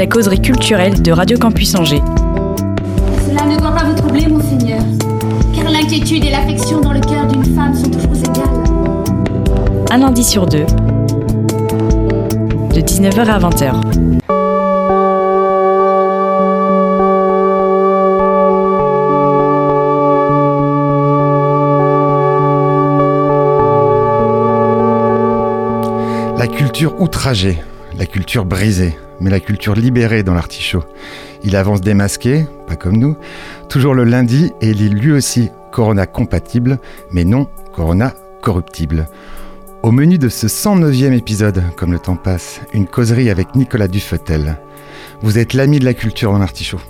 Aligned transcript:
La 0.00 0.06
causerie 0.06 0.40
culturelle 0.40 1.02
de 1.02 1.12
Radio 1.12 1.36
Campus 1.36 1.74
Angers. 1.74 2.00
Cela 3.28 3.44
ne 3.44 3.58
doit 3.58 3.72
pas 3.72 3.84
vous 3.84 3.94
troubler, 3.94 4.26
monseigneur, 4.28 4.80
car 5.54 5.70
l'inquiétude 5.70 6.24
et 6.24 6.30
l'affection 6.30 6.80
dans 6.80 6.94
le 6.94 7.00
cœur 7.00 7.26
d'une 7.26 7.44
femme 7.54 7.74
sont 7.74 7.90
toujours 7.90 8.16
égales. 8.16 8.48
Un 9.90 9.98
lundi 9.98 10.24
sur 10.24 10.46
deux. 10.46 10.64
De 12.74 12.80
19h 12.80 13.28
à 13.28 13.38
20h. 13.40 13.74
La 26.38 26.46
culture 26.46 26.98
outragée, 26.98 27.58
la 27.98 28.06
culture 28.06 28.46
brisée, 28.46 28.96
mais 29.20 29.30
la 29.30 29.40
culture 29.40 29.74
libérée 29.74 30.22
dans 30.22 30.34
l'artichaut. 30.34 30.84
Il 31.44 31.56
avance 31.56 31.80
démasqué, 31.80 32.46
pas 32.66 32.76
comme 32.76 32.96
nous, 32.96 33.16
toujours 33.68 33.94
le 33.94 34.04
lundi 34.04 34.52
et 34.60 34.70
il 34.70 34.82
est 34.82 34.88
lui 34.88 35.12
aussi 35.12 35.50
Corona 35.72 36.06
compatible, 36.06 36.78
mais 37.12 37.24
non 37.24 37.48
Corona 37.74 38.14
corruptible. 38.42 39.06
Au 39.82 39.92
menu 39.92 40.18
de 40.18 40.28
ce 40.28 40.46
109e 40.46 41.12
épisode, 41.12 41.62
comme 41.76 41.92
le 41.92 41.98
temps 41.98 42.16
passe, 42.16 42.60
une 42.74 42.86
causerie 42.86 43.30
avec 43.30 43.54
Nicolas 43.54 43.88
Dufetel. 43.88 44.58
Vous 45.22 45.38
êtes 45.38 45.54
l'ami 45.54 45.78
de 45.78 45.84
la 45.84 45.94
culture 45.94 46.32
dans 46.32 46.38
l'artichaut. 46.38 46.80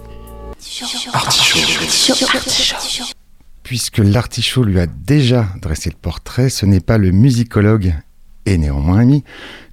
Puisque 3.63 3.99
l'artichaut 3.99 4.65
lui 4.65 4.81
a 4.81 4.87
déjà 4.87 5.47
dressé 5.63 5.91
le 5.91 5.97
portrait, 5.97 6.49
ce 6.49 6.67
n'est 6.67 6.81
pas 6.81 6.99
le 6.99 7.13
musicologue 7.13 7.95
et 8.51 8.59
néanmoins 8.59 8.99
ami 8.99 9.25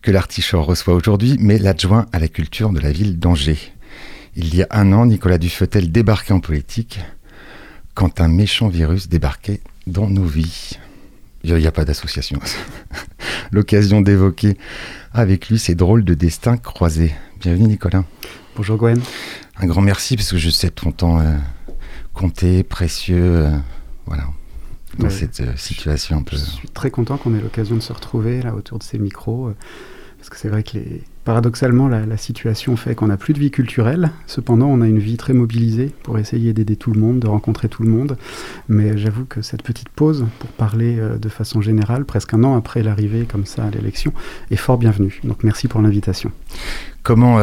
que 0.02 0.12
l'artichaut 0.12 0.62
reçoit 0.62 0.94
aujourd'hui, 0.94 1.38
mais 1.40 1.58
l'adjoint 1.58 2.06
à 2.12 2.20
la 2.20 2.28
culture 2.28 2.70
de 2.70 2.80
la 2.80 2.92
ville 2.92 3.20
d'Angers. 3.20 3.74
Il 4.36 4.56
y 4.56 4.62
a 4.62 4.68
un 4.70 4.94
an, 4.94 5.06
Nicolas 5.06 5.40
Dufetel 5.40 5.92
débarquait 5.92 6.34
en 6.34 6.40
politique 6.40 7.00
quand 7.96 8.22
un 8.22 8.28
méchant 8.28 8.68
virus 8.68 9.10
débarquait 9.10 9.62
dans 9.88 10.08
nos 10.08 10.26
vies. 10.26 10.78
Il 11.44 11.56
n'y 11.56 11.66
a 11.66 11.72
pas 11.72 11.86
d'association. 11.86 12.40
L'occasion 13.52 14.02
d'évoquer 14.02 14.58
avec 15.12 15.50
lui 15.50 15.58
ces 15.58 15.74
drôles 15.74 16.04
de 16.04 16.14
destins 16.14 16.58
croisés. 16.58 17.14
Bienvenue 17.40 17.68
Nicolas. 17.68 18.04
Bonjour 18.56 18.78
Gwen. 18.78 19.02
Un 19.58 19.66
grand 19.66 19.82
merci 19.82 20.16
parce 20.16 20.32
que 20.32 20.38
je 20.38 20.50
sais 20.50 20.70
ton 20.70 20.92
temps 20.92 21.20
euh, 21.20 21.36
compté, 22.14 22.64
précieux. 22.64 23.18
euh, 23.18 23.58
voilà. 24.06 24.26
Dans 25.00 25.06
Ouais. 25.06 25.10
cette 25.12 25.40
euh, 25.42 25.54
situation 25.56 26.18
un 26.18 26.24
peu. 26.24 26.36
Je 26.38 26.42
suis 26.44 26.70
très 26.70 26.90
content 26.92 27.18
qu'on 27.18 27.36
ait 27.36 27.42
l'occasion 27.42 27.76
de 27.76 27.82
se 27.82 27.94
retrouver 27.94 28.42
là 28.42 28.54
autour 28.56 28.80
de 28.80 28.84
ces 28.84 28.98
micros. 28.98 29.48
euh, 29.48 29.56
Parce 30.18 30.30
que 30.32 30.38
c'est 30.38 30.50
vrai 30.50 30.64
que 30.64 30.72
les... 30.74 31.04
paradoxalement, 31.26 31.88
la, 31.88 32.08
la 32.08 32.18
situation 32.18 32.76
fait 32.76 32.96
qu'on 32.96 33.06
n'a 33.08 33.18
plus 33.18 33.36
de 33.36 33.40
vie 33.40 33.52
culturelle. 33.52 34.10
Cependant, 34.26 34.66
on 34.66 34.82
a 34.82 34.88
une 34.88 34.98
vie 34.98 35.16
très 35.18 35.34
mobilisée 35.34 35.92
pour 36.02 36.18
essayer 36.18 36.52
d'aider 36.54 36.76
tout 36.76 36.92
le 36.92 37.00
monde, 37.00 37.20
de 37.20 37.28
rencontrer 37.28 37.70
tout 37.70 37.84
le 37.84 37.90
monde. 37.90 38.18
Mais 38.68 38.98
j'avoue 38.98 39.26
que 39.26 39.44
cette 39.44 39.62
petite 39.62 39.90
pause 39.90 40.26
pour 40.40 40.50
parler 40.50 40.98
euh, 40.98 41.20
de 41.20 41.30
façon 41.30 41.62
générale, 41.62 42.04
presque 42.04 42.34
un 42.34 42.44
an 42.44 42.58
après 42.58 42.82
l'arrivée 42.82 43.26
comme 43.32 43.46
ça 43.46 43.66
à 43.66 43.70
l'élection, 43.70 44.12
est 44.50 44.56
fort 44.56 44.80
bienvenue. 44.80 45.22
Donc 45.24 45.44
merci 45.44 45.68
pour 45.68 45.82
l'invitation. 45.82 46.32
Comment 47.04 47.38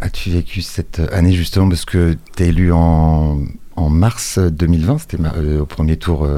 as-tu 0.00 0.30
vécu 0.30 0.60
cette 0.60 0.98
année 1.12 1.32
justement? 1.32 1.68
Parce 1.68 1.84
que 1.84 2.16
tu 2.36 2.42
es 2.42 2.48
élu 2.48 2.72
en, 2.72 3.40
en 3.76 3.88
mars 3.90 4.38
2020, 4.38 4.98
c'était 4.98 5.18
au 5.60 5.64
premier 5.66 5.96
tour 5.96 6.28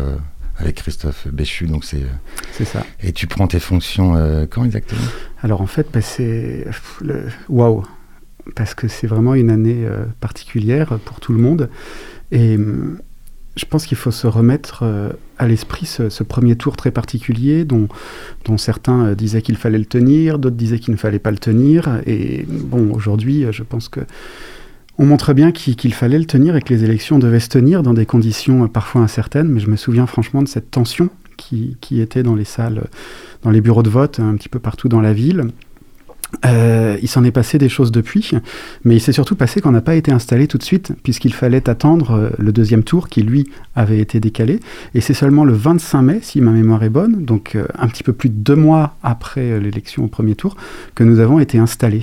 avec 0.59 0.77
Christophe 0.77 1.29
Béchu, 1.29 1.67
donc 1.67 1.85
c'est. 1.85 2.05
C'est 2.53 2.65
ça. 2.65 2.85
Et 3.03 3.13
tu 3.13 3.27
prends 3.27 3.47
tes 3.47 3.61
fonctions 3.61 4.17
euh, 4.17 4.45
quand 4.51 4.65
exactement? 4.65 5.01
Alors 5.43 5.61
en 5.61 5.67
fait, 5.67 5.89
bah, 5.93 6.01
c'est 6.01 6.67
waouh, 7.49 7.85
parce 8.55 8.75
que 8.75 8.89
c'est 8.89 9.07
vraiment 9.07 9.35
une 9.35 9.51
année 9.51 9.85
euh, 9.85 10.05
particulière 10.21 10.99
pour 11.05 11.21
tout 11.21 11.33
le 11.33 11.39
monde. 11.39 11.71
Et 12.33 12.57
hum, 12.57 12.99
je 13.59 13.65
pense 13.65 13.87
qu'il 13.87 13.97
faut 13.97 14.11
se 14.11 14.27
remettre 14.27 14.81
euh, 14.83 15.11
à 15.37 15.47
l'esprit 15.47 15.85
ce, 15.85 16.09
ce 16.09 16.23
premier 16.23 16.57
tour 16.57 16.77
très 16.77 16.91
particulier, 16.91 17.65
dont, 17.65 17.89
dont 18.45 18.57
certains 18.57 19.07
euh, 19.07 19.15
disaient 19.15 19.43
qu'il 19.43 19.57
fallait 19.57 19.79
le 19.79 19.85
tenir, 19.85 20.39
d'autres 20.39 20.57
disaient 20.57 20.79
qu'il 20.79 20.93
ne 20.93 20.99
fallait 20.99 21.19
pas 21.19 21.33
le 21.33 21.39
tenir. 21.39 22.01
Et 22.07 22.47
bon, 22.49 22.93
aujourd'hui, 22.93 23.45
euh, 23.45 23.53
je 23.53 23.65
pense 23.65 23.89
que 23.89 24.01
on 24.99 25.07
montre 25.07 25.33
bien 25.33 25.53
qu'il 25.53 25.95
fallait 25.95 26.19
le 26.19 26.25
tenir 26.25 26.57
et 26.57 26.61
que 26.61 26.75
les 26.75 26.85
élections 26.85 27.19
devaient 27.19 27.41
se 27.41 27.49
tenir 27.49 27.83
dans 27.83 27.95
des 27.95 28.07
conditions 28.07 28.65
euh, 28.65 28.67
parfois 28.67 29.01
incertaines. 29.01 29.49
Mais 29.49 29.61
je 29.61 29.71
me 29.71 29.77
souviens 29.77 30.07
franchement 30.07 30.43
de 30.43 30.49
cette 30.49 30.71
tension 30.71 31.09
qui, 31.37 31.77
était 31.93 32.25
dans 32.25 32.35
les 32.35 32.45
salles, 32.45 32.79
euh, 32.79 32.89
dans 33.45 33.51
les 33.51 33.61
bureaux 33.61 33.85
de 33.85 33.91
vote, 33.91 34.19
un 34.19 34.35
petit 34.35 34.49
peu 34.49 34.59
partout 34.59 34.89
dans 34.89 35.01
la 35.01 35.13
ville. 35.13 35.47
Euh, 36.45 36.99
il 37.01 37.09
s'en 37.09 37.25
est 37.25 37.31
passé 37.31 37.57
des 37.57 37.71
choses 37.71 37.91
depuis, 37.91 38.33
mais 38.85 38.97
il 38.97 39.01
s'est 39.01 39.13
surtout 39.13 39.35
passé 39.35 39.63
qu'on 39.63 39.71
n'a 39.71 39.81
pas 39.81 39.95
été 39.95 40.13
installé 40.13 40.47
tout 40.47 40.59
de 40.59 40.63
suite, 40.63 40.93
puisqu'il 41.03 41.33
fallait 41.33 41.71
attendre 41.71 42.33
le 42.37 42.53
deuxième 42.53 42.83
tour 42.83 43.09
qui, 43.09 43.23
lui, 43.23 43.49
avait 43.75 44.01
été 44.01 44.21
décalé. 44.21 44.61
Et 44.95 45.01
c'est 45.01 45.15
seulement 45.15 45.47
le 45.47 45.55
25 45.55 46.03
mai, 46.03 46.19
si 46.21 46.43
ma 46.43 46.51
mémoire 46.51 46.83
est 46.83 46.91
bonne, 46.91 47.25
donc 47.25 47.57
un 47.79 47.89
petit 47.89 48.03
peu 48.03 48.13
plus 48.13 48.29
de 48.29 48.35
deux 48.35 48.57
mois 48.57 48.97
après 49.03 49.59
l'élection 49.59 50.05
au 50.05 50.09
premier 50.09 50.35
tour, 50.35 50.55
que 50.95 51.03
nous 51.03 51.19
avons 51.19 51.39
été 51.39 51.57
installés. 51.57 52.03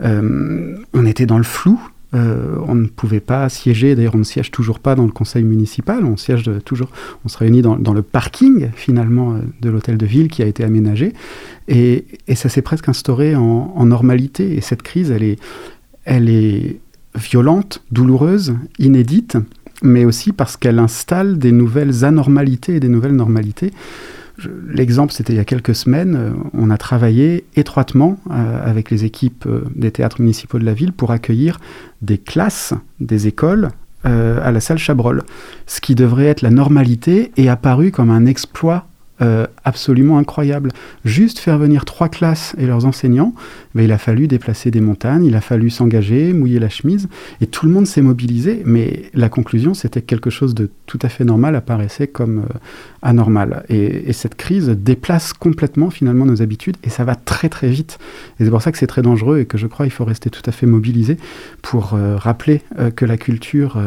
On 0.00 1.06
était 1.06 1.26
dans 1.26 1.38
le 1.38 1.44
flou. 1.44 1.78
Euh, 2.14 2.56
on 2.66 2.74
ne 2.74 2.86
pouvait 2.86 3.20
pas 3.20 3.48
siéger, 3.48 3.94
d'ailleurs 3.94 4.16
on 4.16 4.18
ne 4.18 4.24
siège 4.24 4.50
toujours 4.50 4.80
pas 4.80 4.94
dans 4.96 5.04
le 5.04 5.12
conseil 5.12 5.44
municipal, 5.44 6.04
on 6.04 6.16
siège 6.16 6.50
toujours, 6.64 6.90
on 7.24 7.28
se 7.28 7.38
réunit 7.38 7.62
dans, 7.62 7.76
le 7.76 8.02
parking 8.02 8.70
finalement 8.74 9.34
euh, 9.34 9.40
de 9.60 9.70
l'hôtel 9.70 9.96
de 9.96 10.06
ville 10.06 10.28
qui 10.28 10.42
a 10.42 10.46
été 10.46 10.64
aménagé, 10.64 11.12
et, 11.68 12.06
et 12.26 12.34
ça 12.34 12.48
s'est 12.48 12.62
presque 12.62 12.88
instauré 12.88 13.36
en, 13.36 13.72
en 13.76 13.86
normalité. 13.86 14.56
Et 14.56 14.60
cette 14.60 14.82
crise, 14.82 15.10
elle 15.10 15.22
est, 15.22 15.38
elle 16.04 16.28
est 16.28 16.80
violente, 17.14 17.82
douloureuse, 17.92 18.54
inédite, 18.78 19.36
mais 19.82 20.04
aussi 20.04 20.32
parce 20.32 20.56
qu'elle 20.56 20.78
installe 20.78 21.38
des 21.38 21.52
nouvelles 21.52 22.04
anormalités 22.04 22.76
et 22.76 22.80
des 22.80 22.88
nouvelles 22.88 23.16
normalités. 23.16 23.72
L'exemple, 24.68 25.12
c'était 25.12 25.32
il 25.32 25.36
y 25.36 25.40
a 25.40 25.44
quelques 25.44 25.74
semaines, 25.74 26.16
euh, 26.16 26.30
on 26.54 26.70
a 26.70 26.78
travaillé 26.78 27.44
étroitement 27.56 28.18
euh, 28.30 28.68
avec 28.68 28.90
les 28.90 29.04
équipes 29.04 29.44
euh, 29.46 29.64
des 29.74 29.90
théâtres 29.90 30.20
municipaux 30.20 30.58
de 30.58 30.64
la 30.64 30.74
ville 30.74 30.92
pour 30.92 31.10
accueillir 31.10 31.60
des 32.02 32.18
classes, 32.18 32.74
des 33.00 33.26
écoles 33.26 33.70
à 34.02 34.50
la 34.50 34.60
salle 34.60 34.78
Chabrol. 34.78 35.24
Ce 35.66 35.82
qui 35.82 35.94
devrait 35.94 36.24
être 36.24 36.40
la 36.40 36.48
normalité 36.48 37.32
est 37.36 37.48
apparu 37.48 37.90
comme 37.90 38.08
un 38.08 38.24
exploit 38.24 38.86
euh, 39.22 39.46
absolument 39.64 40.18
incroyable. 40.18 40.70
Juste 41.04 41.38
faire 41.38 41.58
venir 41.58 41.84
trois 41.84 42.08
classes 42.08 42.54
et 42.58 42.66
leurs 42.66 42.86
enseignants, 42.86 43.34
ben, 43.74 43.82
il 43.82 43.92
a 43.92 43.98
fallu 43.98 44.28
déplacer 44.28 44.70
des 44.70 44.80
montagnes, 44.80 45.24
il 45.24 45.34
a 45.34 45.40
fallu 45.40 45.70
s'engager, 45.70 46.32
mouiller 46.32 46.58
la 46.58 46.68
chemise, 46.68 47.08
et 47.40 47.46
tout 47.46 47.66
le 47.66 47.72
monde 47.72 47.86
s'est 47.86 48.02
mobilisé, 48.02 48.62
mais 48.64 49.10
la 49.14 49.28
conclusion, 49.28 49.74
c'était 49.74 50.00
que 50.00 50.06
quelque 50.06 50.30
chose 50.30 50.54
de 50.54 50.70
tout 50.86 50.98
à 51.02 51.08
fait 51.08 51.24
normal 51.24 51.54
apparaissait 51.54 52.06
comme 52.08 52.38
euh, 52.38 52.58
anormal. 53.02 53.64
Et, 53.68 54.08
et 54.08 54.12
cette 54.12 54.34
crise 54.34 54.68
déplace 54.68 55.32
complètement 55.32 55.90
finalement 55.90 56.26
nos 56.26 56.42
habitudes, 56.42 56.76
et 56.82 56.90
ça 56.90 57.04
va 57.04 57.14
très 57.14 57.48
très 57.48 57.68
vite. 57.68 57.98
Et 58.38 58.44
c'est 58.44 58.50
pour 58.50 58.62
ça 58.62 58.72
que 58.72 58.78
c'est 58.78 58.86
très 58.86 59.02
dangereux, 59.02 59.40
et 59.40 59.46
que 59.46 59.58
je 59.58 59.66
crois 59.66 59.86
qu'il 59.86 59.92
faut 59.92 60.04
rester 60.04 60.30
tout 60.30 60.42
à 60.46 60.52
fait 60.52 60.66
mobilisé 60.66 61.16
pour 61.62 61.94
euh, 61.94 62.16
rappeler 62.16 62.62
que 62.96 63.04
la 63.04 63.16
culture... 63.16 63.78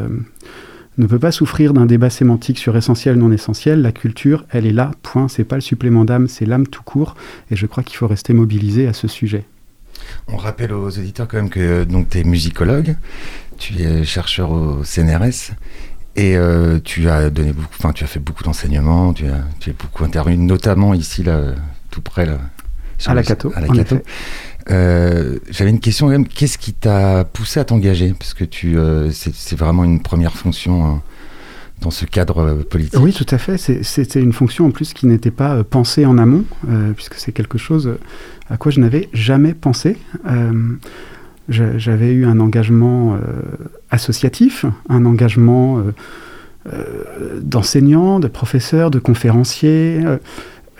euh, 0.99 1.01
ne 1.01 1.07
peut 1.07 1.19
pas 1.19 1.31
souffrir 1.31 1.73
d'un 1.73 1.85
débat 1.85 2.09
sémantique 2.09 2.57
sur 2.57 2.75
essentiel 2.75 3.17
non 3.17 3.31
essentiel. 3.31 3.81
La 3.81 3.91
culture, 3.91 4.45
elle 4.49 4.65
est 4.65 4.71
là, 4.71 4.91
point. 5.01 5.27
C'est 5.27 5.43
pas 5.43 5.55
le 5.55 5.61
supplément 5.61 6.05
d'âme, 6.05 6.27
c'est 6.27 6.45
l'âme 6.45 6.67
tout 6.67 6.83
court. 6.83 7.15
Et 7.51 7.55
je 7.55 7.65
crois 7.65 7.83
qu'il 7.83 7.97
faut 7.97 8.07
rester 8.07 8.33
mobilisé 8.33 8.87
à 8.87 8.93
ce 8.93 9.07
sujet. 9.07 9.45
On 10.27 10.37
rappelle 10.37 10.73
aux 10.73 10.87
auditeurs 10.87 11.27
quand 11.27 11.37
même 11.37 11.49
que 11.49 11.83
donc 11.83 12.09
tu 12.09 12.19
es 12.19 12.23
musicologue, 12.23 12.95
tu 13.57 13.81
es 13.81 14.03
chercheur 14.03 14.51
au 14.51 14.83
CNRS 14.83 15.53
et 16.15 16.35
euh, 16.37 16.79
tu 16.83 17.09
as 17.09 17.29
donné 17.29 17.53
beaucoup, 17.53 17.73
enfin 17.79 17.93
tu 17.93 18.03
as 18.03 18.07
fait 18.07 18.19
beaucoup 18.19 18.43
d'enseignements, 18.43 19.13
tu 19.13 19.25
as, 19.27 19.41
tu 19.59 19.69
as 19.69 19.73
beaucoup 19.73 20.03
intervenu, 20.03 20.37
notamment 20.37 20.93
ici 20.93 21.23
là, 21.23 21.53
tout 21.89 22.01
près 22.01 22.25
là. 22.25 22.37
À 23.05 23.13
la 23.13 23.23
Cato, 23.23 23.51
À 23.55 23.59
la 23.59 23.67
Cato. 23.67 23.97
Euh, 24.69 25.39
J'avais 25.49 25.69
une 25.69 25.79
question 25.79 26.07
même. 26.07 26.27
Qu'est-ce 26.27 26.57
qui 26.57 26.73
t'a 26.73 27.25
poussé 27.25 27.59
à 27.59 27.65
t'engager? 27.65 28.13
Parce 28.17 28.33
que 28.33 28.43
tu, 28.43 28.77
euh, 28.77 29.09
c'est 29.11 29.57
vraiment 29.57 29.83
une 29.83 30.01
première 30.01 30.33
fonction 30.33 30.85
hein, 30.85 31.01
dans 31.81 31.91
ce 31.91 32.05
cadre 32.05 32.39
euh, 32.39 32.55
politique. 32.63 32.99
Oui, 32.99 33.13
tout 33.13 33.25
à 33.29 33.37
fait. 33.37 33.57
C'était 33.57 34.21
une 34.21 34.33
fonction 34.33 34.65
en 34.65 34.71
plus 34.71 34.93
qui 34.93 35.05
n'était 35.07 35.31
pas 35.31 35.63
pensée 35.63 36.05
en 36.05 36.17
amont, 36.17 36.45
puisque 36.95 37.15
c'est 37.15 37.31
quelque 37.31 37.57
chose 37.57 37.97
à 38.49 38.57
quoi 38.57 38.71
je 38.71 38.79
n'avais 38.79 39.09
jamais 39.13 39.53
pensé. 39.53 39.97
J'avais 41.49 42.11
eu 42.11 42.25
un 42.25 42.39
engagement 42.39 43.17
associatif, 43.91 44.65
un 44.87 45.05
engagement 45.05 45.83
d'enseignant, 47.41 48.21
de 48.21 48.29
professeur, 48.29 48.91
de 48.91 48.99
conférencier. 48.99 49.99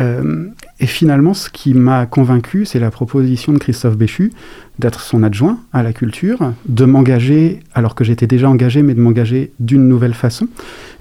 Euh, 0.01 0.48
et 0.80 0.88
finalement, 0.88 1.34
ce 1.34 1.50
qui 1.50 1.74
m'a 1.74 2.06
convaincu, 2.06 2.66
c'est 2.66 2.80
la 2.80 2.92
proposition 2.92 3.54
de 3.54 3.57
Christophe 3.60 3.95
Béchu 3.95 4.31
d'être 4.80 5.01
son 5.01 5.22
adjoint 5.22 5.60
à 5.72 5.84
la 5.84 5.94
culture, 5.94 6.51
de 6.68 6.86
m'engager, 6.86 7.60
alors 7.75 7.94
que 7.94 8.04
j'étais 8.04 8.25
déjà 8.25 8.50
engagé, 8.50 8.81
mais 8.81 8.95
de 8.95 9.00
m'engager 9.00 9.54
d'une 9.60 9.88
nouvelle 9.88 10.16
façon. 10.16 10.48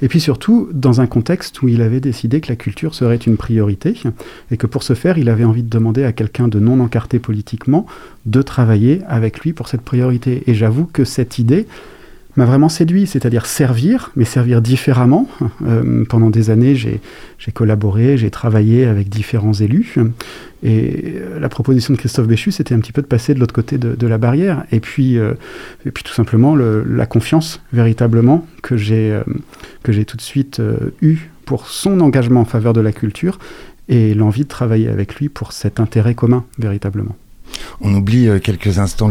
Et 0.02 0.08
puis 0.08 0.20
surtout, 0.20 0.68
dans 0.72 1.00
un 1.00 1.06
contexte 1.06 1.62
où 1.62 1.68
il 1.68 1.80
avait 1.80 2.00
décidé 2.00 2.42
que 2.42 2.48
la 2.48 2.56
culture 2.56 2.94
serait 2.94 3.16
une 3.16 3.38
priorité, 3.38 3.94
et 4.50 4.56
que 4.58 4.66
pour 4.66 4.82
ce 4.82 4.92
faire, 4.92 5.16
il 5.16 5.30
avait 5.30 5.44
envie 5.44 5.62
de 5.62 5.70
demander 5.70 6.04
à 6.04 6.12
quelqu'un 6.12 6.48
de 6.48 6.60
non 6.60 6.80
encarté 6.80 7.18
politiquement 7.18 7.86
de 8.26 8.42
travailler 8.42 9.00
avec 9.08 9.40
lui 9.40 9.54
pour 9.54 9.68
cette 9.68 9.82
priorité. 9.82 10.42
Et 10.46 10.54
j'avoue 10.54 10.84
que 10.84 11.04
cette 11.04 11.38
idée, 11.38 11.66
m'a 12.36 12.44
vraiment 12.44 12.68
séduit, 12.68 13.06
c'est-à-dire 13.06 13.46
servir, 13.46 14.10
mais 14.16 14.24
servir 14.24 14.62
différemment. 14.62 15.28
Euh, 15.66 16.04
pendant 16.08 16.30
des 16.30 16.50
années, 16.50 16.74
j'ai 16.74 17.00
collaboré, 17.52 18.16
j'ai 18.16 18.30
travaillé 18.30 18.86
avec 18.86 19.08
différents 19.08 19.52
élus. 19.52 19.96
Et 20.62 21.16
euh, 21.16 21.38
la 21.40 21.48
proposition 21.48 21.92
de 21.92 21.98
Christophe 21.98 22.26
Béchu, 22.26 22.52
c'était 22.52 22.74
un 22.74 22.80
petit 22.80 22.92
peu 22.92 23.02
de 23.02 23.06
passer 23.06 23.34
de 23.34 23.40
l'autre 23.40 23.54
côté 23.54 23.78
de, 23.78 24.06
la 24.06 24.18
barrière. 24.18 24.64
Et 24.72 24.80
puis, 24.80 25.18
euh, 25.18 25.34
et 25.84 25.90
puis 25.90 26.04
tout 26.04 26.14
simplement, 26.14 26.56
la 26.56 27.06
confiance, 27.06 27.60
véritablement, 27.72 28.46
que 28.62 28.76
j'ai 28.76 29.14
tout 30.06 30.16
de 30.16 30.22
suite 30.22 30.60
eue 31.00 31.30
pour 31.44 31.66
son 31.66 32.00
engagement 32.00 32.40
en 32.40 32.46
faveur 32.46 32.72
de 32.72 32.80
la 32.80 32.92
culture 32.92 33.38
et 33.88 34.14
l'envie 34.14 34.44
de 34.44 34.48
travailler 34.48 34.88
avec 34.88 35.16
lui 35.16 35.28
pour 35.28 35.52
cet 35.52 35.80
intérêt 35.80 36.14
commun, 36.14 36.44
véritablement. 36.58 37.16
On 37.80 37.94
oublie 37.94 38.28
euh, 38.28 38.38
quelques 38.38 38.78
instants 38.78 39.10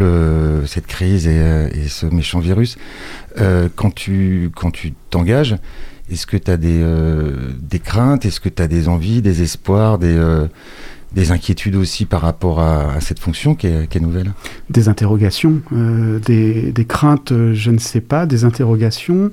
cette 0.66 0.88
crise 0.88 1.28
et, 1.28 1.38
euh, 1.38 1.70
ce 1.88 2.06
méchant 2.06 2.40
virus. 2.40 2.78
Euh, 3.40 3.70
quand 3.76 3.94
tu 3.94 4.52
quand 4.56 4.72
tu 4.72 4.94
t'engages, 5.10 5.56
est-ce 6.10 6.26
que 6.26 6.38
tu 6.38 6.52
as 6.52 6.58
des, 6.58 6.84
des 7.60 7.80
craintes? 7.80 8.26
Est-ce 8.26 8.40
que 8.40 8.50
tu 8.50 8.62
as 8.62 8.68
des 8.68 8.88
envies, 8.90 9.22
des 9.22 9.42
espoirs, 9.42 9.98
des, 9.98 10.18
des 11.14 11.32
inquiétudes 11.32 11.76
aussi 11.76 12.06
par 12.06 12.22
rapport 12.22 12.60
à, 12.60 13.00
cette 13.02 13.20
fonction 13.20 13.56
qui 13.56 13.68
est, 13.68 14.00
nouvelle 14.00 14.34
Des 14.70 14.88
interrogations, 14.90 15.62
des, 15.72 16.72
des, 16.72 16.86
craintes, 16.86 17.34
je 17.54 17.72
ne 17.72 17.78
sais 17.78 18.02
pas, 18.02 18.26
des 18.26 18.46
interrogations. 18.46 19.32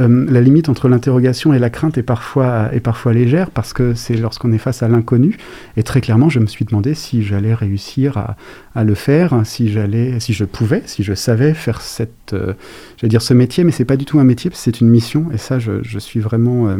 Euh, 0.00 0.26
la 0.28 0.42
limite 0.42 0.68
entre 0.68 0.88
l'interrogation 0.88 1.54
et 1.54 1.58
la 1.58 1.70
crainte 1.70 1.96
est 1.96 2.02
parfois, 2.02 2.68
est 2.72 2.80
parfois 2.80 3.14
légère 3.14 3.50
parce 3.50 3.72
que 3.72 3.94
c'est 3.94 4.16
lorsqu'on 4.16 4.52
est 4.52 4.58
face 4.58 4.82
à 4.82 4.88
l'inconnu. 4.88 5.38
Et 5.76 5.82
très 5.82 6.00
clairement, 6.00 6.28
je 6.28 6.38
me 6.38 6.46
suis 6.46 6.64
demandé 6.64 6.94
si 6.94 7.22
j'allais 7.22 7.54
réussir 7.54 8.18
à, 8.18 8.36
à, 8.74 8.84
le 8.84 8.94
faire, 8.94 9.40
si 9.44 9.72
j'allais, 9.72 10.20
si 10.20 10.34
je 10.34 10.44
pouvais, 10.44 10.82
si 10.84 11.02
je 11.02 11.14
savais 11.14 11.54
faire 11.54 11.80
cette, 11.80 12.34
euh, 12.34 12.52
dire 13.02 13.22
ce 13.22 13.32
métier, 13.32 13.64
mais 13.64 13.72
c'est 13.72 13.84
pas 13.86 13.96
du 13.96 14.04
tout 14.04 14.18
un 14.18 14.24
métier, 14.24 14.50
c'est 14.52 14.80
une 14.80 14.88
mission. 14.88 15.28
Et 15.32 15.38
ça, 15.38 15.58
je, 15.58 15.98
suis 15.98 16.20
vraiment 16.20 16.68
euh, 16.68 16.76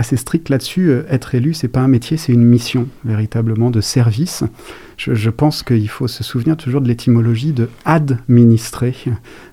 assez 0.00 0.16
strict 0.16 0.48
là-dessus. 0.48 0.90
Euh, 0.90 1.02
être 1.08 1.34
élu, 1.34 1.54
c'est 1.54 1.68
pas 1.68 1.80
un 1.80 1.88
métier, 1.88 2.16
c'est 2.16 2.32
une 2.32 2.44
mission 2.44 2.88
véritablement 3.04 3.70
de 3.70 3.80
service. 3.80 4.42
Je, 4.96 5.30
pense 5.30 5.62
qu'il 5.62 5.88
faut 5.88 6.08
se 6.08 6.22
souvenir 6.22 6.56
toujours 6.58 6.80
de 6.82 6.88
l'étymologie 6.88 7.52
de 7.52 7.68
administrer. 7.84 8.94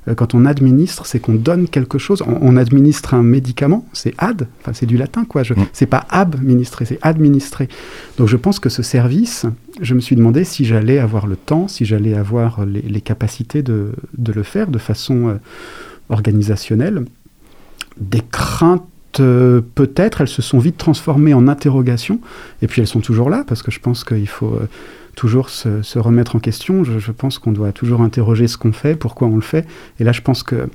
Euh, 0.07 0.15
quand 0.15 0.33
on 0.35 0.45
administre, 0.45 1.05
c'est 1.05 1.19
qu'on 1.19 1.35
donne 1.35 1.69
quelque 1.69 1.97
chose. 1.97 2.23
On, 2.25 2.57
administre 2.57 3.13
un 3.13 3.23
médicament, 3.23 3.85
c'est 3.93 4.13
ad, 4.17 4.47
enfin 4.59 4.73
c'est 4.73 4.85
du 4.85 4.97
latin 4.97 5.23
quoi. 5.23 5.43
Je, 5.43 5.53
mm. 5.53 5.67
C'est 5.71 5.85
pas 5.85 6.05
administrer, 6.09 6.85
c'est 6.85 6.99
administrer. 7.01 7.69
Donc 8.17 8.27
je 8.27 8.35
pense 8.35 8.59
que 8.59 8.69
ce 8.69 8.83
service, 8.83 9.45
je 9.81 9.93
me 9.93 9.99
suis 9.99 10.15
demandé 10.15 10.43
si 10.43 10.65
j'allais 10.65 10.99
avoir 10.99 11.27
le 11.27 11.35
temps, 11.35 11.67
si 11.67 11.85
j'allais 11.85 12.13
avoir 12.13 12.65
les, 12.65 13.01
capacités 13.01 13.63
de, 13.63 13.93
de, 14.17 14.31
le 14.33 14.43
faire 14.43 14.67
de 14.67 14.79
façon 14.79 15.27
euh, 15.27 15.35
organisationnelle. 16.09 17.05
Des 17.99 18.21
craintes 18.31 18.83
euh, 19.19 19.61
peut-être, 19.75 20.21
elles 20.21 20.27
se 20.27 20.41
sont 20.41 20.59
vite 20.59 20.77
transformées 20.77 21.33
en 21.33 21.47
interrogations, 21.47 22.19
et 22.61 22.67
puis 22.67 22.81
elles 22.81 22.87
sont 22.87 23.01
toujours 23.01 23.29
là, 23.29 23.43
parce 23.47 23.61
que 23.61 23.71
je 23.71 23.79
pense 23.79 24.03
qu'il 24.03 24.27
faut 24.27 24.53
euh, 24.53 24.67
toujours 25.15 25.49
se, 25.49 25.99
remettre 25.99 26.35
en 26.35 26.39
question. 26.39 26.83
Je, 26.83 27.11
pense 27.11 27.39
qu'on 27.39 27.51
doit 27.51 27.71
toujours 27.71 28.01
interroger 28.01 28.47
ce 28.47 28.57
qu'on 28.57 28.73
fait, 28.73 28.95
pourquoi 28.95 29.27
on 29.27 29.35
le 29.35 29.41
fait. 29.41 29.65
Et 29.99 30.03
là, 30.03 30.11
je 30.11 30.21
pense 30.21 30.43
que 30.43 30.67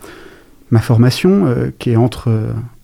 ma 0.73 0.81
formation, 0.81 1.47
euh, 1.47 1.71
qui 1.79 1.91
est 1.91 1.97
entre, 1.97 2.31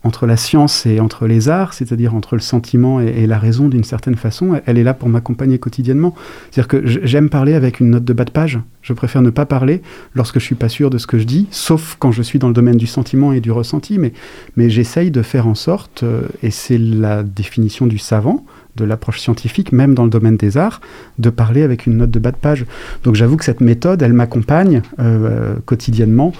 entre 0.03 0.25
la 0.25 0.37
science 0.37 0.85
et 0.85 1.01
entre 1.01 1.27
les 1.27 1.49
arts, 1.49 1.73
c'est-à-dire 1.73 2.15
entre 2.15 2.35
le 2.35 2.41
sentiment 2.41 3.01
et, 3.01 3.27
la 3.27 3.37
raison 3.37 3.67
d'une 3.67 3.83
certaine 3.83 4.15
façon, 4.15 4.61
elle 4.65 4.77
est 4.77 4.83
là 4.83 4.93
pour 4.93 5.09
m'accompagner 5.09 5.59
quotidiennement. 5.59 6.15
C'est-à-dire 6.49 6.67
que 6.67 6.85
j'aime 6.85 7.29
parler 7.29 7.53
avec 7.53 7.79
une 7.81 7.89
note 7.89 8.05
de 8.05 8.13
bas 8.13 8.23
de 8.23 8.31
page. 8.31 8.59
Je 8.81 8.93
préfère 8.93 9.21
ne 9.21 9.29
pas 9.29 9.45
parler 9.45 9.81
lorsque 10.15 10.39
je 10.39 10.45
suis 10.45 10.55
pas 10.55 10.69
sûr 10.69 10.89
de 10.89 10.97
ce 10.97 11.07
que 11.07 11.17
je 11.17 11.25
dis, 11.25 11.47
sauf 11.51 11.97
quand 11.99 12.11
je 12.11 12.21
suis 12.21 12.39
dans 12.39 12.47
le 12.47 12.53
domaine 12.53 12.77
du 12.77 12.87
sentiment 12.87 13.33
et 13.33 13.41
du 13.41 13.51
ressenti. 13.51 13.97
Mais, 13.97 14.13
mais 14.55 14.69
j'essaye 14.69 15.11
de 15.11 15.21
faire 15.21 15.47
en 15.47 15.55
sorte, 15.55 16.03
euh, 16.03 16.27
et 16.43 16.51
c'est 16.51 16.77
la 16.77 17.23
définition 17.23 17.87
du 17.87 17.97
savant, 17.97 18.45
de 18.75 18.85
l'approche 18.85 19.19
scientifique, 19.19 19.71
même 19.71 19.93
dans 19.93 20.03
le 20.03 20.09
domaine 20.09 20.37
des 20.37 20.57
arts, 20.57 20.81
de 21.17 21.29
parler 21.29 21.63
avec 21.63 21.85
une 21.85 21.97
note 21.97 22.11
de 22.11 22.19
bas 22.19 22.31
de 22.31 22.37
page. 22.37 22.65
Donc 23.03 23.15
j'avoue 23.15 23.37
que 23.37 23.45
cette 23.45 23.61
méthode, 23.61 24.01
elle 24.01 24.13
m'accompagne 24.13 24.81
euh, 24.99 25.55
quotidiennement 25.65 26.33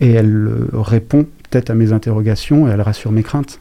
et 0.00 0.12
elle 0.12 0.46
euh, 0.46 0.68
répond 0.72 1.26
peut-être 1.48 1.70
à 1.70 1.74
mes 1.74 1.92
interrogations 1.92 2.68
et 2.68 2.70
elle 2.70 2.80
rassure 2.80 3.12
mes 3.12 3.22
craintes. 3.22 3.60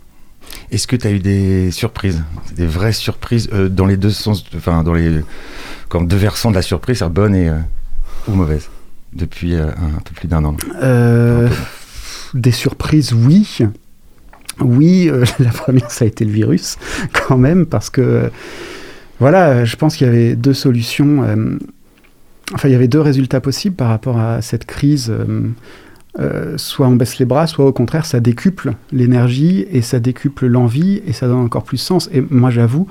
Est-ce 0.71 0.87
que 0.87 0.95
tu 0.95 1.07
as 1.07 1.11
eu 1.11 1.19
des 1.19 1.71
surprises, 1.71 2.23
des 2.55 2.67
vraies 2.67 2.93
surprises 2.93 3.49
euh, 3.53 3.69
dans 3.69 3.85
les 3.85 3.97
deux 3.97 4.11
sens, 4.11 4.43
enfin 4.55 4.83
dans 4.83 4.93
les 4.93 5.21
comme 5.89 6.07
deux 6.07 6.17
versants 6.17 6.49
de 6.49 6.55
la 6.55 6.61
surprise, 6.61 7.03
bonne 7.03 7.35
et 7.35 7.51
ou 8.27 8.33
mauvaise, 8.33 8.69
depuis 9.13 9.55
un, 9.55 9.69
peu 10.03 10.13
plus 10.15 10.27
d'un 10.27 10.43
an? 10.43 10.57
Des 12.33 12.51
surprises, 12.51 13.13
oui. 13.13 13.59
Oui, 14.61 15.09
euh, 15.09 15.25
la 15.39 15.51
première, 15.51 15.91
ça 15.91 16.05
a 16.05 16.07
été 16.07 16.25
le 16.25 16.31
virus, 16.31 16.77
quand 17.13 17.37
même, 17.37 17.65
parce 17.65 17.89
que, 17.89 18.29
voilà, 19.19 19.65
je 19.65 19.75
pense 19.75 19.95
qu'il 19.95 20.07
y 20.07 20.09
avait 20.09 20.35
deux 20.35 20.53
solutions. 20.53 21.23
Euh, 21.23 21.57
enfin, 22.53 22.67
il 22.67 22.71
y 22.71 22.75
avait 22.75 22.87
deux 22.87 23.01
résultats 23.01 23.41
possibles 23.41 23.75
par 23.75 23.89
rapport 23.89 24.19
à 24.19 24.41
cette 24.41 24.65
crise. 24.65 25.13
Euh, 26.17 26.53
soit 26.57 26.87
on 26.87 26.95
baisse 26.95 27.17
les 27.19 27.25
bras, 27.25 27.45
soit 27.45 27.65
au 27.65 27.73
contraire, 27.73 28.05
ça 28.05 28.21
décuple 28.21 28.73
l'énergie 28.93 29.65
et 29.69 29.81
ça 29.81 29.99
décuple 29.99 30.45
l'envie 30.45 31.01
et 31.05 31.11
ça 31.11 31.27
donne 31.27 31.39
encore 31.39 31.63
plus 31.63 31.77
sens. 31.77 32.09
Et 32.13 32.23
moi, 32.29 32.51
j'avoue 32.51 32.87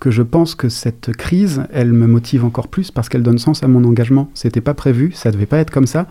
que 0.00 0.12
je 0.12 0.22
pense 0.22 0.54
que 0.54 0.68
cette 0.68 1.12
crise, 1.16 1.62
elle 1.72 1.92
me 1.92 2.06
motive 2.06 2.44
encore 2.44 2.68
plus 2.68 2.92
parce 2.92 3.08
qu'elle 3.08 3.24
donne 3.24 3.38
sens 3.38 3.64
à 3.64 3.68
mon 3.68 3.82
engagement. 3.84 4.30
C'était 4.34 4.60
pas 4.60 4.74
prévu, 4.74 5.10
ça 5.12 5.32
devait 5.32 5.46
pas 5.46 5.58
être 5.58 5.72
comme 5.72 5.88
ça, 5.88 6.06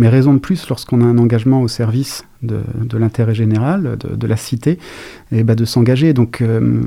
mais 0.00 0.08
raison 0.08 0.32
de 0.32 0.38
plus 0.38 0.66
lorsqu'on 0.70 1.02
a 1.02 1.04
un 1.04 1.18
engagement 1.18 1.60
au 1.60 1.68
service 1.68 2.24
de, 2.42 2.62
l'intérêt 2.94 3.34
général, 3.34 3.98
de, 3.98 4.26
la 4.26 4.36
cité, 4.38 4.78
et 5.30 5.44
bah 5.44 5.54
de 5.54 5.66
s'engager. 5.66 6.14
Donc 6.14 6.40
euh, 6.40 6.80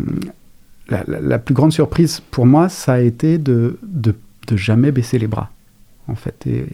la, 0.89 1.37
plus 1.37 1.53
grande 1.53 1.71
surprise 1.71 2.21
pour 2.31 2.47
moi, 2.47 2.69
ça 2.69 2.93
a 2.93 2.99
été 2.99 3.37
de, 3.37 3.77
de, 3.83 4.15
jamais 4.55 4.91
baisser 4.91 5.19
les 5.19 5.27
bras, 5.27 5.51
en 6.07 6.15
fait. 6.15 6.47
Et, 6.47 6.65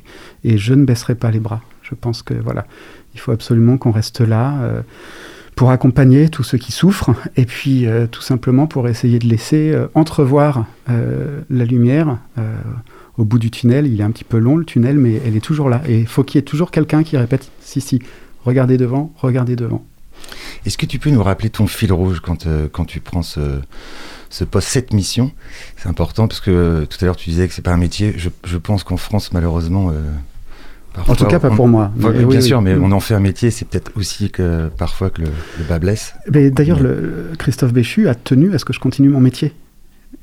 et, 0.46 0.58
je 0.58 0.74
ne 0.74 0.86
baisserai 0.86 1.16
pas 1.16 1.30
les 1.30 1.42
bras. 1.42 1.62
Je 1.82 1.94
pense 1.94 2.24
que 2.24 2.34
voilà, 2.34 2.66
il 3.14 3.20
faut 3.20 3.34
absolument 3.34 3.78
qu'on 3.78 3.92
reste 3.92 4.22
là. 4.22 4.62
Euh, 4.62 4.82
pour 5.58 5.72
accompagner 5.72 6.30
tous 6.30 6.44
ceux 6.44 6.58
qui 6.58 6.72
souffrent, 6.72 7.12
et 7.36 7.44
puis 7.44 7.86
euh, 7.86 8.08
tout 8.08 8.22
simplement 8.22 8.66
pour 8.66 8.88
essayer 8.88 9.20
de 9.20 9.28
laisser 9.28 9.78
entrevoir 9.94 10.66
la 10.88 11.66
lumière 11.66 12.18
au 13.20 13.26
bout 13.26 13.38
du 13.38 13.52
tunnel. 13.52 13.86
Il 13.86 14.00
est 14.00 14.04
un 14.04 14.12
petit 14.12 14.24
peu 14.24 14.40
long 14.40 14.56
le 14.56 14.66
tunnel, 14.66 14.98
mais 14.98 15.22
elle 15.26 15.36
est 15.36 15.42
toujours 15.42 15.70
là. 15.70 15.82
Et 15.88 16.00
il 16.00 16.08
faut 16.08 16.24
qu'il 16.24 16.40
y 16.40 16.40
ait 16.40 16.46
toujours 16.46 16.72
quelqu'un 16.72 17.04
qui 17.04 17.18
répète 17.18 17.52
si, 17.60 17.82
si, 17.82 18.00
regardez 18.46 18.78
devant, 18.78 19.14
regardez 19.18 19.56
devant. 19.56 19.86
Est-ce 20.66 20.78
que 20.78 20.86
tu 20.86 21.00
peux 21.00 21.10
nous 21.10 21.22
rappeler 21.22 21.50
ton 21.50 21.68
fil 21.68 21.94
rouge 21.94 22.22
quand, 22.22 22.48
euh, 22.48 22.68
quand 22.72 22.86
tu 22.86 23.00
prends 23.00 23.22
ce, 23.22 23.60
ce 24.30 24.44
poste, 24.46 24.70
cette 24.70 24.94
mission? 24.94 25.32
C'est 25.78 25.90
important 25.90 26.28
parce 26.28 26.40
que 26.40 26.52
euh, 26.52 26.86
tout 26.86 26.98
à 27.02 27.06
l'heure 27.06 27.16
tu 27.16 27.30
disais 27.30 27.48
que 27.48 27.54
c'est 27.54 27.62
pas 27.62 27.74
un 27.74 27.78
métier. 27.78 28.14
Je, 28.18 28.30
je 28.46 28.58
pense 28.58 28.84
qu'en 28.84 28.98
France, 28.98 29.32
malheureusement. 29.34 29.92
Euh, 29.92 30.02
en 31.08 31.16
tout 31.16 31.26
cas, 31.26 31.40
pas 31.40 31.52
pour 31.52 31.68
moi. 31.68 31.92
bien 31.96 32.42
sûr, 32.42 32.62
mais 32.62 32.74
on 32.76 32.92
en 32.92 33.00
fait 33.00 33.14
un 33.14 33.20
métier, 33.20 33.52
c'est 33.52 33.66
peut-être 33.66 33.92
aussi 33.96 34.32
que 34.32 34.70
parfois 34.78 35.10
que 35.10 35.22
le, 35.22 35.28
le 35.58 35.64
bas 35.64 35.80
blesse. 35.80 36.14
D'ailleurs, 36.28 36.80
Christophe 37.38 37.74
Béchu 37.74 38.10
a 38.10 38.16
tenu 38.16 38.54
à 38.54 38.60
ce 38.60 38.66
que 38.66 38.74
je 38.74 38.80
continue 38.80 39.10
mon 39.10 39.22
métier. 39.22 39.54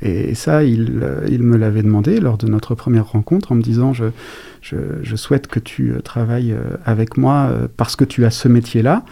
Et 0.03 0.35
ça, 0.35 0.63
il, 0.63 1.01
euh, 1.03 1.27
il 1.29 1.43
me 1.43 1.57
l'avait 1.57 1.83
demandé 1.83 2.21
lors 2.21 2.37
de 2.37 2.47
notre 2.47 2.75
première 2.75 3.07
rencontre 3.07 3.53
en 3.53 3.55
me 3.55 3.63
disant 3.63 3.93
je 3.95 5.17
souhaite 5.17 5.47
que 5.47 5.59
tu 5.59 5.93
euh, 5.93 6.01
travailles 6.01 6.53
euh, 6.53 6.77
avec 6.85 7.17
moi 7.17 7.51
parce 7.77 7.97
que 7.97 8.05
tu 8.05 8.25
as 8.25 8.31
ce 8.31 8.49
métier-là 8.49 9.05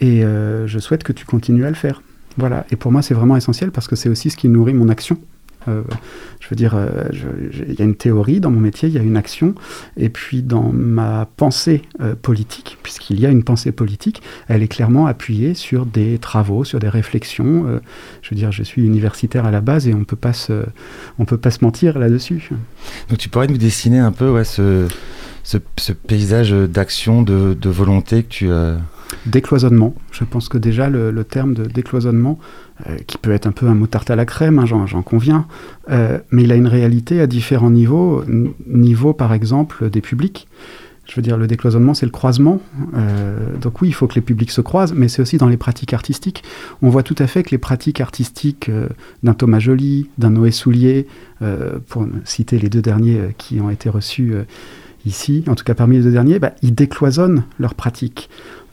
et 0.00 0.22
je 0.22 0.78
souhaite 0.80 1.02
que 1.02 1.12
tu 1.12 1.24
continues 1.24 1.64
à 1.64 1.70
le 1.70 1.76
faire. 1.76 2.02
Voilà. 2.36 2.66
Et 2.70 2.76
pour 2.76 2.92
moi, 2.92 3.00
c'est 3.00 3.14
vraiment 3.14 3.36
essentiel 3.36 3.70
parce 3.70 3.86
que 3.86 3.96
c'est 3.96 4.08
aussi 4.08 4.28
ce 4.28 4.36
qui 4.36 4.48
nourrit 4.48 4.74
mon 4.74 4.88
action 4.88 5.18
Euh, 5.68 5.82
je 6.40 6.48
veux 6.48 6.56
dire, 6.56 6.74
euh, 6.74 7.08
il 7.68 7.74
y 7.74 7.80
a 7.80 7.84
une 7.84 7.94
théorie 7.94 8.40
dans 8.40 8.50
mon 8.50 8.60
métier, 8.60 8.88
il 8.88 8.94
y 8.94 8.98
a 8.98 9.02
une 9.02 9.16
action, 9.16 9.54
et 9.96 10.10
puis 10.10 10.42
dans 10.42 10.70
ma 10.72 11.26
pensée 11.36 11.82
euh, 12.00 12.14
politique, 12.14 12.76
puisqu'il 12.82 13.18
y 13.18 13.26
a 13.26 13.30
une 13.30 13.44
pensée 13.44 13.72
politique, 13.72 14.22
elle 14.48 14.62
est 14.62 14.68
clairement 14.68 15.06
appuyée 15.06 15.54
sur 15.54 15.86
des 15.86 16.18
travaux, 16.18 16.64
sur 16.64 16.80
des 16.80 16.88
réflexions. 16.88 17.80
Je 18.22 18.30
veux 18.30 18.36
dire, 18.36 18.52
je 18.52 18.62
suis 18.62 18.84
universitaire 18.84 19.46
à 19.46 19.50
la 19.50 19.60
base 19.60 19.88
et 19.88 19.94
on 19.94 20.04
peut 20.04 20.16
pas 20.16 20.32
se, 20.32 20.64
on 21.18 21.24
peut 21.24 21.38
pas 21.38 21.50
se 21.50 21.64
mentir 21.64 21.98
là-dessus. 21.98 22.50
Donc 23.08 23.18
tu 23.18 23.28
pourrais 23.28 23.46
nous 23.46 23.58
dessiner 23.58 23.98
un 23.98 24.12
peu 24.12 24.44
ce, 24.44 24.86
ce, 25.44 25.92
paysage 25.92 26.52
d'action, 26.52 27.22
de, 27.22 27.68
volonté 27.68 28.22
que 28.22 28.28
tu... 28.28 28.50
euh, 28.50 28.76
Décloisonnement. 29.26 29.94
Je 30.12 30.24
pense 30.24 30.48
que 30.48 30.58
déjà 30.58 30.88
le, 30.90 31.24
terme 31.24 31.54
de 31.54 31.64
décloisonnement, 31.64 32.38
euh, 32.86 32.96
qui 33.06 33.18
peut 33.18 33.32
être 33.32 33.46
un 33.46 33.52
peu 33.52 33.66
un 33.66 33.74
mot 33.74 33.86
tarte 33.86 34.10
à 34.10 34.16
la 34.16 34.24
crème, 34.24 34.58
hein, 34.58 34.66
j'en 34.66 35.02
conviens, 35.02 35.46
euh, 35.90 36.18
mais 36.30 36.42
il 36.42 36.52
a 36.52 36.56
une 36.56 36.66
réalité 36.66 37.20
à 37.20 37.26
différents 37.26 37.70
niveaux. 37.70 38.24
Niveau 38.66 39.12
par 39.12 39.32
exemple 39.32 39.90
des 39.90 40.00
publics. 40.00 40.48
Je 41.06 41.16
veux 41.16 41.22
dire, 41.22 41.36
le 41.36 41.46
décloisonnement, 41.46 41.92
c'est 41.92 42.06
le 42.06 42.12
croisement. 42.12 42.62
Euh, 42.96 43.56
donc 43.60 43.82
oui, 43.82 43.88
il 43.88 43.92
faut 43.92 44.06
que 44.06 44.14
les 44.14 44.22
publics 44.22 44.50
se 44.50 44.62
croisent, 44.62 44.94
mais 44.94 45.08
c'est 45.08 45.20
aussi 45.20 45.36
dans 45.36 45.48
les 45.48 45.58
pratiques 45.58 45.92
artistiques. 45.92 46.42
On 46.80 46.88
voit 46.88 47.02
tout 47.02 47.16
à 47.18 47.26
fait 47.26 47.42
que 47.42 47.50
les 47.50 47.58
pratiques 47.58 48.00
artistiques 48.00 48.70
d'un 49.22 49.34
Thomas 49.34 49.58
Joly, 49.58 50.08
d'un 50.16 50.30
Noé 50.30 50.50
Soulier, 50.50 51.06
pour 51.88 52.06
citer 52.24 52.58
les 52.58 52.70
deux 52.70 52.80
derniers 52.80 53.34
qui 53.36 53.60
ont 53.60 53.68
été 53.68 53.90
reçus 53.90 54.34
ici, 55.06 55.44
en 55.46 55.54
tout 55.54 55.64
cas 55.64 55.74
parmi 55.74 55.98
les 55.98 56.02
deux 56.02 56.12
derniers, 56.12 56.38
bah, 56.38 56.52
ils 56.62 56.74
décloisonnent 56.74 57.44
leurs 57.58 57.74
pratiques. 57.74 58.30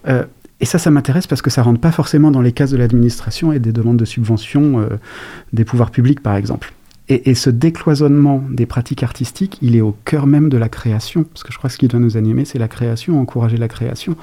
Euh, 0.07 0.25
et 0.59 0.65
ça, 0.65 0.77
ça 0.77 0.91
m'intéresse 0.91 1.27
parce 1.27 1.41
que 1.41 1.49
ça 1.49 1.63
rentre 1.63 1.79
pas 1.79 1.91
forcément 1.91 2.31
dans 2.31 2.41
les 2.41 2.51
cases 2.51 2.71
de 2.71 2.77
l'administration 2.77 3.51
et 3.51 3.59
des 3.59 3.71
demandes 3.71 3.97
de 3.97 4.05
subventions 4.05 4.79
euh, 4.79 4.87
des 5.53 5.65
pouvoirs 5.65 5.91
publics, 5.91 6.21
par 6.21 6.35
exemple. 6.35 6.73
Et, 7.09 7.31
et 7.31 7.35
ce 7.35 7.49
décloisonnement 7.49 8.43
des 8.49 8.65
pratiques 8.65 9.03
artistiques, 9.03 9.57
il 9.61 9.75
est 9.75 9.81
au 9.81 9.95
cœur 10.05 10.27
même 10.27 10.49
de 10.49 10.57
la 10.57 10.69
création, 10.69 11.23
parce 11.23 11.43
que 11.43 11.51
je 11.51 11.57
crois 11.57 11.69
que 11.69 11.73
ce 11.73 11.79
qui 11.79 11.87
doit 11.87 11.99
nous 11.99 12.15
animer, 12.15 12.45
c'est 12.45 12.59
la 12.59 12.67
création, 12.67 13.19
encourager 13.19 13.57
la 13.57 13.67
création. 13.67 14.15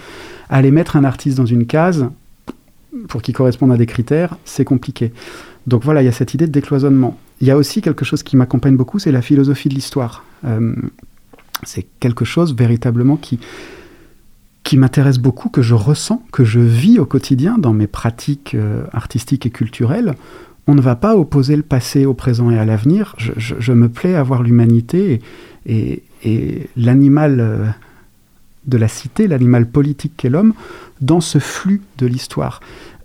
Aller 0.49 0.71
mettre 0.71 0.97
un 0.97 1.05
artiste 1.05 1.37
dans 1.37 1.47
une 1.47 1.67
case, 1.67 2.09
pour 3.09 3.23
qu'il 3.23 3.35
corresponde 3.35 3.73
à 3.73 3.77
des 3.77 3.87
critères, 3.87 4.37
c'est 4.45 4.65
compliqué. 4.65 5.13
Donc 5.67 5.85
voilà, 5.85 6.03
il 6.03 6.07
y 6.07 6.09
a 6.09 6.13
cette 6.13 6.35
idée 6.35 6.47
de 6.47 6.53
décloisonnement. 6.53 7.19
Il 7.41 7.47
y 7.47 7.51
a 7.51 7.57
aussi 7.57 7.83
quelque 7.83 8.05
chose 8.05 8.23
qui 8.23 8.37
m'accompagne 8.37 8.77
beaucoup, 8.77 8.99
c'est 8.99 9.13
la 9.13 9.23
philosophie 9.23 9.69
de 9.69 9.75
l'histoire. 9.75 10.25
Euh, 10.45 10.75
c'est 11.65 11.87
quelque 12.01 12.25
chose 12.25 12.55
véritablement 12.55 13.17
qui, 13.17 13.39
qui 14.69 14.77
m'intéresse 14.77 15.17
beaucoup, 15.17 15.49
que 15.49 15.63
je 15.63 15.73
ressens, 15.73 16.23
que 16.31 16.45
je 16.45 16.61
vis 16.61 16.99
au 16.99 17.07
quotidien 17.07 17.57
dans 17.57 17.73
mes 17.73 17.87
pratiques 17.87 18.55
euh, 18.55 18.85
artistiques 18.93 19.47
et 19.47 19.51
culturelles. 19.51 20.15
On 20.67 20.75
ne 20.75 20.83
va 20.83 20.95
pas 20.95 21.17
opposer 21.17 21.57
le 21.57 21.63
passé 21.63 22.05
au 22.05 22.13
présent 22.13 22.51
et 22.51 22.59
à 22.59 22.67
l'avenir. 22.67 23.15
Je, 23.17 23.73
me 23.73 23.89
plais 23.89 24.15
à 24.15 24.23
voir 24.23 24.43
l'humanité 24.43 25.23
et 25.65 26.03
l'animal 26.77 27.41
euh, 27.41 27.65
de 28.67 28.77
la 28.77 28.89
cité, 28.89 29.27
l'animal 29.27 29.65
politique 29.67 30.13
qu'est 30.19 30.29
l'homme, 30.29 30.53
dans 31.01 31.23
ce 31.23 31.39
flux 31.39 31.81
de 31.97 32.05
l'histoire. 32.05 32.61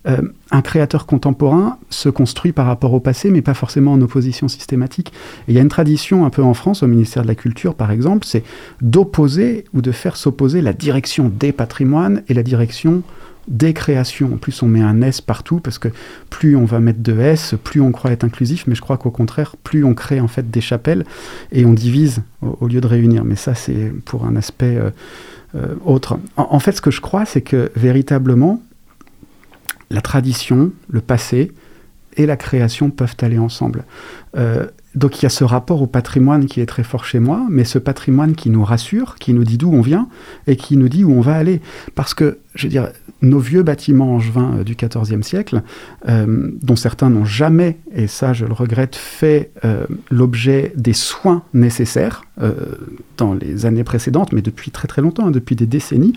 Euh, 0.07 0.21
un 0.51 0.61
créateur 0.61 1.05
contemporain 1.05 1.77
se 1.89 2.09
construit 2.09 2.51
par 2.51 2.65
rapport 2.65 2.93
au 2.93 2.99
passé, 2.99 3.29
mais 3.29 3.41
pas 3.41 3.53
forcément 3.53 3.93
en 3.93 4.01
opposition 4.01 4.47
systématique. 4.47 5.13
Il 5.47 5.55
y 5.55 5.57
a 5.57 5.61
une 5.61 5.69
tradition 5.69 6.25
un 6.25 6.29
peu 6.29 6.43
en 6.43 6.53
France, 6.53 6.83
au 6.83 6.87
ministère 6.87 7.23
de 7.23 7.27
la 7.27 7.35
Culture 7.35 7.75
par 7.75 7.91
exemple, 7.91 8.25
c'est 8.25 8.43
d'opposer 8.81 9.65
ou 9.73 9.81
de 9.81 9.91
faire 9.91 10.17
s'opposer 10.17 10.61
la 10.61 10.73
direction 10.73 11.31
des 11.33 11.51
patrimoines 11.51 12.23
et 12.27 12.33
la 12.33 12.43
direction 12.43 13.01
des 13.47 13.73
créations. 13.73 14.33
En 14.33 14.37
plus, 14.37 14.61
on 14.61 14.67
met 14.67 14.81
un 14.81 15.01
S 15.01 15.21
partout 15.21 15.59
parce 15.59 15.77
que 15.77 15.89
plus 16.29 16.55
on 16.55 16.65
va 16.65 16.79
mettre 16.79 17.01
de 17.01 17.17
S, 17.19 17.55
plus 17.63 17.81
on 17.81 17.91
croit 17.91 18.11
être 18.11 18.23
inclusif, 18.23 18.65
mais 18.67 18.75
je 18.75 18.81
crois 18.81 18.97
qu'au 18.97 19.11
contraire, 19.11 19.55
plus 19.63 19.83
on 19.83 19.93
crée 19.93 20.19
en 20.19 20.27
fait 20.27 20.49
des 20.49 20.61
chapelles 20.61 21.05
et 21.51 21.65
on 21.65 21.73
divise 21.73 22.21
au, 22.41 22.67
lieu 22.67 22.81
de 22.81 22.87
réunir. 22.87 23.23
Mais 23.23 23.35
ça, 23.35 23.55
c'est 23.55 23.91
pour 24.05 24.25
un 24.25 24.35
aspect 24.35 24.77
euh, 24.77 24.89
euh, 25.55 25.75
autre. 25.85 26.17
En 26.37 26.59
fait, 26.59 26.73
ce 26.73 26.81
que 26.81 26.91
je 26.91 27.01
crois, 27.01 27.25
c'est 27.25 27.41
que 27.41 27.71
véritablement, 27.75 28.61
la 29.93 30.01
tradition, 30.01 30.73
le 30.89 31.01
passé 31.01 31.51
et 32.17 32.25
la 32.25 32.35
création 32.35 32.89
peuvent 32.89 33.15
aller 33.21 33.37
ensemble. 33.37 33.85
Euh, 34.35 34.67
donc 34.95 35.19
il 35.19 35.23
y 35.23 35.25
a 35.25 35.29
ce 35.29 35.43
rapport 35.43 35.81
au 35.81 35.87
patrimoine 35.87 36.45
qui 36.45 36.61
est 36.61 36.65
très 36.65 36.83
fort 36.83 37.05
chez 37.05 37.19
moi, 37.19 37.45
mais 37.49 37.63
ce 37.63 37.79
patrimoine 37.79 38.35
qui 38.35 38.49
nous 38.49 38.63
rassure, 38.63 39.15
qui 39.15 39.33
nous 39.33 39.43
dit 39.43 39.57
d'où 39.57 39.71
on 39.71 39.81
vient 39.81 40.07
et 40.47 40.55
qui 40.55 40.77
nous 40.77 40.89
dit 40.89 41.03
où 41.03 41.11
on 41.11 41.21
va 41.21 41.35
aller. 41.35 41.61
Parce 41.95 42.13
que, 42.13 42.39
je 42.55 42.67
veux 42.67 42.69
dire, 42.69 42.89
nos 43.23 43.39
vieux 43.39 43.63
bâtiments 43.63 44.13
angevins 44.13 44.57
euh, 44.59 44.63
du 44.63 44.75
XIVe 44.75 45.23
siècle, 45.23 45.63
euh, 46.07 46.51
dont 46.61 46.75
certains 46.75 47.09
n'ont 47.09 47.25
jamais, 47.25 47.77
et 47.95 48.07
ça 48.07 48.33
je 48.33 48.45
le 48.45 48.53
regrette, 48.53 48.95
fait 48.95 49.51
euh, 49.65 49.85
l'objet 50.11 50.73
des 50.75 50.93
soins 50.93 51.43
nécessaires 51.53 52.23
dans 53.17 53.35
les 53.35 53.67
années 53.67 53.83
précédentes, 53.83 54.33
mais 54.33 54.41
depuis 54.41 54.71
très 54.71 54.87
très 54.87 55.03
longtemps, 55.03 55.27
hein, 55.27 55.31
depuis 55.31 55.55
des 55.55 55.67
décennies, 55.67 56.13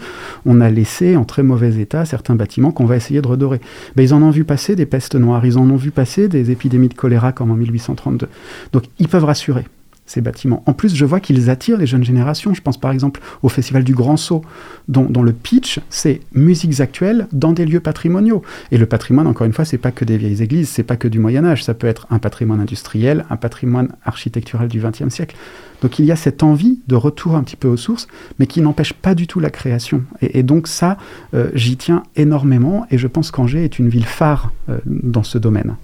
on 0.46 0.62
a 0.62 0.70
laissé 0.70 1.14
en 1.14 1.24
très 1.24 1.42
mauvais 1.42 1.78
état 1.78 2.06
certains 2.06 2.34
bâtiments 2.34 2.72
qu'on 2.72 2.86
va 2.86 2.96
essayer 2.96 3.20
de 3.20 3.28
redorer. 3.28 3.60
Ben, 3.96 4.02
ils 4.02 4.14
en 4.14 4.22
ont 4.22 4.30
vu 4.30 4.44
passer 4.44 4.76
des 4.76 4.86
pestes 4.86 5.14
noires, 5.14 5.44
ils 5.44 5.58
en 5.58 5.68
ont 5.68 5.76
vu 5.76 5.90
passer 5.90 6.28
des 6.28 6.50
épidémies 6.50 6.88
de 6.88 6.94
choléra 6.94 7.32
comme 7.32 7.50
en 7.50 7.54
1832. 7.54 8.28
Donc 8.72 8.84
ils 8.98 9.08
peuvent 9.08 9.24
rassurer 9.24 9.64
ces 10.06 10.20
bâtiments. 10.20 10.62
En 10.66 10.72
plus, 10.72 10.94
je 10.94 11.04
vois 11.04 11.20
qu'ils 11.20 11.50
attirent 11.50 11.76
les 11.76 11.86
jeunes 11.86 12.04
générations. 12.04 12.54
Je 12.54 12.62
pense 12.62 12.78
par 12.78 12.92
exemple 12.92 13.20
au 13.42 13.48
Festival 13.48 13.84
du 13.84 13.94
Grand 13.94 14.16
Saut, 14.16 14.42
dont, 14.88 15.22
le 15.22 15.32
pitch, 15.32 15.80
c'est 15.90 16.20
musiques 16.32 16.80
actuelles 16.80 17.26
dans 17.32 17.52
des 17.52 17.66
lieux 17.66 17.80
patrimoniaux. 17.80 18.42
Et 18.70 18.78
le 18.78 18.86
patrimoine, 18.86 19.26
encore 19.26 19.46
une 19.46 19.52
fois, 19.52 19.64
c'est 19.64 19.78
pas 19.78 19.90
que 19.90 20.04
des 20.04 20.16
vieilles 20.16 20.42
églises, 20.42 20.68
c'est 20.68 20.84
pas 20.84 20.96
que 20.96 21.08
du 21.08 21.18
Moyen 21.18 21.44
Âge, 21.44 21.64
ça 21.64 21.74
peut 21.74 21.88
être 21.88 22.06
un 22.10 22.20
patrimoine 22.20 22.60
industriel, 22.60 23.26
un 23.30 23.36
patrimoine 23.36 23.88
architectural 24.04 24.68
du 24.68 24.80
XXe 24.80 25.08
siècle. 25.08 25.36
Donc 25.82 25.98
il 25.98 26.06
y 26.06 26.12
a 26.12 26.16
cette 26.16 26.42
envie 26.42 26.80
de 26.86 26.94
retour 26.94 27.34
un 27.34 27.42
petit 27.42 27.56
peu 27.56 27.68
aux 27.68 27.76
sources, 27.76 28.06
mais 28.38 28.46
qui 28.46 28.62
n'empêche 28.62 28.92
pas 28.92 29.14
du 29.14 29.26
tout 29.26 29.40
la 29.40 29.50
création. 29.50 30.04
Et, 30.22 30.38
et 30.38 30.42
donc 30.42 30.68
ça, 30.68 30.96
euh, 31.34 31.50
j'y 31.54 31.76
tiens 31.76 32.04
énormément, 32.14 32.86
et 32.90 32.96
je 32.96 33.08
pense 33.08 33.30
qu'Angers 33.30 33.64
est 33.64 33.78
une 33.78 33.88
ville 33.88 34.06
phare 34.06 34.52
euh, 34.68 34.78
dans 34.86 35.22
ce 35.24 35.36
domaine. 35.36 35.76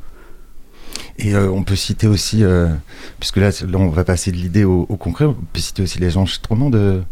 Et 1.19 1.35
euh, 1.35 1.50
on 1.50 1.62
peut 1.62 1.76
citer 1.76 2.07
aussi, 2.07 2.42
euh, 2.42 2.69
puisque 3.21 3.37
là, 3.37 3.50
on 3.75 3.88
va 3.88 4.04
passer 4.04 4.33
de 4.33 4.37
l'idée 4.37 4.64
au, 4.64 4.85
concret, 4.87 5.25
on 5.26 5.35
peut 5.35 5.61
citer 5.61 5.83
aussi 5.83 5.99
les 5.99 6.16
enregistrements 6.16 6.71
de 6.71 6.73
de- 6.73 7.02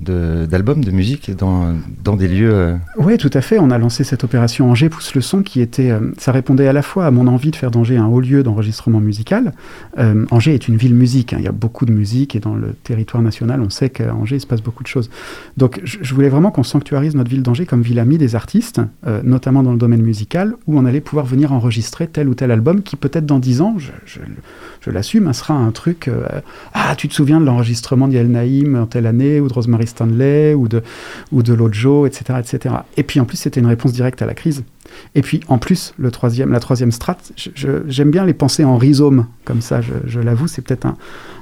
d'albums, 0.00 0.82
de, 0.82 0.90
musique 0.90 1.36
dans, 1.36 1.74
dans 2.02 2.16
des 2.16 2.26
lieux... 2.28 2.52
euh, 2.52 2.76
Oui, 2.96 3.18
tout 3.18 3.30
à 3.34 3.40
fait. 3.40 3.58
On 3.58 3.70
a 3.70 3.78
lancé 3.78 4.02
cette 4.02 4.24
opération 4.24 4.70
Angers 4.70 4.88
pousse 4.88 5.14
le 5.14 5.20
son 5.20 5.42
qui 5.42 5.60
était, 5.60 5.90
euh, 5.90 6.12
ça 6.16 6.32
répondait 6.32 6.66
à 6.66 6.72
la 6.72 6.82
fois 6.82 7.06
à 7.06 7.10
mon 7.10 7.26
envie 7.26 7.50
de 7.50 7.56
faire 7.56 7.70
d'Angers 7.70 7.98
un 7.98 8.06
haut 8.06 8.20
lieu 8.20 8.42
d'enregistrement 8.42 9.00
musical. 9.00 9.52
Euh, 9.98 10.24
Angers 10.30 10.54
est 10.54 10.68
une 10.68 10.76
ville 10.76 10.94
musique. 10.94 11.32
hein. 11.34 11.36
Il 11.38 11.44
y 11.44 11.48
a 11.48 11.52
beaucoup 11.52 11.84
de 11.84 11.92
musique 11.92 12.34
et 12.34 12.40
dans 12.40 12.54
le 12.54 12.72
territoire 12.72 13.22
national, 13.22 13.60
on 13.60 13.68
sait 13.68 13.90
qu'à 13.90 14.14
Angers 14.14 14.36
il 14.36 14.40
se 14.40 14.46
passe 14.46 14.62
beaucoup 14.62 14.82
de 14.82 14.88
choses. 14.88 15.10
Donc, 15.56 15.80
je, 15.84 16.14
voulais 16.14 16.30
vraiment 16.30 16.50
qu'on 16.50 16.62
sanctuarise 16.62 17.14
notre 17.14 17.30
ville 17.30 17.42
d'Angers 17.42 17.66
comme 17.66 17.82
ville 17.82 17.98
amie 17.98 18.18
des 18.18 18.34
artistes, 18.34 18.80
notamment 19.22 19.62
dans 19.62 19.72
le 19.72 19.78
domaine 19.78 20.02
musical, 20.02 20.54
où 20.66 20.78
on 20.78 20.84
allait 20.86 21.00
pouvoir 21.00 21.26
venir 21.26 21.52
enregistrer 21.52 22.06
tel 22.06 22.28
ou 22.28 22.34
tel 22.34 22.50
album 22.50 22.82
qui 22.82 22.96
peut-être 22.96 23.26
dans 23.26 23.38
dix 23.38 23.60
ans, 23.60 23.76
je, 23.78 23.90
je, 24.06 24.90
l'assume, 24.90 25.28
hein, 25.28 25.32
sera 25.32 25.54
un 25.54 25.70
truc. 25.70 26.10
ah, 26.74 26.94
tu 26.96 27.08
te 27.08 27.14
souviens 27.14 27.40
de 27.40 27.44
l'enregistrement 27.44 28.08
d'Yael 28.08 28.30
Naïm 28.30 28.76
en 28.76 28.86
telle 28.86 29.06
année 29.06 29.40
ou 29.40 29.48
de 29.48 29.52
Rosemary 29.52 29.86
Stanley 29.90 30.54
ou 30.54 30.68
de 30.68 30.82
ou 31.32 31.42
de 31.42 31.52
Lojo, 31.52 32.06
etc., 32.06 32.38
etc. 32.38 32.74
Et 32.96 33.02
puis 33.02 33.20
en 33.20 33.24
plus, 33.24 33.36
c'était 33.36 33.60
une 33.60 33.66
réponse 33.66 33.92
directe 33.92 34.22
à 34.22 34.26
la 34.26 34.34
crise. 34.34 34.64
Et 35.14 35.22
puis 35.22 35.40
en 35.48 35.58
plus, 35.58 35.94
le 35.98 36.10
troisième, 36.10 36.52
la 36.52 36.60
troisième 36.60 36.92
strate, 36.92 37.32
j'aime 37.86 38.10
bien 38.10 38.24
les 38.24 38.34
penser 38.34 38.64
en 38.64 38.76
rhizome, 38.76 39.26
comme 39.44 39.60
ça, 39.60 39.80
je, 39.80 40.20
l'avoue, 40.20 40.48
c'est 40.48 40.62
peut-être 40.62 40.86
un, 40.86 40.96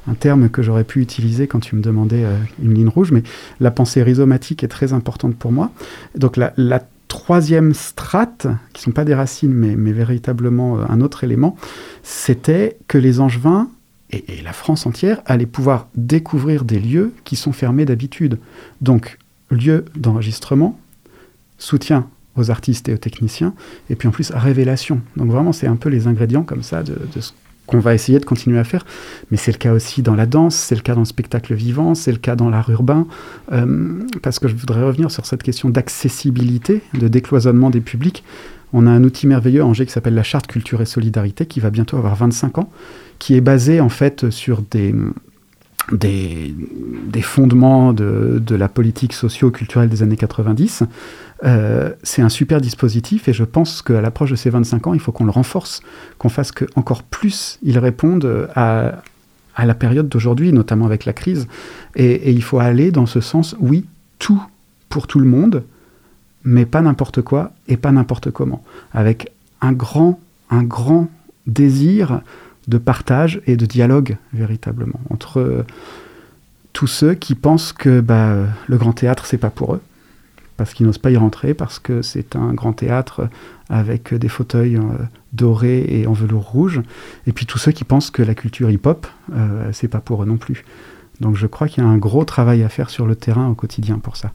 un 0.08 0.14
terme 0.14 0.48
que 0.48 0.62
j'aurais 0.62 0.84
pu 0.84 1.00
utiliser 1.00 1.46
quand 1.46 1.60
tu 1.60 1.76
me 1.76 1.80
demandais 1.80 2.24
euh, 2.24 2.36
une 2.62 2.74
ligne 2.74 2.88
rouge, 2.88 3.12
mais 3.12 3.22
la 3.60 3.70
pensée 3.70 4.02
rhizomatique 4.02 4.64
est 4.64 4.68
très 4.68 4.92
importante 4.92 5.36
pour 5.36 5.52
moi. 5.52 5.70
Donc 6.16 6.36
la, 6.36 6.52
la 6.56 6.82
troisième 7.08 7.74
strate, 7.74 8.46
qui 8.72 8.82
sont 8.82 8.92
pas 8.92 9.04
des 9.04 9.14
racines, 9.14 9.52
mais, 9.52 9.76
mais 9.76 9.92
véritablement 9.92 10.78
euh, 10.78 10.84
un 10.88 11.00
autre 11.00 11.24
élément, 11.24 11.56
c'était 12.02 12.78
que 12.86 12.98
les 12.98 13.20
Angevins 13.20 13.68
et, 14.10 14.42
la 14.42 14.52
France 14.52 14.86
entière 14.86 15.20
allaient 15.26 15.46
pouvoir 15.46 15.88
découvrir 15.94 16.64
des 16.64 16.80
lieux 16.80 17.12
qui 17.24 17.36
sont 17.36 17.52
fermés 17.52 17.84
d'habitude. 17.84 18.38
Donc, 18.80 19.18
lieu 19.50 19.84
d'enregistrement, 19.96 20.78
soutien 21.58 22.08
aux 22.36 22.50
artistes 22.50 22.88
et 22.88 22.94
aux 22.94 22.98
techniciens, 22.98 23.54
et 23.90 23.96
puis 23.96 24.08
en 24.08 24.10
plus 24.10 24.30
révélation. 24.30 25.00
Donc 25.16 25.30
vraiment, 25.30 25.52
c'est 25.52 25.66
un 25.66 25.76
peu 25.76 25.88
les 25.88 26.06
ingrédients 26.06 26.44
comme 26.44 26.62
ça 26.62 26.82
de, 26.82 26.96
de 27.14 27.20
ce 27.20 27.32
qu'on 27.68 27.78
va 27.78 27.94
essayer 27.94 28.18
de 28.18 28.24
continuer 28.24 28.58
à 28.58 28.64
faire. 28.64 28.84
Mais 29.30 29.36
c'est 29.36 29.52
le 29.52 29.58
cas 29.58 29.72
aussi 29.72 30.02
dans 30.02 30.16
la 30.16 30.26
danse, 30.26 30.56
c'est 30.56 30.74
le 30.74 30.80
cas 30.80 30.94
dans 30.94 31.02
le 31.02 31.06
spectacle 31.06 31.54
vivant, 31.54 31.94
c'est 31.94 32.10
le 32.10 32.18
cas 32.18 32.34
dans 32.34 32.50
l'art 32.50 32.70
urbain, 32.70 33.06
euh, 33.52 34.02
parce 34.22 34.40
que 34.40 34.48
je 34.48 34.56
voudrais 34.56 34.82
revenir 34.82 35.10
sur 35.10 35.26
cette 35.26 35.42
question 35.44 35.68
d'accessibilité, 35.68 36.82
de 36.94 37.06
décloisonnement 37.06 37.70
des 37.70 37.80
publics. 37.80 38.24
On 38.72 38.86
a 38.86 38.90
un 38.90 39.02
outil 39.04 39.26
merveilleux 39.26 39.62
à 39.62 39.66
Angers 39.66 39.86
qui 39.86 39.92
s'appelle 39.92 40.14
la 40.14 40.22
Charte 40.22 40.46
Culture 40.46 40.80
et 40.80 40.86
Solidarité, 40.86 41.46
qui 41.46 41.60
va 41.60 41.70
bientôt 41.70 41.96
avoir 41.96 42.14
25 42.16 42.58
ans, 42.58 42.70
qui 43.18 43.34
est 43.34 43.40
basé 43.40 43.80
en 43.80 43.88
fait 43.88 44.30
sur 44.30 44.62
des, 44.62 44.94
des, 45.92 47.22
fondements 47.22 47.92
de, 47.92 48.42
de, 48.44 48.54
la 48.54 48.68
politique 48.68 49.12
socio-culturelle 49.12 49.88
des 49.88 50.02
années 50.02 50.16
90. 50.16 50.84
Euh, 51.44 51.90
c'est 52.02 52.22
un 52.22 52.28
super 52.28 52.60
dispositif 52.60 53.28
et 53.28 53.32
je 53.32 53.44
pense 53.44 53.80
qu'à 53.80 54.00
l'approche 54.00 54.30
de 54.30 54.36
ces 54.36 54.50
25 54.50 54.88
ans, 54.88 54.94
il 54.94 55.00
faut 55.00 55.12
qu'on 55.12 55.24
le 55.24 55.30
renforce, 55.30 55.80
qu'on 56.18 56.28
fasse 56.28 56.52
que 56.52 56.66
encore 56.74 57.02
plus 57.04 57.58
il 57.62 57.78
réponde 57.78 58.48
à, 58.54 59.02
à 59.54 59.66
la 59.66 59.74
période 59.74 60.08
d'aujourd'hui, 60.08 60.52
notamment 60.52 60.86
avec 60.86 61.04
la 61.04 61.12
crise. 61.12 61.46
Et, 61.96 62.12
et, 62.12 62.30
il 62.32 62.42
faut 62.42 62.58
aller 62.58 62.90
dans 62.90 63.06
ce 63.06 63.20
sens, 63.20 63.56
oui, 63.60 63.86
tout 64.18 64.42
pour 64.88 65.06
tout 65.06 65.20
le 65.20 65.26
monde, 65.26 65.64
mais 66.44 66.66
pas 66.66 66.80
n'importe 66.80 67.22
quoi 67.22 67.52
et 67.66 67.76
pas 67.76 67.92
n'importe 67.92 68.30
comment, 68.30 68.62
avec 68.92 69.32
un 69.60 69.72
grand, 69.72 70.20
un 70.50 70.62
grand 70.62 71.08
désir 71.46 72.20
de 72.68 72.78
partage 72.78 73.40
et 73.46 73.56
de 73.56 73.66
dialogue 73.66 74.16
véritablement 74.32 75.00
entre 75.10 75.40
euh, 75.40 75.64
tous 76.72 76.86
ceux 76.86 77.14
qui 77.14 77.34
pensent 77.34 77.72
que 77.72 78.00
bah, 78.00 78.36
le 78.66 78.76
grand 78.76 78.92
théâtre 78.92 79.26
c'est 79.26 79.38
pas 79.38 79.50
pour 79.50 79.74
eux 79.74 79.80
parce 80.58 80.74
qu'ils 80.74 80.86
n'osent 80.86 80.98
pas 80.98 81.10
y 81.10 81.16
rentrer 81.16 81.54
parce 81.54 81.78
que 81.78 82.02
c'est 82.02 82.36
un 82.36 82.52
grand 82.52 82.74
théâtre 82.74 83.28
avec 83.70 84.12
des 84.12 84.28
fauteuils 84.28 84.76
euh, 84.76 84.82
dorés 85.32 85.86
et 85.88 86.06
en 86.06 86.12
velours 86.12 86.50
rouge. 86.50 86.82
Et 87.26 87.32
puis 87.32 87.46
tous 87.46 87.58
ceux 87.58 87.72
qui 87.72 87.84
pensent 87.84 88.10
que 88.10 88.22
la 88.22 88.34
culture 88.34 88.70
hip-hop 88.70 89.06
euh, 89.34 89.70
c'est 89.72 89.88
pas 89.88 90.00
pour 90.00 90.22
eux 90.22 90.26
non 90.26 90.36
plus. 90.36 90.64
Donc 91.20 91.36
je 91.36 91.46
crois 91.46 91.68
qu'il 91.68 91.82
y 91.82 91.86
a 91.86 91.88
un 91.88 91.96
gros 91.96 92.24
travail 92.24 92.62
à 92.62 92.68
faire 92.68 92.90
sur 92.90 93.06
le 93.06 93.16
terrain 93.16 93.48
au 93.48 93.54
quotidien 93.54 93.98
pour 93.98 94.16
ça 94.16 94.32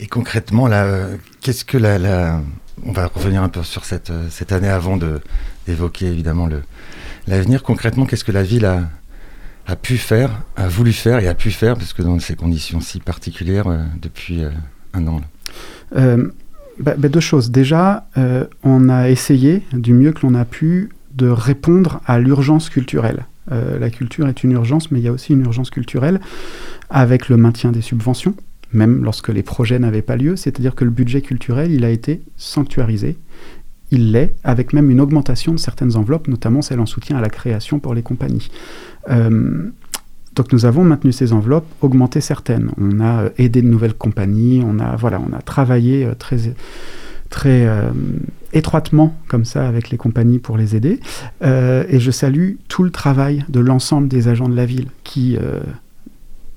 et 0.00 0.06
concrètement 0.06 0.66
là 0.66 0.84
euh, 0.84 1.16
qu'est-ce 1.40 1.64
que 1.64 1.78
la, 1.78 2.40
on 2.84 2.92
va 2.92 3.06
revenir 3.06 3.42
un 3.42 3.48
peu 3.48 3.62
sur 3.62 3.84
cette, 3.84 4.12
cette 4.30 4.52
année 4.52 4.68
avant 4.68 4.98
d'évoquer 5.66 6.06
évidemment 6.06 6.48
l'avenir, 7.26 7.62
concrètement, 7.62 8.06
qu'est-ce 8.06 8.24
que 8.24 8.32
la 8.32 8.42
ville 8.42 8.64
a, 8.64 8.88
a, 9.66 9.76
pu 9.76 9.96
faire, 9.96 10.42
a 10.56 10.68
voulu 10.68 10.92
faire 10.92 11.18
et 11.18 11.28
a 11.28 11.34
pu 11.34 11.50
faire, 11.50 11.76
parce 11.76 11.92
que 11.92 12.02
dans 12.02 12.18
ces 12.18 12.34
conditions 12.34 12.80
si 12.80 13.00
particulières, 13.00 13.68
euh, 13.68 13.82
depuis 14.00 14.42
euh, 14.42 14.50
un 14.94 15.06
an 15.06 15.20
euh, 15.96 16.28
bah, 16.78 16.94
bah, 16.96 17.08
Deux 17.08 17.20
choses. 17.20 17.50
Déjà, 17.50 18.08
euh, 18.16 18.46
on 18.62 18.88
a 18.88 19.08
essayé, 19.08 19.62
du 19.72 19.92
mieux 19.92 20.12
que 20.12 20.26
l'on 20.26 20.34
a 20.34 20.44
pu, 20.44 20.90
de 21.14 21.28
répondre 21.28 22.00
à 22.06 22.18
l'urgence 22.18 22.70
culturelle. 22.70 23.26
Euh, 23.50 23.78
la 23.78 23.90
culture 23.90 24.28
est 24.28 24.44
une 24.44 24.52
urgence, 24.52 24.90
mais 24.90 25.00
il 25.00 25.04
y 25.04 25.08
a 25.08 25.12
aussi 25.12 25.32
une 25.32 25.42
urgence 25.42 25.70
culturelle, 25.70 26.20
avec 26.90 27.28
le 27.28 27.36
maintien 27.36 27.70
des 27.70 27.82
subventions, 27.82 28.34
même 28.72 29.04
lorsque 29.04 29.28
les 29.28 29.42
projets 29.42 29.78
n'avaient 29.78 30.02
pas 30.02 30.16
lieu, 30.16 30.36
c'est-à-dire 30.36 30.74
que 30.74 30.84
le 30.84 30.90
budget 30.90 31.20
culturel, 31.20 31.70
il 31.72 31.84
a 31.84 31.90
été 31.90 32.22
sanctuarisé, 32.36 33.16
il 33.90 34.12
l'est, 34.12 34.34
avec 34.42 34.72
même 34.72 34.90
une 34.90 35.00
augmentation 35.00 35.52
de 35.52 35.58
certaines 35.58 35.96
enveloppes, 35.96 36.28
notamment 36.28 36.62
celle 36.62 36.80
en 36.80 36.86
soutien 36.86 37.16
à 37.18 37.20
la 37.20 37.28
création 37.28 37.78
pour 37.78 37.94
les 37.94 38.02
compagnies. 38.02 38.50
Euh, 39.10 39.68
donc 40.34 40.52
nous 40.52 40.64
avons 40.64 40.82
maintenu 40.82 41.12
ces 41.12 41.32
enveloppes, 41.34 41.66
augmenté 41.82 42.22
certaines. 42.22 42.70
On 42.78 43.00
a 43.00 43.28
aidé 43.36 43.60
de 43.60 43.66
nouvelles 43.66 43.94
compagnies, 43.94 44.62
on 44.64 44.78
a, 44.78 44.96
voilà, 44.96 45.20
on 45.20 45.36
a 45.36 45.42
travaillé 45.42 46.08
très, 46.18 46.54
très 47.32 47.66
euh, 47.66 47.90
étroitement 48.52 49.16
comme 49.26 49.44
ça 49.44 49.66
avec 49.66 49.90
les 49.90 49.96
compagnies 49.96 50.38
pour 50.38 50.56
les 50.56 50.76
aider. 50.76 51.00
Euh, 51.42 51.84
et 51.88 51.98
je 51.98 52.10
salue 52.12 52.52
tout 52.68 52.84
le 52.84 52.90
travail 52.90 53.44
de 53.48 53.58
l'ensemble 53.58 54.06
des 54.06 54.28
agents 54.28 54.48
de 54.48 54.54
la 54.54 54.66
ville 54.66 54.88
qui, 55.02 55.36
euh, 55.36 55.60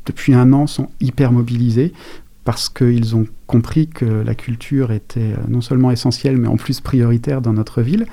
depuis 0.06 0.34
un 0.34 0.54
an, 0.54 0.68
sont 0.68 0.90
hyper 1.00 1.32
mobilisés 1.32 1.94
parce 2.44 2.70
qu'ils 2.70 3.16
ont 3.16 3.26
compris 3.48 3.88
que 3.88 4.06
la 4.06 4.36
culture 4.36 4.92
était 4.92 5.34
non 5.48 5.62
seulement 5.62 5.90
essentielle, 5.90 6.38
mais 6.38 6.48
en 6.48 6.58
plus 6.58 6.80
prioritaire 6.80 7.42
dans 7.42 7.54
notre 7.54 7.82
ville, 7.82 8.06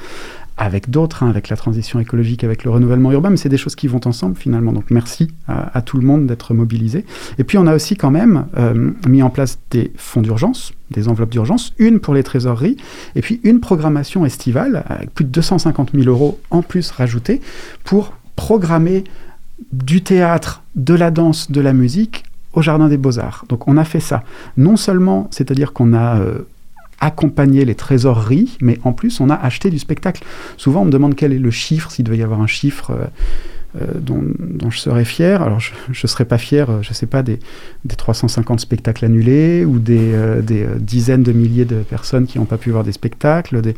avec 0.57 0.91
d'autres, 0.91 1.23
hein, 1.23 1.29
avec 1.29 1.49
la 1.49 1.57
transition 1.57 1.99
écologique, 2.01 2.45
avec 2.45 2.65
le 2.65 2.71
renouvellement 2.71 3.11
urbain, 3.13 3.31
mais 3.31 3.37
c'est 3.37 3.49
des 3.49 3.57
choses 3.57 3.75
qui 3.75 3.89
vont 3.89 4.01
ensemble 4.05 4.37
finalement. 4.37 4.73
Donc 4.73 4.91
merci 4.91 5.29
à, 5.49 5.77
à 5.77 5.83
tout 5.83 5.99
le 5.99 6.07
monde 6.07 6.27
d'être 6.27 6.55
mobilisé. 6.55 7.05
Et 7.39 7.45
puis 7.45 7.59
on 7.59 7.67
a 7.67 7.75
aussi 7.75 7.97
quand 7.97 8.11
même 8.11 8.47
euh, 8.57 8.91
mis 9.09 9.23
en 9.23 9.31
place 9.31 9.59
des 9.71 9.93
fonds 9.97 10.23
d'urgence, 10.23 10.73
des 10.91 11.09
enveloppes 11.09 11.31
d'urgence, 11.31 11.73
une 11.79 12.01
pour 12.01 12.15
les 12.15 12.23
trésoreries, 12.23 12.77
et 13.17 13.23
puis 13.23 13.41
une 13.45 13.61
programmation 13.61 14.27
estivale, 14.27 14.85
avec 14.89 15.13
plus 15.13 15.25
de 15.25 15.31
250 15.31 15.93
000 15.95 16.09
euros 16.09 16.39
en 16.51 16.63
plus 16.63 16.91
rajoutés, 16.91 17.41
pour 17.85 18.15
programmer 18.37 19.05
du 19.73 20.03
théâtre, 20.03 20.63
de 20.75 20.95
la 20.95 21.11
danse, 21.11 21.51
de 21.51 21.61
la 21.61 21.73
musique 21.73 22.25
au 22.53 22.63
Jardin 22.63 22.89
des 22.89 22.97
Beaux-Arts. 22.97 23.45
Donc 23.49 23.69
on 23.69 23.77
a 23.77 23.85
fait 23.85 24.01
ça. 24.01 24.23
Non 24.57 24.77
seulement, 24.77 25.29
c'est-à-dire 25.31 25.73
qu'on 25.73 25.93
a 25.93 26.19
euh, 26.19 26.47
accompagné 27.01 27.65
les 27.65 27.75
trésoreries, 27.75 28.57
mais 28.61 28.79
en 28.85 28.93
plus 28.93 29.21
on 29.21 29.31
a 29.31 29.35
acheté 29.35 29.71
du 29.71 29.79
spectacle. 29.79 30.25
Souvent 30.57 30.83
on 30.83 30.85
me 30.87 30.91
demande 30.91 31.15
quel 31.15 31.33
est 31.33 31.39
le 31.39 31.51
chiffre, 31.51 31.91
s'il 31.91 32.05
devait 32.05 32.19
y 32.19 32.23
avoir 32.23 32.41
un 32.41 32.47
chiffre 32.47 32.91
euh, 32.91 33.07
dont, 33.99 34.23
dont, 34.39 34.71
je 34.71 34.79
serais 34.79 35.05
fier. 35.05 35.43
Alors 35.43 35.61
je 35.61 35.73
ne 35.91 36.09
serais 36.09 36.25
pas 36.25 36.39
fier, 36.39 36.69
euh, 36.69 36.83
je 36.83 36.91
ne 36.91 36.95
sais 36.95 37.07
pas, 37.07 37.23
des, 37.23 37.39
des, 37.85 37.97
350 37.97 38.61
spectacles 38.61 39.05
annulés 39.05 39.65
ou 39.65 39.79
des, 39.79 40.13
euh, 40.13 40.43
dizaines 40.79 41.23
de 41.23 41.33
milliers 41.33 41.65
de 41.65 41.77
personnes 41.83 42.27
qui 42.27 42.39
n'ont 42.39 42.45
pas 42.45 42.59
pu 42.59 42.71
voir 42.71 42.85
des 42.85 42.93
spectacles, 42.93 43.63
des, 43.63 43.75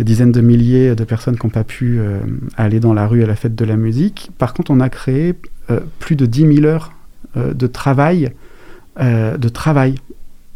dizaines 0.00 0.32
de 0.32 0.40
milliers 0.40 0.94
de 0.94 1.04
personnes 1.04 1.38
qui 1.38 1.46
n'ont 1.46 1.52
pas 1.52 1.64
pu 1.64 1.98
euh, 1.98 2.20
aller 2.56 2.80
dans 2.80 2.94
la 2.94 3.06
rue 3.06 3.22
à 3.22 3.26
la 3.26 3.36
fête 3.36 3.54
de 3.54 3.64
la 3.64 3.76
musique. 3.76 4.30
Par 4.38 4.54
contre 4.54 4.70
on 4.70 4.80
a 4.80 4.88
créé 4.88 5.34
euh, 5.70 5.80
plus 5.98 6.16
de 6.16 6.24
10 6.24 6.54
000 6.60 6.66
heures 6.66 6.92
euh, 7.36 7.52
de 7.52 7.66
travail, 7.66 8.32
euh, 9.00 9.36
de 9.36 9.48
travail, 9.50 9.96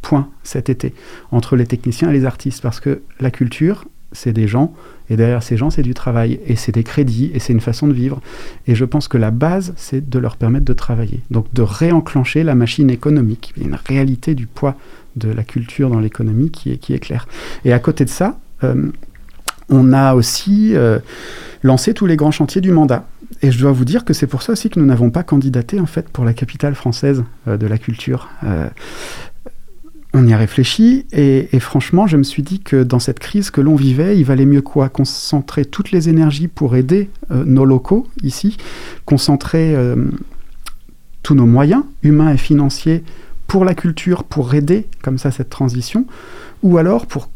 point, 0.01 0.31
cet 0.43 0.71
été, 0.71 0.95
entre 1.31 1.55
les 1.55 1.67
techniciens 1.67 2.09
et 2.09 2.13
les 2.15 2.25
artistes, 2.25 2.63
parce 2.63 2.81
que 2.81 3.03
la 3.21 3.31
culture, 3.31 3.85
c'est 4.13 4.33
des 4.33 4.49
gens, 4.49 4.73
et 5.11 5.17
derrière 5.17 5.43
ces 5.43 5.57
gens, 5.57 5.71
c'est 5.71 5.83
du 5.83 5.95
travail, 5.95 6.41
et 6.47 6.57
c'est 6.57 6.73
des 6.73 6.85
crédits, 6.85 7.31
et 7.35 7.39
c'est 7.39 7.53
une 7.53 7.61
façon 7.61 7.87
de 7.87 7.93
vivre. 7.93 8.21
Et 8.67 8.75
je 8.75 8.85
pense 8.85 9.09
que 9.09 9.19
la 9.19 9.31
base, 9.31 9.75
c'est 9.77 10.09
de 10.09 10.19
leur 10.19 10.37
permettre 10.37 10.65
de 10.65 10.73
travailler, 10.73 11.21
donc 11.31 11.53
de 11.53 11.63
réenclencher 11.63 12.45
la 12.45 12.55
machine 12.55 12.91
économique. 12.91 13.53
Une 13.61 13.77
réalité 13.87 14.35
du 14.35 14.47
poids 14.47 14.77
de 15.17 15.31
la 15.31 15.43
culture 15.43 15.91
dans 15.91 16.01
l'économie 16.01 16.51
qui 16.51 16.73
est, 16.73 16.99
claire. 16.99 17.27
Et 17.65 17.73
à 17.73 17.79
côté 17.79 18.05
de 18.05 18.11
ça, 18.11 18.39
euh, 18.65 18.91
on 19.69 19.93
a 19.93 20.15
aussi 20.15 20.75
euh, 20.75 20.99
lancé 21.63 21.95
tous 21.95 22.07
les 22.07 22.17
grands 22.17 22.31
chantiers 22.31 22.61
du 22.61 22.71
mandat. 22.71 23.07
Et 23.41 23.51
je 23.51 23.59
dois 23.59 23.73
vous 23.73 23.85
dire 23.85 24.05
que 24.05 24.13
c'est 24.13 24.27
pour 24.27 24.43
ça 24.43 24.53
aussi 24.53 24.71
que 24.71 24.79
nous 24.79 24.87
n'avons 24.87 25.11
pas 25.11 25.23
candidaté 25.23 25.81
en 25.81 25.87
fait 25.87 26.09
pour 26.09 26.25
la 26.25 26.33
capitale 26.35 26.75
française 26.75 27.25
euh, 27.49 27.57
de 27.57 27.67
la 27.67 27.79
culture. 27.79 28.29
On 30.15 30.27
y 30.27 30.33
a 30.33 30.37
réfléchi 30.37 31.07
et, 31.13 31.59
franchement, 31.59 32.07
je 32.07 32.17
me 32.17 32.23
suis 32.23 32.43
dit 32.43 32.61
que 32.61 32.83
dans 32.83 32.99
cette 32.99 33.19
crise 33.19 33.51
que 33.51 33.61
l'on 33.61 33.77
vivait, 33.77 34.19
il 34.19 34.25
valait 34.25 34.45
mieux 34.45 34.61
quoi? 34.61 34.89
Concentrer 34.89 35.65
toutes 35.65 35.91
les 35.91 36.09
énergies 36.09 36.49
pour 36.49 36.77
aider 36.77 37.09
euh, 37.31 37.45
nos 37.47 37.65
locaux 37.65 38.07
ici, 38.23 38.59
concentrer 39.07 39.75
euh, 39.75 39.97
tous 41.23 41.35
nos 41.35 41.47
moyens 41.47 41.85
humains 42.03 42.33
et 42.33 42.37
financiers 42.37 43.05
pour 43.47 43.65
la 43.65 43.75
culture, 43.75 44.25
pour 44.25 44.55
aider 44.55 44.87
comme 45.03 45.19
ça 45.19 45.31
cette 45.31 45.51
transition, 45.51 46.07
ou 46.63 46.77
alors 46.77 47.07
pour 47.07 47.29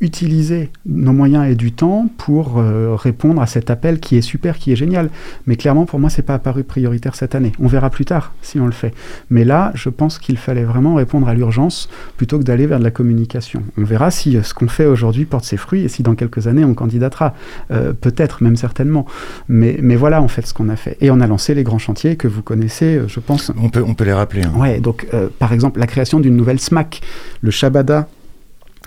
utiliser 0.00 0.70
nos 0.86 1.12
moyens 1.12 1.50
et 1.50 1.54
du 1.54 1.72
temps 1.72 2.08
pour 2.16 2.58
euh, 2.58 2.94
répondre 2.94 3.40
à 3.42 3.46
cet 3.46 3.70
appel 3.70 4.00
qui 4.00 4.16
est 4.16 4.22
super, 4.22 4.58
qui 4.58 4.72
est 4.72 4.76
génial. 4.76 5.10
Mais 5.46 5.56
clairement, 5.56 5.84
pour 5.84 5.98
moi, 5.98 6.10
c'est 6.10 6.22
pas 6.22 6.34
apparu 6.34 6.64
prioritaire 6.64 7.14
cette 7.14 7.34
année. 7.34 7.52
On 7.60 7.66
verra 7.66 7.90
plus 7.90 8.04
tard 8.04 8.32
si 8.42 8.58
on 8.58 8.66
le 8.66 8.72
fait. 8.72 8.94
Mais 9.28 9.44
là, 9.44 9.72
je 9.74 9.88
pense 9.88 10.18
qu'il 10.18 10.38
fallait 10.38 10.64
vraiment 10.64 10.94
répondre 10.94 11.28
à 11.28 11.34
l'urgence 11.34 11.88
plutôt 12.16 12.38
que 12.38 12.44
d'aller 12.44 12.66
vers 12.66 12.78
de 12.78 12.84
la 12.84 12.90
communication. 12.90 13.62
On 13.76 13.84
verra 13.84 14.10
si 14.10 14.36
euh, 14.36 14.42
ce 14.42 14.54
qu'on 14.54 14.68
fait 14.68 14.86
aujourd'hui 14.86 15.24
porte 15.24 15.44
ses 15.44 15.56
fruits 15.56 15.82
et 15.82 15.88
si 15.88 16.02
dans 16.02 16.14
quelques 16.14 16.46
années 16.46 16.64
on 16.64 16.74
candidatera. 16.74 17.34
Euh, 17.70 17.92
Peut-être, 17.92 18.42
même 18.42 18.56
certainement. 18.56 19.04
Mais, 19.48 19.78
mais 19.82 19.96
voilà 19.96 20.22
en 20.22 20.28
fait 20.28 20.46
ce 20.46 20.54
qu'on 20.54 20.68
a 20.68 20.76
fait. 20.76 20.96
Et 21.00 21.10
on 21.10 21.20
a 21.20 21.26
lancé 21.26 21.54
les 21.54 21.64
grands 21.64 21.78
chantiers 21.78 22.16
que 22.16 22.28
vous 22.28 22.42
connaissez, 22.42 23.00
je 23.06 23.20
pense. 23.20 23.52
On 23.60 23.68
peut, 23.68 23.84
on 23.86 23.94
peut 23.94 24.04
les 24.04 24.12
rappeler. 24.12 24.42
Hein. 24.42 24.52
Ouais, 24.56 24.80
donc 24.80 25.06
euh, 25.14 25.28
par 25.38 25.52
exemple 25.52 25.78
la 25.78 25.86
création 25.86 26.20
d'une 26.20 26.36
nouvelle 26.36 26.60
SMAC, 26.60 27.00
le 27.40 27.50
Shabada 27.50 28.08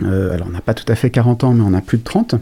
alors 0.02 0.48
on 0.48 0.52
n'a 0.52 0.62
pas 0.62 0.74
tout 0.74 0.90
à 0.92 0.96
fait 0.96 1.10
40 1.10 1.44
ans, 1.44 1.54
mais 1.54 1.64
on 1.66 1.74
a 1.74 1.82
plus 1.82 1.98
de 1.98 2.04
30. 2.04 2.36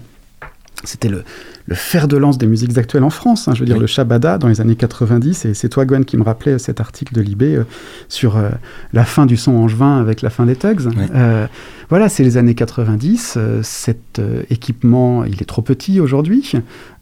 C'était 0.84 1.10
le, 1.10 1.24
le, 1.68 1.76
fer 1.76 2.08
de 2.08 2.18
lance 2.18 2.38
des 2.38 2.48
musiques 2.48 2.78
actuelles 2.78 3.04
en 3.04 3.10
France. 3.10 3.48
Hein, 3.48 3.54
je 3.54 3.60
veux 3.60 3.66
dire, 3.66 3.76
oui. 3.76 3.82
le 3.82 3.88
Shabada 3.88 4.38
dans 4.38 4.48
les 4.48 4.62
années 4.62 4.76
90. 4.76 5.46
Et 5.46 5.54
c'est 5.54 5.70
toi, 5.70 5.86
Gwen, 5.86 6.06
qui 6.06 6.18
me 6.18 6.24
rappelait 6.24 6.60
cet 6.60 6.80
article 6.80 7.14
de 7.14 7.22
Libé 7.22 7.56
euh, 7.56 7.66
sur 8.10 8.38
euh, 8.38 8.50
la 8.94 9.06
fin 9.06 9.26
du 9.26 9.38
son 9.38 9.56
angevin 9.56 10.00
avec 10.00 10.22
la 10.22 10.30
fin 10.30 10.46
des 10.46 10.56
Tugs. 10.56 10.88
Oui. 10.88 11.04
Euh, 11.14 11.48
voilà, 11.90 12.08
c'est 12.08 12.24
les 12.24 12.38
années 12.38 12.56
90. 12.56 13.38
cet 13.64 14.22
équipement, 14.50 15.26
il 15.26 15.42
est 15.42 15.46
trop 15.46 15.62
petit 15.62 16.00
aujourd'hui. 16.00 16.54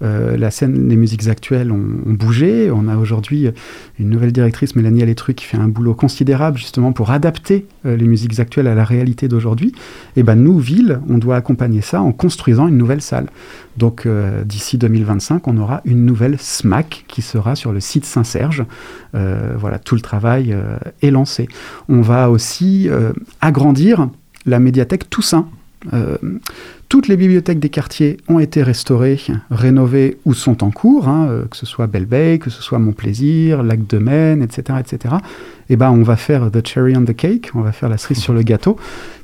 la 0.02 0.50
scène, 0.50 0.90
les 0.90 0.96
musiques 0.96 1.28
actuelles 1.28 1.72
ont, 1.72 1.86
ont 2.08 2.14
bougé. 2.14 2.72
On 2.72 2.88
a 2.88 2.98
aujourd'hui 2.98 3.52
une 4.00 4.10
nouvelle 4.10 4.32
directrice, 4.32 4.76
Mélanie 4.76 5.04
Alétru, 5.04 5.36
qui 5.36 5.46
fait 5.46 5.58
un 5.58 5.68
boulot 5.68 5.94
considérable 5.94 6.58
justement 6.58 6.92
pour 6.92 7.12
adapter 7.12 7.68
les 7.86 8.06
musiques 8.06 8.40
actuelles 8.40 8.66
à 8.66 8.74
la 8.74 8.84
réalité 8.84 9.28
d'aujourd'hui. 9.28 9.74
Et 10.16 10.24
ben 10.24 10.34
nous, 10.34 10.58
ville, 10.58 11.00
on 11.08 11.20
doit 11.20 11.36
accompagner 11.36 11.82
ça 11.82 12.02
en 12.02 12.12
construisant 12.12 12.68
une 12.68 12.78
nouvelle 12.78 13.02
salle. 13.02 13.28
Donc 13.78 14.06
euh, 14.06 14.44
d'ici 14.50 14.78
2025, 14.78 15.48
on 15.48 15.58
aura 15.58 15.82
une 15.86 16.06
nouvelle 16.06 16.38
SMAC 16.38 17.06
qui 17.08 17.22
sera 17.22 17.56
sur 17.56 17.72
le 17.72 17.80
site 17.80 18.06
Saint-Serge. 18.06 18.66
Euh, 19.16 19.54
voilà, 19.58 19.80
tout 19.80 19.96
le 19.96 20.02
travail 20.02 20.52
euh, 20.52 20.78
est 21.02 21.12
lancé. 21.12 21.48
On 21.88 22.02
va 22.02 22.30
aussi 22.30 22.90
agrandir 23.40 24.10
la 24.46 24.60
médiathèque 24.60 25.10
Toussaint. 25.10 25.48
Toutes 26.90 27.08
les 27.08 27.18
bibliothèques 27.18 27.60
des 27.60 27.70
quartiers 27.70 28.18
ont 28.28 28.40
été 28.40 28.64
restaurées, 28.64 29.20
rénovées 29.52 30.18
ou 30.26 30.34
sont 30.34 30.64
en 30.64 30.72
cours, 30.72 31.08
hein, 31.08 31.28
euh, 31.30 31.46
que 31.46 31.56
ce 31.56 31.68
soit 31.68 31.86
Belle 31.86 32.08
que 32.40 32.50
ce 32.50 32.64
soit 32.64 32.80
Montplaisir, 32.80 33.62
Lac 33.62 33.86
de 33.86 34.00
Maine, 34.00 34.42
etc., 34.42 34.80
etc. 34.80 35.16
Eh 35.70 35.76
ben, 35.76 35.92
on 35.92 36.02
va 36.02 36.16
faire 36.16 36.50
the 36.50 36.68
cherry 36.68 36.98
on 36.98 37.06
the 37.06 37.16
cake, 37.16 37.52
on 37.54 37.62
va 37.62 37.72
faire 37.72 37.90
la 37.90 38.00
cerise 38.00 38.18
sur 38.18 38.34
le 38.34 38.42
gâteau, 38.42 38.76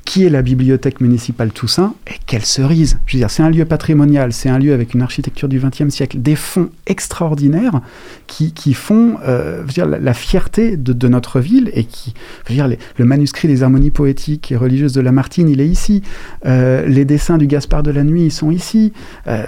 qui 0.04 0.24
est 0.24 0.30
la 0.30 0.42
bibliothèque 0.42 1.00
municipale 1.00 1.50
Toussaint. 1.50 1.94
Et 2.06 2.14
quelle 2.26 2.44
cerise 2.44 2.98
Je 3.06 3.16
veux 3.16 3.18
dire, 3.18 3.30
c'est 3.30 3.42
un 3.42 3.50
lieu 3.50 3.64
patrimonial, 3.64 4.32
c'est 4.32 4.48
un 4.48 4.60
lieu 4.60 4.72
avec 4.72 4.94
une 4.94 5.02
architecture 5.02 5.48
du 5.48 5.58
XXe 5.58 5.88
siècle, 5.88 6.20
des 6.20 6.36
fonds 6.36 6.70
extraordinaires 6.86 7.80
qui, 8.28 8.52
qui 8.52 8.74
font 8.74 9.16
euh, 9.26 9.64
dire, 9.64 9.86
la, 9.86 10.14
fierté 10.14 10.76
de, 10.76 11.08
notre 11.08 11.40
ville 11.40 11.72
et 11.74 11.82
qui, 11.82 12.14
veux 12.48 12.54
dire, 12.54 12.68
le 12.68 13.04
manuscrit 13.04 13.48
des 13.48 13.64
harmonies 13.64 13.90
poétiques 13.90 14.52
et 14.52 14.56
religieuses 14.56 14.92
de 14.92 15.00
Lamartine, 15.00 15.48
il 15.48 15.60
est 15.60 15.68
ici. 15.68 16.02
Euh, 16.46 16.86
les 16.86 17.04
dessins 17.04 17.38
du 17.38 17.48
Gaspard 17.56 17.82
de 17.82 17.90
la 17.90 18.04
Nuit, 18.04 18.26
ils 18.26 18.30
sont 18.30 18.50
ici. 18.50 18.92
Euh, 19.28 19.46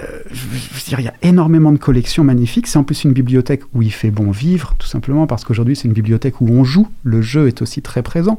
il 0.91 1.01
y 1.05 1.09
a 1.09 1.13
énormément 1.21 1.73
de 1.73 1.77
collections 1.77 2.25
magnifiques. 2.25 2.67
C'est 2.67 2.79
en 2.79 2.83
plus 2.83 3.05
une 3.05 3.13
bibliothèque 3.13 3.61
où 3.75 3.83
il 3.83 3.93
fait 3.93 4.11
bon 4.11 4.31
vivre, 4.31 4.75
tout 4.79 4.87
simplement 4.87 5.27
parce 5.27 5.45
qu'aujourd'hui, 5.45 5.77
c'est 5.77 5.89
une 5.89 5.93
bibliothèque 5.93 6.41
où 6.41 6.49
on 6.49 6.65
joue 6.65 6.89
le 7.03 7.21
jeu 7.21 7.49
est 7.49 7.61
aussi 7.61 7.83
très 7.83 8.01
présent. 8.01 8.39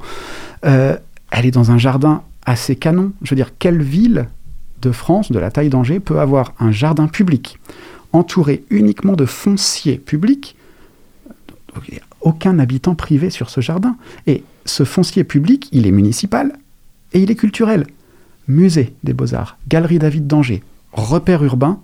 Euh, 0.66 0.98
elle 1.30 1.46
est 1.46 1.52
dans 1.52 1.70
un 1.70 1.78
jardin 1.78 2.24
assez 2.48 2.76
canon. 2.76 3.12
Je 3.22 3.30
veux 3.30 3.36
dire, 3.36 3.52
quelle 3.60 3.84
ville 3.84 4.26
de 4.82 4.92
France, 4.92 5.32
de 5.32 5.38
la 5.38 5.52
taille 5.52 5.70
d'Angers, 5.70 6.00
peut 6.00 6.20
avoir 6.20 6.56
un 6.60 6.72
jardin 6.72 7.06
public 7.06 7.60
entouré 8.12 8.64
uniquement 8.72 9.14
de 9.14 9.28
fonciers 9.28 10.00
publics 10.00 10.56
Il 11.90 11.94
n'y 11.94 12.00
a 12.00 12.04
aucun 12.22 12.58
habitant 12.58 12.96
privé 12.96 13.30
sur 13.30 13.52
ce 13.52 13.62
jardin. 13.62 13.98
Et 14.26 14.44
ce 14.66 14.84
foncier 14.84 15.24
public, 15.24 15.70
il 15.72 15.86
est 15.86 15.92
municipal 15.92 16.58
et 17.14 17.20
il 17.22 17.30
est 17.30 17.36
culturel. 17.36 17.86
Musée 18.50 18.94
des 19.04 19.14
beaux-arts, 19.14 19.58
Galerie 19.68 20.00
David 20.00 20.28
d'Angers, 20.28 20.64
repère 20.92 21.44
urbain, 21.44 21.80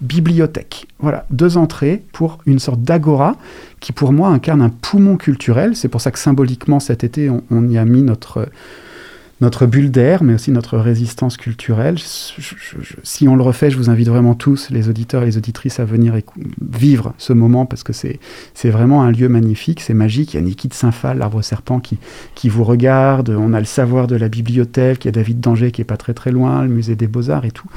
bibliothèque. 0.00 0.86
Voilà, 0.98 1.24
deux 1.30 1.56
entrées 1.56 2.04
pour 2.12 2.38
une 2.46 2.58
sorte 2.58 2.82
d'agora 2.82 3.36
qui 3.80 3.92
pour 3.92 4.12
moi 4.12 4.28
incarne 4.28 4.60
un 4.62 4.68
poumon 4.68 5.16
culturel. 5.16 5.74
C'est 5.74 5.88
pour 5.88 6.00
ça 6.00 6.10
que 6.10 6.18
symboliquement 6.18 6.80
cet 6.80 7.02
été 7.02 7.30
on, 7.30 7.68
y 7.68 7.78
a 7.78 7.84
mis 7.84 8.02
notre, 8.02 8.48
notre 9.40 9.66
bulle 9.66 9.90
d'air, 9.90 10.22
mais 10.22 10.34
aussi 10.34 10.50
notre 10.50 10.78
résistance 10.78 11.36
culturelle. 11.36 11.96
si 11.98 13.28
on 13.28 13.36
le 13.36 13.42
refait, 13.42 13.70
je 13.70 13.76
vous 13.76 13.90
invite 13.90 14.08
vraiment 14.08 14.34
tous, 14.34 14.70
les 14.70 14.88
auditeurs 14.88 15.22
et 15.22 15.26
les 15.26 15.36
auditrices, 15.36 15.78
à 15.78 15.84
venir 15.84 16.14
vivre 16.60 17.12
ce 17.18 17.32
moment 17.32 17.66
parce 17.66 17.82
que 17.82 17.92
c'est 17.92 18.70
vraiment 18.70 19.02
un 19.02 19.10
lieu 19.10 19.28
magnifique, 19.28 19.80
c'est 19.80 19.94
magique. 19.94 20.34
Il 20.34 20.36
y 20.36 20.40
a 20.40 20.42
Niki 20.42 20.68
de 20.68 20.74
Saint-Phal, 20.74 21.18
l'arbre 21.18 21.42
serpent, 21.42 21.80
qui, 21.80 22.48
vous 22.48 22.64
regarde. 22.64 23.30
On 23.30 23.52
a 23.52 23.58
le 23.58 23.66
savoir 23.66 24.06
de 24.06 24.16
la 24.16 24.28
bibliothèque, 24.28 25.04
il 25.04 25.08
y 25.08 25.10
a 25.10 25.12
David 25.12 25.40
d'Angers 25.40 25.70
qui 25.70 25.82
est 25.82 25.84
pas 25.84 25.96
très 25.96 26.14
très 26.14 26.30
loin, 26.30 26.62
le 26.62 26.68
musée 26.68 26.96
des 26.96 27.06
beaux-arts 27.06 27.44
et 27.44 27.50
tout. 27.50 27.68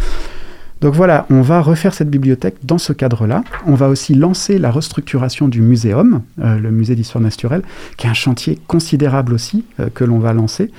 Donc 0.79 0.93
voilà, 0.93 1.25
on 1.29 1.41
va 1.41 1.59
refaire 1.59 1.93
cette 1.93 2.09
bibliothèque 2.09 2.55
dans 2.63 2.77
ce 2.77 2.93
cadre-là. 2.93 3.43
On 3.65 3.75
va 3.75 3.89
aussi 3.89 4.13
lancer 4.13 4.57
la 4.59 4.71
restructuration 4.71 5.49
du 5.49 5.61
muséum, 5.61 6.21
euh, 6.41 6.57
le 6.57 6.71
musée 6.71 6.95
d'histoire 6.95 7.21
naturelle, 7.21 7.63
qui 7.97 8.07
est 8.07 8.09
un 8.09 8.13
chantier 8.13 8.59
considérable 8.67 9.33
aussi 9.33 9.65
euh, 9.81 9.89
que 9.93 10.05
l'on 10.05 10.19
va 10.19 10.31
lancer. 10.31 10.71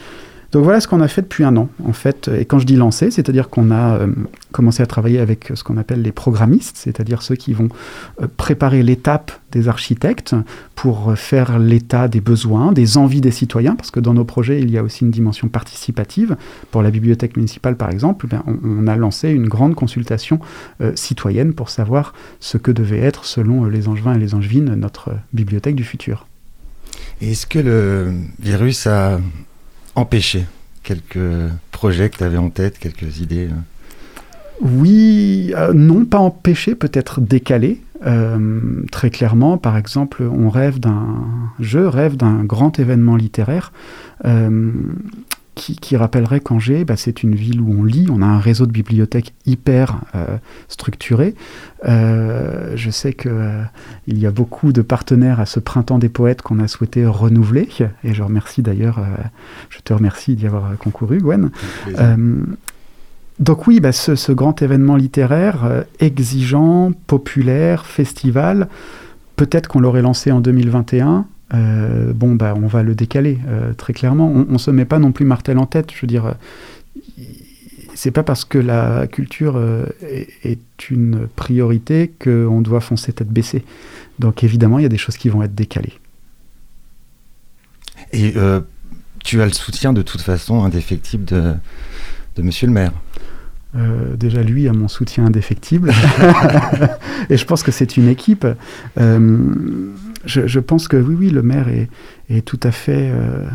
Donc 0.53 0.65
voilà 0.65 0.81
ce 0.81 0.89
qu'on 0.89 1.01
a 1.01 1.07
fait 1.07 1.23
depuis 1.23 1.45
un 1.45 1.57
an, 1.57 1.69
en 1.85 1.93
fait. 1.93 2.29
Et 2.29 2.45
quand 2.45 2.59
je 2.59 2.67
dis 2.67 2.75
lancer, 2.75 3.13
c'est-à-dire 3.13 3.51
qu'on 3.51 3.71
a 3.71 3.99
euh, 3.99 4.09
commencé 4.51 4.83
à 4.83 4.87
travailler 4.87 5.21
avec 5.21 5.53
ce 5.55 5.63
qu'on 5.63 5.77
appelle 5.77 6.03
les 6.03 6.11
programmistes, 6.11 6.77
c'est-à-dire 6.77 7.23
ceux 7.23 7.37
qui 7.37 7.53
vont 7.53 7.69
euh, 8.21 8.27
préparer 8.37 8.83
l'étape 8.83 9.31
des 9.53 9.69
architectes 9.69 10.35
pour 10.75 11.17
faire 11.17 11.61
l'état 11.61 12.09
des 12.09 12.21
besoins, 12.21 12.73
des 12.73 12.97
envies 12.97 13.21
des 13.21 13.31
citoyens, 13.31 13.77
parce 13.77 13.93
que 13.93 14.01
dans 14.01 14.15
nos 14.15 14.25
projets, 14.25 14.61
il 14.61 14.71
y 14.73 14.79
a 14.79 14.83
aussi 14.83 15.05
une 15.05 15.13
dimension 15.13 15.49
participative. 15.49 16.37
Pour 16.73 16.83
la 16.83 16.91
bibliothèque 16.91 17.37
municipale, 17.37 17.77
par 17.77 17.91
exemple, 17.91 18.27
ben, 18.27 18.43
on, 18.47 18.89
a 18.89 18.97
lancé 18.97 19.31
une 19.31 19.47
grande 19.47 19.77
consultation 19.77 20.41
euh, 20.81 20.93
citoyenne 20.97 21.53
pour 21.53 21.71
savoir 21.71 22.13
ce 22.41 22.59
que 22.59 22.73
devait 22.73 22.99
être, 22.99 23.25
selon 23.25 23.67
les 23.67 23.87
Angevins 23.87 24.15
et 24.15 24.19
les 24.19 24.35
Angevines, 24.35 24.75
notre 24.75 25.13
bibliothèque 25.33 25.77
du 25.77 25.85
futur. 25.85 26.27
Est-ce 27.21 27.47
que 27.47 27.59
le 27.59 28.15
virus 28.41 28.87
a 28.89 29.21
empêcher 29.95 30.47
quelques 30.83 31.19
projets 31.73 32.11
que 32.11 32.19
tu 32.19 32.25
avais 32.25 32.39
en 32.39 32.51
tête, 32.51 32.79
quelques 32.79 33.21
idées 33.21 33.49
euh 33.49 34.61
Oui, 34.61 35.53
euh, 35.57 35.73
non, 35.73 36.05
pas 36.05 36.19
empêcher, 36.19 36.75
peut-être 36.75 37.21
décaler. 37.21 37.83
Euh, 38.07 38.83
très 38.91 39.11
clairement, 39.11 39.59
par 39.59 39.77
exemple, 39.77 40.23
on 40.23 40.49
rêve 40.49 40.81
d'un, 40.81 41.27
je 41.59 41.79
rêve 41.79 42.17
d'un 42.17 42.45
grand 42.45 42.79
événement 42.79 43.17
littéraire 43.17 43.73
qui, 45.61 45.97
rappellerait 45.97 46.41
qu'Angers, 46.41 46.85
bah, 46.85 46.97
c'est 46.97 47.23
une 47.23 47.35
ville 47.35 47.61
où 47.61 47.75
on 47.79 47.85
lit, 47.85 48.07
on 48.11 48.23
a 48.23 48.27
un 48.27 48.39
réseau 48.39 48.67
de 48.67 48.73
bibliothèques 48.73 49.35
hyper 49.45 50.01
euh, 50.15 50.39
structuré. 50.69 51.35
Euh, 51.87 52.73
je 52.77 52.91
sais 52.91 53.13
qu'il 53.13 53.31
euh, 53.31 53.63
y 54.07 54.27
a 54.27 54.31
beaucoup 54.31 54.73
de 54.73 54.83
partenaires 54.83 55.39
à 55.41 55.47
ce 55.47 55.61
printemps 55.61 55.99
des 55.99 56.09
poètes 56.09 56.43
qu'on 56.43 56.59
a 56.61 56.69
souhaité 56.69 57.05
renouveler, 57.05 57.69
et 58.05 58.15
je 58.15 58.23
remercie 58.23 58.63
d'ailleurs, 58.63 59.01
je 59.69 59.79
te 59.81 59.93
remercie 59.93 60.35
d'y 60.35 60.47
avoir 60.47 60.77
concouru, 60.79 61.19
Gwen. 61.19 61.51
donc 63.39 63.67
oui, 63.67 63.81
bah, 63.81 63.93
ce, 63.93 64.15
ce, 64.15 64.33
grand 64.33 64.63
événement 64.63 64.97
littéraire, 64.97 65.85
exigeant, 65.99 66.93
populaire, 67.07 67.87
festival, 67.87 68.69
peut-être 69.37 69.69
qu'on 69.69 69.81
l'aurait 69.81 70.03
lancé 70.03 70.33
en 70.33 70.41
2021. 70.41 71.27
Euh, 71.53 72.13
bon, 72.13 72.35
bah, 72.35 72.55
on 72.57 72.67
va 72.67 72.83
le 72.83 72.95
décaler, 72.95 73.39
euh, 73.49 73.73
très 73.75 73.93
clairement. 73.93 74.31
On 74.31 74.53
ne 74.53 74.59
se 74.59 74.71
met 74.71 74.85
pas 74.85 74.99
non 74.99 75.13
plus 75.13 75.25
martel 75.25 75.59
en 75.59 75.67
tête. 75.67 75.91
Je 75.93 76.01
veux 76.01 76.07
dire, 76.07 76.35
c'est 77.95 78.11
pas 78.11 78.23
parce 78.23 78.45
que 78.45 78.59
la 78.59 79.07
culture 79.07 79.57
euh, 79.57 79.87
est, 80.03 80.61
une 80.91 81.29
priorité 81.37 82.11
qu'on 82.23 82.61
doit 82.61 82.81
foncer 82.81 83.13
tête 83.13 83.29
baissée. 83.29 83.65
Donc 84.19 84.45
évidemment, 84.45 84.79
il 84.79 84.83
y 84.83 84.87
a 84.87 84.91
des 84.91 84.99
choses 84.99 85.17
qui 85.17 85.29
vont 85.29 85.43
être 85.43 85.55
décalées. 85.55 85.99
Et 88.13 88.35
tu 89.23 89.43
as 89.43 89.47
le 89.47 89.53
soutien 89.53 89.93
de 89.93 90.03
toute 90.03 90.23
façon 90.23 90.65
indéfectible 90.65 91.25
de, 91.27 91.55
de 92.37 92.43
monsieur 92.43 92.67
le 92.67 92.73
maire 92.73 92.93
déjà, 94.17 94.43
lui 94.43 94.67
a 94.67 94.73
mon 94.73 94.89
soutien 94.89 95.27
indéfectible. 95.27 95.93
et 97.31 97.37
je 97.37 97.45
pense 97.45 97.63
que 97.63 97.71
c'est 97.71 97.97
une 97.97 98.09
équipe 98.09 98.45
je, 100.25 100.59
pense 100.59 100.89
que 100.89 100.97
oui, 100.97 101.15
oui, 101.19 101.31
le 101.31 101.43
maire 101.43 101.69
est, 101.69 102.43
tout 102.43 102.61
à 102.63 102.71
fait 102.71 103.11
euh, 103.13 103.47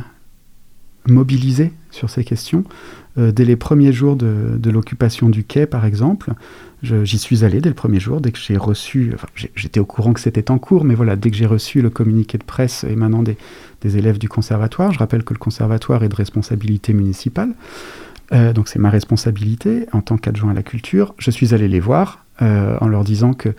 mobilisé 1.08 1.72
sur 1.92 2.10
ces 2.10 2.24
questions. 2.24 2.64
Euh, 3.18 3.32
dès 3.32 3.46
les 3.46 3.56
premiers 3.56 3.94
jours 3.94 4.16
de, 4.16 4.70
l'occupation 4.70 5.30
du 5.30 5.44
quai, 5.44 5.68
par 5.68 5.86
exemple, 5.86 6.34
j'y 6.82 7.18
suis 7.18 7.46
allé 7.46 7.62
dès 7.62 7.70
le 7.70 7.76
premier 7.76 8.00
jour, 8.00 8.20
dès 8.20 8.32
que 8.32 8.40
j'ai 8.40 8.58
reçu, 8.58 9.12
enfin, 9.14 9.28
j'étais 9.56 9.80
au 9.80 9.86
courant 9.86 10.14
que 10.14 10.20
c'était 10.20 10.52
en 10.52 10.58
cours, 10.58 10.84
mais 10.84 10.96
voilà, 10.96 11.16
dès 11.16 11.30
que 11.30 11.38
j'ai 11.38 11.46
reçu 11.46 11.82
le 11.82 11.90
communiqué 11.90 12.38
de 12.38 12.44
presse 12.44 12.84
émanant 12.84 13.24
des, 13.24 13.38
élèves 13.84 14.18
du 14.18 14.28
conservatoire, 14.28 14.92
je 14.92 14.98
rappelle 14.98 15.24
que 15.24 15.36
le 15.36 15.40
conservatoire 15.40 16.04
est 16.04 16.10
de 16.10 16.16
responsabilité 16.16 16.92
municipale, 16.92 17.54
euh, 18.34 18.52
donc 18.52 18.68
c'est 18.68 18.80
ma 18.80 18.90
responsabilité 18.90 19.86
en 19.92 20.02
tant 20.02 20.18
qu'adjoint 20.18 20.50
à 20.50 20.56
la 20.56 20.64
culture. 20.64 21.14
Je 21.20 21.30
suis 21.30 21.54
allé 21.54 21.68
les 21.68 21.80
voir 21.80 22.26
en 22.42 22.88
leur 22.90 23.06
disant 23.06 23.34
que, 23.34 23.54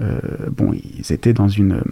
bon, 0.00 0.72
ils 0.72 1.12
étaient 1.12 1.34
dans 1.34 1.46
une 1.46 1.82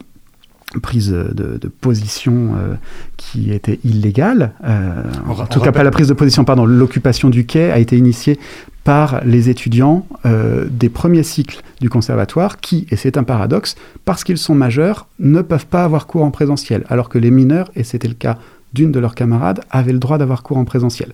prise 0.83 1.11
de, 1.11 1.69
position 1.81 2.55
euh, 2.57 2.75
qui 3.17 3.53
était 3.53 3.79
illégale. 3.85 4.53
Euh, 4.65 5.03
en 5.29 5.47
tout 5.47 5.61
cas, 5.61 5.73
pas 5.73 5.83
la 5.83 5.91
prise 5.91 6.09
de 6.09 6.15
position, 6.15 6.45
pardon, 6.45 6.65
l'occupation 6.65 7.31
du 7.31 7.47
quai 7.47 7.71
a 7.71 7.79
été 7.79 7.97
initiée 7.97 8.39
par 8.85 9.25
les 9.25 9.49
étudiants 9.49 10.07
euh, 10.27 10.67
des 10.71 10.89
premiers 10.89 11.23
cycles 11.23 11.63
du 11.81 11.89
conservatoire 11.89 12.59
qui, 12.59 12.87
et 12.91 12.97
c'est 12.97 13.17
un 13.17 13.25
paradoxe, 13.25 13.77
parce 14.05 14.25
qu'ils 14.25 14.39
sont 14.39 14.55
majeurs, 14.55 15.07
ne 15.19 15.43
peuvent 15.43 15.67
pas 15.67 15.85
avoir 15.85 16.07
cours 16.07 16.23
en 16.23 16.31
présentiel, 16.31 16.85
alors 16.89 17.09
que 17.09 17.19
les 17.19 17.31
mineurs, 17.31 17.71
et 17.75 17.85
c'était 17.85 18.09
le 18.09 18.15
cas 18.15 18.39
d'une 18.73 18.93
de 18.93 19.01
leurs 19.01 19.15
camarades, 19.15 19.61
avaient 19.71 19.93
le 19.93 19.99
droit 19.99 20.19
d'avoir 20.19 20.43
cours 20.43 20.59
en 20.59 20.65
présentiel. 20.65 21.13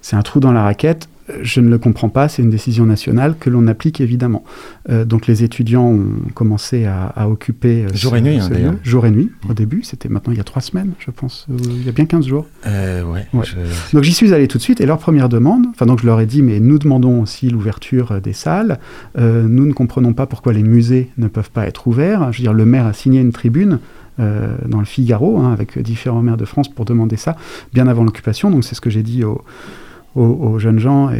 C'est 0.00 0.16
un 0.16 0.22
trou 0.22 0.40
dans 0.40 0.52
la 0.52 0.62
raquette 0.62 1.08
je 1.42 1.60
ne 1.60 1.68
le 1.68 1.78
comprends 1.78 2.08
pas, 2.08 2.28
c'est 2.28 2.42
une 2.42 2.50
décision 2.50 2.86
nationale 2.86 3.36
que 3.38 3.50
l'on 3.50 3.66
applique 3.66 4.00
évidemment. 4.00 4.44
Euh, 4.90 5.04
donc 5.04 5.26
les 5.26 5.44
étudiants 5.44 5.86
ont 5.86 6.30
commencé 6.34 6.86
à, 6.86 7.28
occuper... 7.28 7.84
Euh, 7.84 7.94
jour 7.94 8.16
et 8.16 8.20
nuit, 8.20 8.38
hein, 8.38 8.48
d'ailleurs. 8.50 8.74
Jour 8.82 9.06
et 9.06 9.10
nuit, 9.10 9.30
au 9.48 9.54
début, 9.54 9.82
c'était 9.82 10.08
maintenant 10.08 10.32
il 10.32 10.38
y 10.38 10.40
a 10.40 10.44
trois 10.44 10.62
semaines, 10.62 10.92
je 10.98 11.10
pense, 11.10 11.46
euh, 11.50 11.56
il 11.64 11.84
y 11.84 11.88
a 11.88 11.92
bien 11.92 12.06
15 12.06 12.26
jours. 12.26 12.46
ouais, 12.64 13.26
Donc 13.92 14.02
j'y 14.02 14.12
suis 14.12 14.32
allé 14.32 14.48
tout 14.48 14.58
de 14.58 14.62
suite, 14.62 14.80
et 14.80 14.86
leur 14.86 14.98
première 14.98 15.28
demande, 15.28 15.66
enfin 15.70 15.86
donc 15.86 16.00
je 16.00 16.06
leur 16.06 16.20
ai 16.20 16.26
dit, 16.26 16.42
mais 16.42 16.60
nous 16.60 16.78
demandons 16.78 17.22
aussi 17.22 17.50
l'ouverture 17.50 18.20
des 18.20 18.32
salles, 18.32 18.78
nous 19.16 19.66
ne 19.66 19.72
comprenons 19.72 20.12
pas 20.12 20.26
pourquoi 20.26 20.52
les 20.52 20.62
musées 20.62 21.10
ne 21.18 21.28
peuvent 21.28 21.50
pas 21.50 21.66
être 21.66 21.86
ouverts. 21.86 22.32
Je 22.32 22.38
veux 22.38 22.42
dire, 22.42 22.52
le 22.52 22.64
maire 22.64 22.86
a 22.86 22.92
signé 22.92 23.20
une 23.20 23.32
tribune 23.32 23.78
dans 24.18 24.78
le 24.78 24.84
Figaro, 24.84 25.38
hein, 25.38 25.52
avec 25.52 25.78
différents 25.78 26.22
maires 26.22 26.36
de 26.36 26.44
France 26.44 26.68
pour 26.68 26.84
demander 26.84 27.16
ça, 27.16 27.36
bien 27.72 27.86
avant 27.86 28.04
l'occupation, 28.04 28.50
donc 28.50 28.64
c'est 28.64 28.74
ce 28.74 28.80
que 28.80 28.90
j'ai 28.90 29.02
dit 29.02 29.22
aux 30.18 30.58
jeunes 30.58 30.78
gens 30.78 31.10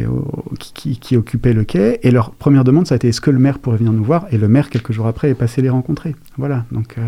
qui, 0.57 1.17
occupaient 1.17 1.53
le 1.53 1.63
quai. 1.63 1.99
Et 2.03 2.11
leur 2.11 2.31
première 2.31 2.63
demande, 2.63 2.87
ça 2.87 2.95
a 2.95 2.97
été 2.97 3.09
est-ce 3.09 3.21
que 3.21 3.31
le 3.31 3.39
maire 3.39 3.59
pourrait 3.59 3.77
venir 3.77 3.93
nous 3.93 4.03
voir? 4.03 4.25
Et 4.31 4.37
le 4.37 4.47
maire, 4.47 4.69
quelques 4.69 4.91
jours 4.91 5.07
après, 5.07 5.29
est 5.29 5.35
passé 5.35 5.61
les 5.61 5.69
rencontrer. 5.69 6.15
Voilà, 6.37 6.65
donc 6.71 6.97
euh, 6.97 7.01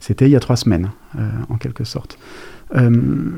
c'était 0.00 0.26
il 0.26 0.30
y 0.30 0.36
a 0.36 0.40
trois 0.40 0.56
semaines, 0.56 0.90
euh, 1.18 1.28
en 1.48 1.56
quelque 1.56 1.84
sorte. 1.84 2.18
Euh, 2.74 3.30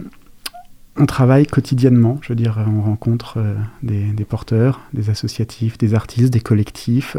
on 1.00 1.06
travaille 1.06 1.46
quotidiennement, 1.46 2.18
je 2.22 2.30
veux 2.30 2.34
dire, 2.34 2.58
on 2.66 2.82
rencontre 2.82 3.38
des, 3.84 4.02
des, 4.06 4.24
porteurs, 4.24 4.80
des 4.92 5.10
associatifs, 5.10 5.78
des 5.78 5.94
artistes, 5.94 6.32
des 6.32 6.40
collectifs. 6.40 7.16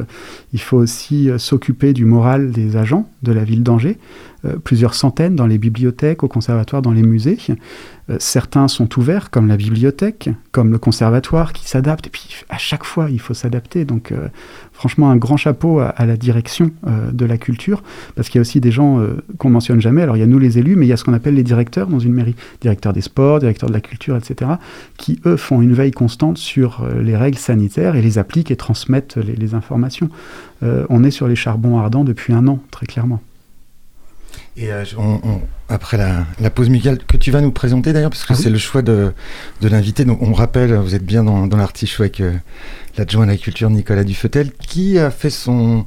Il 0.51 0.59
faut 0.59 0.75
aussi 0.75 1.29
s'occuper 1.37 1.93
du 1.93 2.03
moral 2.03 2.51
des 2.51 2.75
agents 2.75 3.09
de 3.23 3.31
la 3.31 3.45
ville 3.45 3.63
d'Angers, 3.63 3.97
plusieurs 4.63 4.93
centaines 4.93 5.35
dans 5.35 5.47
les 5.47 5.57
bibliothèques, 5.57 6.23
au 6.23 6.27
conservatoire, 6.27 6.81
dans 6.81 6.91
les 6.91 7.03
musées. 7.03 7.37
Euh, 8.09 8.15
certains 8.19 8.67
sont 8.67 8.97
ouverts, 8.97 9.29
comme 9.29 9.47
la 9.47 9.57
bibliothèque, 9.57 10.29
comme 10.51 10.71
le 10.71 10.77
conservatoire, 10.77 11.53
qui 11.53 11.67
s'adapte. 11.67 12.07
Et 12.07 12.09
puis, 12.09 12.29
à 12.49 12.57
chaque 12.57 12.83
fois, 12.83 13.09
il 13.09 13.19
faut 13.19 13.33
s'adapter. 13.33 13.85
Donc, 13.85 14.11
euh, 14.11 14.27
franchement, 14.73 15.09
un 15.11 15.17
grand 15.17 15.37
chapeau 15.37 15.79
à, 15.79 16.05
la 16.05 16.17
direction 16.17 16.71
de 17.11 17.25
la 17.25 17.37
culture, 17.37 17.83
parce 18.15 18.29
qu'il 18.29 18.39
y 18.39 18.39
a 18.39 18.41
aussi 18.41 18.61
des 18.61 18.71
gens 18.71 19.05
qu'on 19.37 19.49
mentionne 19.49 19.81
jamais. 19.81 20.01
Alors, 20.01 20.15
il 20.15 20.21
y 20.21 20.23
a 20.23 20.25
nous, 20.25 20.39
les 20.39 20.57
élus, 20.57 20.75
mais 20.75 20.85
il 20.85 20.89
y 20.89 20.93
a 20.93 20.97
ce 20.97 21.03
qu'on 21.03 21.13
appelle 21.13 21.35
les 21.35 21.43
directeurs 21.43 21.87
dans 21.87 21.99
une 21.99 22.13
mairie. 22.13 22.35
Directeurs 22.61 22.93
des 22.93 23.01
sports, 23.01 23.39
directeurs 23.39 23.69
de 23.69 23.73
la 23.73 23.81
culture, 23.81 24.15
etc., 24.15 24.51
qui, 24.97 25.19
eux, 25.25 25.35
font 25.35 25.61
une 25.61 25.73
veille 25.73 25.91
constante 25.91 26.37
sur 26.37 26.87
les 27.01 27.17
règles 27.17 27.37
sanitaires 27.37 27.95
et 27.95 28.01
les 28.01 28.17
appliquent 28.17 28.51
et 28.51 28.55
transmettent 28.55 29.17
les 29.17 29.53
informations. 29.53 30.09
on 30.61 31.03
est 31.03 31.11
sur 31.11 31.27
les 31.27 31.35
charbons 31.35 31.77
ardents 31.77 32.05
depuis 32.05 32.33
un 32.33 32.47
an, 32.47 32.59
très 32.71 32.85
clairement. 32.85 33.21
Et 34.57 34.71
euh, 34.71 34.83
après 35.69 35.97
la, 35.97 36.49
pause 36.49 36.69
musicale 36.69 36.97
que 36.97 37.17
tu 37.17 37.31
vas 37.31 37.41
nous 37.41 37.51
présenter 37.51 37.93
d'ailleurs, 37.93 38.09
parce 38.09 38.25
que 38.25 38.33
ah 38.33 38.35
c'est 38.35 38.49
le 38.49 38.57
choix 38.57 38.81
de, 38.81 39.13
l'invité. 39.61 40.05
Donc 40.05 40.21
on 40.21 40.33
rappelle, 40.33 40.73
vous 40.75 40.95
êtes 40.95 41.05
bien 41.05 41.23
dans, 41.23 41.47
l'artichaut 41.55 42.03
avec 42.03 42.19
euh, 42.19 42.33
l'adjoint 42.97 43.23
à 43.23 43.27
la 43.27 43.37
culture 43.37 43.69
Nicolas 43.69 44.03
Dufetel, 44.03 44.51
qui 44.51 44.99
a 44.99 45.11
fait 45.11 45.29
son 45.29 45.85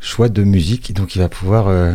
choix 0.00 0.28
de 0.28 0.44
musique. 0.44 0.94
Donc 0.94 1.16
il 1.16 1.18
va 1.18 1.28
pouvoir 1.28 1.68
euh, 1.68 1.94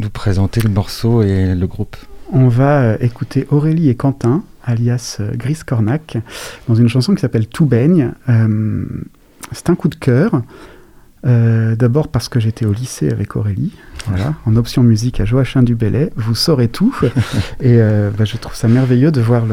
nous 0.00 0.10
présenter 0.10 0.60
le 0.60 0.68
morceau 0.68 1.22
et 1.22 1.54
le 1.54 1.66
groupe. 1.66 1.96
On 2.32 2.48
va 2.48 2.96
écouter 3.00 3.46
Aurélie 3.50 3.88
et 3.88 3.94
Quentin, 3.94 4.42
alias 4.64 5.20
Gris 5.34 5.60
Cornac, 5.66 6.16
dans 6.68 6.74
une 6.74 6.88
chanson 6.88 7.14
qui 7.14 7.20
s'appelle 7.20 7.46
Tout 7.46 7.66
baigne. 7.66 8.12
c'est 9.52 9.70
un 9.70 9.74
coup 9.74 9.88
de 9.88 9.94
cœur. 9.94 10.42
Euh, 11.24 11.76
d'abord 11.76 12.08
parce 12.08 12.28
que 12.28 12.40
j'étais 12.40 12.66
au 12.66 12.72
lycée 12.72 13.08
avec 13.08 13.36
Aurélie, 13.36 13.72
voilà, 14.08 14.34
en 14.44 14.56
option 14.56 14.82
musique 14.82 15.20
à 15.20 15.24
Joachim 15.24 15.62
du 15.62 15.76
Bellay. 15.76 16.10
Vous 16.16 16.34
saurez 16.34 16.66
tout. 16.66 16.94
et 17.60 17.80
euh, 17.80 18.10
bah, 18.10 18.24
je 18.24 18.36
trouve 18.36 18.56
ça 18.56 18.66
merveilleux 18.66 19.12
de 19.12 19.20
voir 19.20 19.44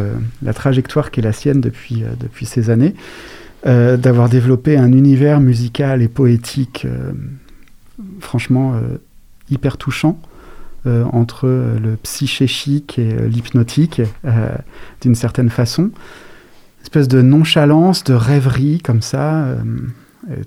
la 0.41 0.53
trajectoire 0.53 1.11
qui 1.11 1.19
est 1.19 1.23
la 1.23 1.33
sienne 1.33 1.61
depuis, 1.61 2.03
euh, 2.03 2.07
depuis 2.19 2.45
ces 2.45 2.69
années, 2.69 2.95
d'avoir 3.65 4.29
développé 4.29 4.77
un 4.77 4.93
univers 4.93 5.41
musical 5.41 6.01
et 6.01 6.07
poétique 6.07 6.87
franchement 8.21 8.79
hyper 9.51 9.75
touchant. 9.75 10.17
entre 10.85 11.45
le 11.45 11.97
psychéchique 12.01 12.97
et 12.97 13.27
l'hypnotique, 13.27 14.01
d'une 15.01 15.13
certaine 15.13 15.49
façon. 15.49 15.81
Une 15.81 16.83
espèce 16.83 17.09
de 17.09 17.21
nonchalance, 17.21 18.05
de 18.05 18.13
rêverie 18.13 18.79
comme 18.79 19.01
ça. 19.01 19.57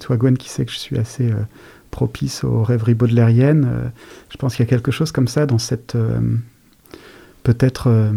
Toi, 0.01 0.17
Gwen, 0.17 0.37
qui 0.37 0.49
sait 0.49 0.65
que 0.65 0.73
je 0.73 0.79
suis 0.79 0.99
assez 0.99 1.31
euh, 1.31 1.43
propice 1.91 2.45
aux 2.45 2.63
rêveries 2.63 2.95
baudelairiennes, 2.95 3.69
euh, 3.71 3.89
je 4.31 4.37
pense 4.37 4.57
qu'il 4.57 4.65
y 4.65 4.69
a 4.69 4.71
quelque 4.71 4.91
chose 4.91 5.13
comme 5.13 5.29
ça 5.29 5.47
dans 5.47 5.59
cette 5.59 5.95
euh, 5.95 6.21
peut-être 7.43 8.13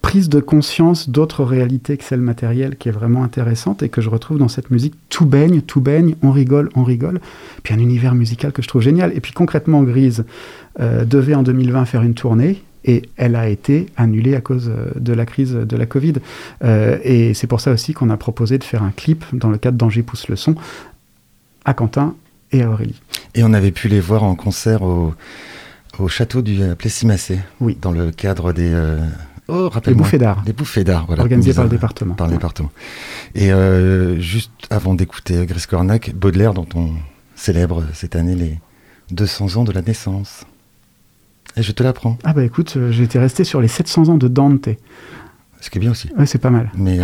prise 0.00 0.28
de 0.28 0.40
conscience 0.40 1.10
d'autres 1.10 1.44
réalités 1.44 1.96
que 1.96 2.04
celle 2.04 2.20
matérielle 2.20 2.76
qui 2.76 2.88
est 2.88 2.92
vraiment 2.92 3.22
intéressante 3.22 3.82
et 3.82 3.88
que 3.88 4.00
je 4.00 4.08
retrouve 4.08 4.38
dans 4.38 4.48
cette 4.48 4.70
musique. 4.70 4.94
Tout 5.10 5.26
baigne, 5.26 5.60
tout 5.60 5.80
baigne, 5.80 6.14
on 6.22 6.30
rigole, 6.30 6.70
on 6.74 6.84
rigole. 6.84 7.20
Puis 7.62 7.74
un 7.74 7.78
univers 7.78 8.14
musical 8.14 8.52
que 8.52 8.62
je 8.62 8.68
trouve 8.68 8.82
génial. 8.82 9.12
Et 9.14 9.20
puis 9.20 9.32
concrètement, 9.32 9.82
Grise 9.82 10.24
devait 10.78 11.34
en 11.34 11.42
2020 11.42 11.84
faire 11.84 12.02
une 12.02 12.14
tournée 12.14 12.62
et 12.86 13.02
elle 13.16 13.36
a 13.36 13.48
été 13.48 13.86
annulée 13.96 14.34
à 14.34 14.40
cause 14.40 14.68
euh, 14.68 14.90
de 14.96 15.12
la 15.12 15.26
crise 15.26 15.52
de 15.52 15.76
la 15.76 15.86
Covid. 15.86 16.14
Euh, 16.64 16.98
et 17.02 17.34
c'est 17.34 17.46
pour 17.46 17.60
ça 17.60 17.72
aussi 17.72 17.92
qu'on 17.92 18.10
a 18.10 18.16
proposé 18.16 18.58
de 18.58 18.64
faire 18.64 18.82
un 18.82 18.92
clip 18.92 19.24
dans 19.32 19.50
le 19.50 19.58
cadre 19.58 19.76
d'Angers 19.76 20.02
Pousse 20.02 20.28
le 20.28 20.36
son 20.36 20.54
à 21.64 21.74
Quentin 21.74 22.14
et 22.52 22.62
à 22.62 22.70
Aurélie. 22.70 23.00
Et 23.34 23.42
on 23.42 23.52
avait 23.52 23.72
pu 23.72 23.88
les 23.88 24.00
voir 24.00 24.22
en 24.22 24.36
concert 24.36 24.82
au, 24.82 25.14
au 25.98 26.08
château 26.08 26.42
du 26.42 26.60
Plessis-Massé, 26.78 27.40
oui. 27.60 27.76
dans 27.80 27.90
le 27.90 28.12
cadre 28.12 28.52
des... 28.52 28.70
Euh, 28.72 29.00
oh, 29.48 29.68
les 29.84 29.94
bouffées 29.94 30.18
d'art. 30.18 30.42
Les 30.46 30.52
bouffées 30.52 30.84
d'art, 30.84 31.06
voilà. 31.06 31.22
Organisées 31.22 31.54
par 31.54 31.64
le 31.64 31.70
département. 31.70 32.14
Par 32.14 32.28
le 32.28 32.34
département. 32.34 32.70
Et 33.34 33.50
juste 34.18 34.52
avant 34.70 34.94
d'écouter 34.94 35.44
Gris 35.44 35.64
Cornac, 35.68 36.14
Baudelaire, 36.14 36.54
dont 36.54 36.68
on 36.74 36.90
célèbre 37.34 37.84
cette 37.92 38.16
année 38.16 38.36
les 38.36 38.58
200 39.10 39.56
ans 39.56 39.64
de 39.64 39.72
la 39.72 39.82
naissance. 39.82 40.46
Et 41.56 41.62
je 41.62 41.72
te 41.72 41.82
l'apprends. 41.82 42.18
Ah 42.22 42.34
bah 42.34 42.44
écoute, 42.44 42.74
euh, 42.76 42.92
j'étais 42.92 43.18
resté 43.18 43.42
sur 43.44 43.62
les 43.62 43.68
700 43.68 44.10
ans 44.10 44.18
de 44.18 44.28
Dante. 44.28 44.68
Ce 45.60 45.70
qui 45.70 45.78
est 45.78 45.80
bien 45.80 45.90
aussi. 45.90 46.10
Ouais, 46.18 46.26
c'est 46.26 46.38
pas 46.38 46.50
mal. 46.50 46.70
Mais 46.76 47.00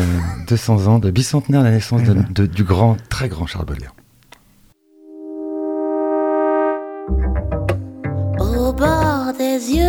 200 0.49 0.79
euh, 0.79 0.87
ans 0.89 0.99
de 0.99 1.11
bicentenaire 1.11 1.63
de 1.63 1.67
la 1.67 1.73
naissance 1.73 2.03
eh 2.05 2.11
ben. 2.11 2.27
de, 2.31 2.47
du 2.47 2.63
grand, 2.63 2.97
très 3.09 3.29
grand 3.29 3.47
Charles 3.47 3.65
Baudelaire. 3.65 3.95
Au 8.39 8.73
bord 8.75 9.33
des 9.39 9.75
yeux, 9.75 9.83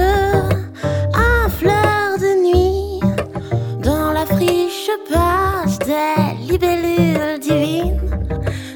à 1.14 1.50
fleur 1.50 2.18
de 2.20 2.42
nuit, 2.44 3.00
dans 3.84 4.14
la 4.14 4.26
friche 4.26 4.90
passe 5.12 5.78
des 5.80 6.52
libellules 6.52 7.40
divines. 7.42 8.00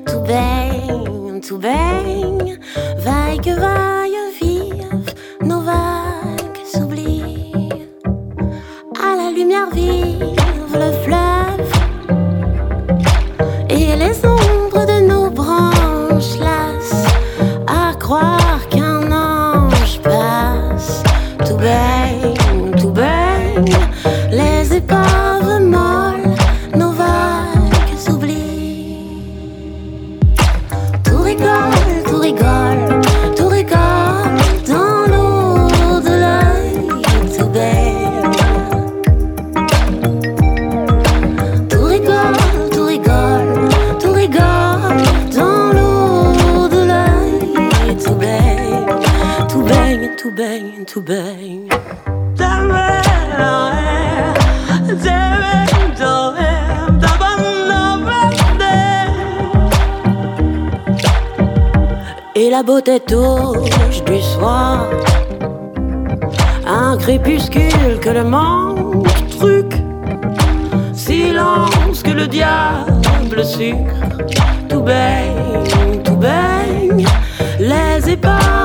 Tout 0.06 0.20
baigne, 0.20 1.40
tout 1.40 1.58
baigne, 1.58 2.60
vaille 2.98 3.40
que 3.40 3.58
vaille 3.58 4.27
vive 9.72 10.36
le 10.74 10.92
fleuve. 11.04 11.72
Et 13.70 13.96
les 13.96 14.26
ombres 14.26 14.37
Et 62.68 62.70
la 62.70 62.74
beauté 62.74 63.00
touche 63.00 64.04
du 64.04 64.22
soir. 64.22 64.88
Un 66.66 66.98
crépuscule 66.98 68.00
que 68.02 68.10
le 68.10 68.24
manque 68.26 69.08
truc. 69.40 69.74
Silence 70.94 72.04
que 72.04 72.12
le 72.12 72.28
diable 72.28 73.46
sucre 73.46 73.96
Tout 74.68 74.82
baigne, 74.82 76.04
tout 76.04 76.18
baigne. 76.18 77.06
Les 77.60 78.10
épaves 78.10 78.57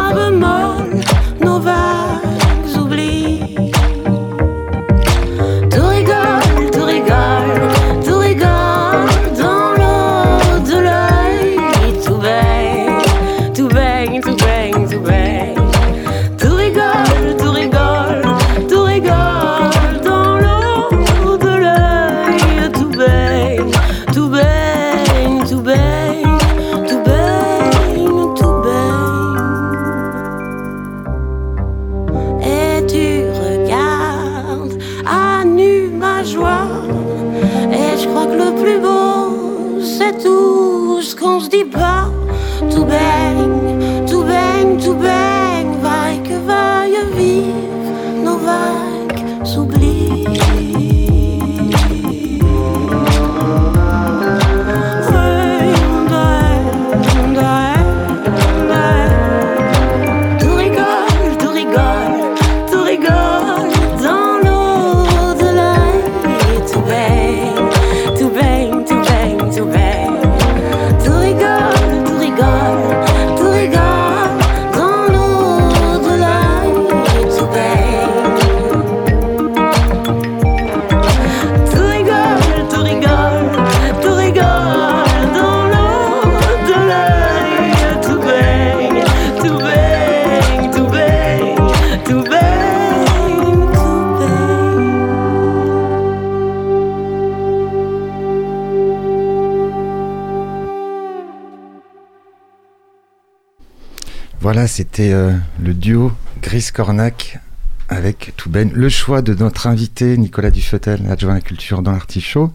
C'était 104.67 105.13
euh, 105.13 105.33
le 105.61 105.75
duo 105.75 106.13
Gris 106.41 106.69
Cornac 106.73 107.41
avec 107.89 108.33
Touben. 108.37 108.71
Le 108.73 108.89
choix 108.89 109.21
de 109.21 109.35
notre 109.35 109.67
invité 109.67 110.17
Nicolas 110.17 110.51
Dufetel, 110.51 111.05
adjoint 111.11 111.33
à 111.33 111.35
la 111.37 111.41
culture 111.41 111.83
dans 111.83 111.91
l'artichaut. 111.91 112.53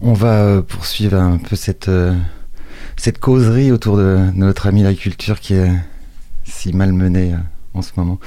On 0.00 0.12
va 0.12 0.42
euh, 0.42 0.62
poursuivre 0.62 1.16
un 1.16 1.38
peu 1.38 1.54
cette, 1.56 1.88
euh, 1.88 2.14
cette 2.96 3.20
causerie 3.20 3.70
autour 3.70 3.96
de, 3.96 4.18
notre 4.34 4.66
ami 4.66 4.82
la 4.82 4.94
culture 4.94 5.38
qui 5.38 5.54
est 5.54 5.70
si 6.44 6.72
malmenée 6.72 7.34
en 7.74 7.82
ce 7.82 7.92
moment. 7.96 8.18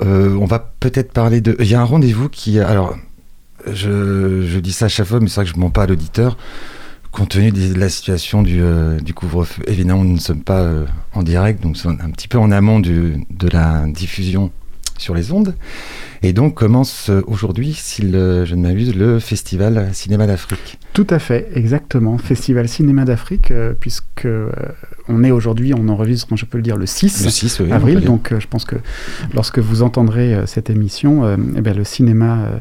On 0.00 0.46
va 0.46 0.58
peut-être 0.58 1.12
parler 1.12 1.40
de. 1.40 1.56
Il 1.58 1.66
y 1.66 1.74
a 1.74 1.80
un 1.80 1.84
rendez-vous 1.84 2.28
qui. 2.28 2.58
Alors, 2.58 2.96
je, 3.66 4.46
je 4.46 4.58
dis 4.58 4.72
ça 4.72 4.86
à 4.86 4.88
chaque 4.88 5.06
fois, 5.06 5.20
mais 5.20 5.28
c'est 5.28 5.36
vrai 5.36 5.44
que 5.44 5.50
je 5.50 5.56
ne 5.56 5.60
mens 5.60 5.70
pas 5.70 5.82
à 5.82 5.86
l'auditeur. 5.86 6.38
Compte 7.12 7.30
tenu 7.30 7.50
de 7.50 7.74
la 7.74 7.88
situation 7.88 8.42
du, 8.42 8.62
euh, 8.62 8.98
du 9.00 9.14
couvre-feu, 9.14 9.62
évidemment, 9.66 10.04
nous 10.04 10.14
ne 10.14 10.20
sommes 10.20 10.42
pas 10.42 10.60
euh, 10.60 10.86
en 11.12 11.22
direct, 11.24 11.62
donc 11.62 11.76
c'est 11.76 11.88
un 11.88 12.10
petit 12.10 12.28
peu 12.28 12.38
en 12.38 12.52
amont 12.52 12.78
de 12.78 13.48
la 13.52 13.86
diffusion 13.88 14.52
sur 15.00 15.14
les 15.14 15.32
ondes. 15.32 15.54
Et 16.22 16.32
donc 16.32 16.54
commence 16.54 17.08
euh, 17.10 17.22
aujourd'hui, 17.26 17.72
si 17.72 18.02
le- 18.02 18.44
je 18.44 18.54
ne 18.54 18.62
m'abuse, 18.62 18.94
le 18.94 19.18
festival 19.18 19.88
Cinéma 19.92 20.26
d'Afrique. 20.26 20.78
Tout 20.92 21.06
à 21.10 21.18
fait, 21.18 21.48
exactement. 21.54 22.18
Festival 22.18 22.68
Cinéma 22.68 23.04
d'Afrique, 23.04 23.50
euh, 23.50 23.72
puisque 23.78 24.26
euh, 24.26 24.50
on 25.08 25.24
est 25.24 25.30
aujourd'hui, 25.30 25.72
on 25.74 25.88
enregistre, 25.88 26.28
je 26.36 26.44
peux 26.44 26.58
le 26.58 26.62
dire, 26.62 26.76
le 26.76 26.86
6, 26.86 27.24
Le 27.24 27.30
6 27.30 27.60
oui, 27.60 27.66
on 27.66 27.68
peut 27.70 27.74
avril. 27.74 28.00
Donc, 28.02 28.32
euh, 28.32 28.40
je 28.40 28.46
pense 28.46 28.64
que 28.64 28.76
lorsque 29.34 29.58
vous 29.58 29.82
entendrez 29.82 30.34
euh, 30.34 30.46
cette 30.46 30.68
émission, 30.70 31.24
euh, 31.24 31.36
eh 31.56 31.60
bien, 31.62 31.72
le 31.74 31.84
cinéma 31.84 32.38
euh, 32.44 32.58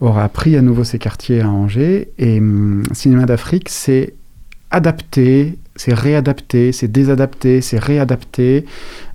aura 0.00 0.28
pris 0.28 0.56
à 0.56 0.62
nouveau 0.62 0.84
ses 0.84 0.98
quartiers 0.98 1.40
à 1.42 1.50
Angers. 1.50 2.08
Et 2.18 2.38
hum, 2.38 2.82
Cinéma 2.92 3.26
d'Afrique, 3.26 3.68
c'est 3.68 4.14
adapté, 4.70 5.58
c'est 5.76 5.92
réadapté, 5.94 6.72
c'est 6.72 6.88
désadapté, 6.90 7.60
c'est 7.60 7.78
réadapté 7.78 8.64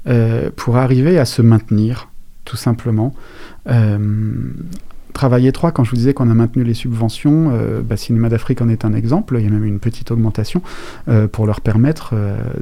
euh, 0.08 0.50
pour 0.56 0.78
arriver 0.78 1.18
à 1.18 1.26
se 1.26 1.42
maintenir, 1.42 2.10
tout 2.48 2.58
simplement. 2.58 3.14
Euh, 3.68 4.00
Travail 5.14 5.48
étroit, 5.48 5.72
quand 5.72 5.84
je 5.84 5.90
vous 5.90 5.98
disais 5.98 6.14
qu'on 6.14 6.30
a 6.30 6.34
maintenu 6.34 6.64
les 6.64 6.76
subventions, 6.76 7.52
euh, 7.52 7.82
bah, 7.82 7.98
Cinéma 7.98 8.30
d'Afrique 8.30 8.62
en 8.62 8.70
est 8.70 8.86
un 8.86 8.94
exemple. 8.94 9.36
Il 9.40 9.44
y 9.44 9.48
a 9.48 9.50
même 9.50 9.66
une 9.66 9.80
petite 9.80 10.12
augmentation 10.12 10.62
euh, 11.08 11.28
pour 11.28 11.46
leur 11.46 11.60
permettre 11.60 12.14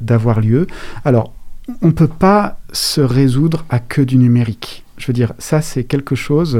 d'avoir 0.01 0.41
lieu. 0.41 0.65
Alors, 1.03 1.33
on 1.81 1.87
ne 1.87 1.91
peut 1.91 2.07
pas 2.07 2.59
se 2.71 3.01
résoudre 3.01 3.65
à 3.69 3.79
que 3.79 4.01
du 4.01 4.17
numérique. 4.17 4.83
Je 4.97 5.07
veux 5.07 5.13
dire, 5.13 5.33
ça, 5.37 5.61
c'est 5.61 5.83
quelque 5.83 6.15
chose. 6.15 6.59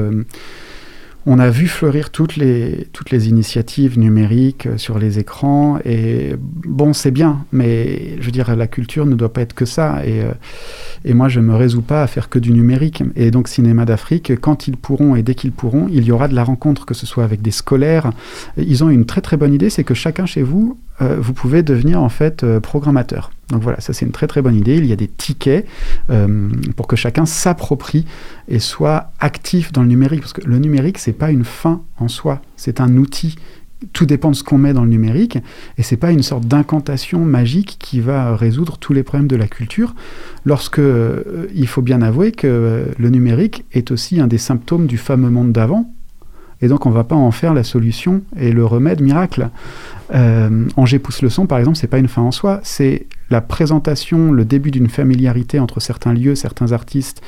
On 1.27 1.39
a 1.39 1.49
vu 1.49 1.67
fleurir 1.67 2.11
toutes 2.11 2.35
les, 2.35 2.87
toutes 2.93 3.09
les 3.09 3.29
initiatives 3.29 3.97
numériques 3.97 4.67
euh, 4.67 4.77
sur 4.77 4.99
les 4.99 5.17
écrans, 5.17 5.79
et 5.83 6.35
bon, 6.39 6.93
c'est 6.93 7.11
bien, 7.11 7.45
mais 7.51 8.17
je 8.19 8.25
veux 8.25 8.31
dire, 8.31 8.55
la 8.55 8.67
culture 8.67 9.05
ne 9.05 9.15
doit 9.15 9.33
pas 9.33 9.41
être 9.41 9.53
que 9.53 9.65
ça. 9.65 10.05
Et, 10.05 10.21
euh, 10.21 10.31
et 11.03 11.13
moi, 11.13 11.27
je 11.27 11.39
ne 11.39 11.45
me 11.45 11.55
résous 11.55 11.81
pas 11.81 12.03
à 12.03 12.07
faire 12.07 12.29
que 12.29 12.39
du 12.39 12.51
numérique. 12.51 13.03
Et 13.15 13.31
donc, 13.31 13.47
Cinéma 13.47 13.85
d'Afrique, 13.85 14.39
quand 14.39 14.67
ils 14.67 14.77
pourront 14.77 15.15
et 15.15 15.23
dès 15.23 15.35
qu'ils 15.35 15.51
pourront, 15.51 15.87
il 15.91 16.03
y 16.03 16.11
aura 16.11 16.27
de 16.27 16.35
la 16.35 16.43
rencontre, 16.43 16.85
que 16.85 16.93
ce 16.93 17.05
soit 17.05 17.23
avec 17.23 17.41
des 17.41 17.51
scolaires. 17.51 18.11
Ils 18.57 18.83
ont 18.83 18.89
une 18.89 19.05
très 19.05 19.21
très 19.21 19.37
bonne 19.37 19.53
idée, 19.53 19.69
c'est 19.69 19.83
que 19.83 19.93
chacun 19.93 20.25
chez 20.25 20.43
vous, 20.43 20.77
euh, 21.01 21.17
vous 21.19 21.33
pouvez 21.33 21.63
devenir 21.63 22.01
en 22.01 22.09
fait 22.09 22.43
euh, 22.43 22.59
programmateur. 22.59 23.31
Donc 23.49 23.61
voilà, 23.61 23.79
ça 23.81 23.93
c'est 23.93 24.05
une 24.05 24.11
très 24.11 24.27
très 24.27 24.41
bonne 24.41 24.55
idée. 24.55 24.77
Il 24.77 24.85
y 24.85 24.93
a 24.93 24.95
des 24.95 25.07
tickets 25.07 25.67
euh, 26.09 26.49
pour 26.75 26.87
que 26.87 26.95
chacun 26.95 27.25
s'approprie 27.25 28.05
et 28.47 28.59
soit 28.59 29.11
actif 29.19 29.71
dans 29.71 29.81
le 29.81 29.87
numérique. 29.87 30.21
Parce 30.21 30.33
que 30.33 30.47
le 30.47 30.57
numérique, 30.57 30.97
c'est 30.97 31.13
pas 31.13 31.31
une 31.31 31.43
fin 31.43 31.81
en 31.97 32.07
soi, 32.07 32.41
c'est 32.55 32.79
un 32.79 32.95
outil. 32.97 33.35
Tout 33.91 34.05
dépend 34.05 34.31
de 34.31 34.35
ce 34.35 34.43
qu'on 34.43 34.57
met 34.57 34.73
dans 34.73 34.83
le 34.83 34.89
numérique, 34.89 35.37
et 35.77 35.83
c'est 35.83 35.97
pas 35.97 36.11
une 36.11 36.23
sorte 36.23 36.45
d'incantation 36.45 37.19
magique 37.19 37.75
qui 37.77 37.99
va 37.99 38.35
résoudre 38.35 38.77
tous 38.77 38.93
les 38.93 39.03
problèmes 39.03 39.27
de 39.27 39.35
la 39.35 39.47
culture. 39.47 39.93
Lorsque 40.45 40.81
il 41.53 41.67
faut 41.67 41.81
bien 41.81 42.01
avouer 42.01 42.31
que 42.31 42.87
le 42.97 43.09
numérique 43.09 43.65
est 43.73 43.91
aussi 43.91 44.21
un 44.21 44.27
des 44.27 44.37
symptômes 44.37 44.87
du 44.87 44.97
fameux 44.97 45.29
monde 45.29 45.51
d'avant, 45.51 45.93
et 46.61 46.67
donc 46.67 46.85
on 46.85 46.89
va 46.89 47.03
pas 47.03 47.15
en 47.15 47.31
faire 47.31 47.53
la 47.53 47.63
solution 47.63 48.21
et 48.37 48.51
le 48.51 48.65
remède 48.65 49.01
miracle. 49.01 49.49
Euh, 50.13 50.67
Angers 50.77 50.99
pousse 50.99 51.21
le 51.21 51.29
son, 51.29 51.47
par 51.47 51.57
exemple, 51.57 51.77
c'est 51.77 51.87
pas 51.87 51.97
une 51.97 52.07
fin 52.07 52.21
en 52.21 52.31
soi, 52.31 52.59
c'est 52.63 53.07
la 53.29 53.41
présentation, 53.41 54.31
le 54.31 54.45
début 54.45 54.71
d'une 54.71 54.89
familiarité 54.89 55.59
entre 55.59 55.79
certains 55.79 56.13
lieux, 56.13 56.35
certains 56.35 56.71
artistes 56.71 57.21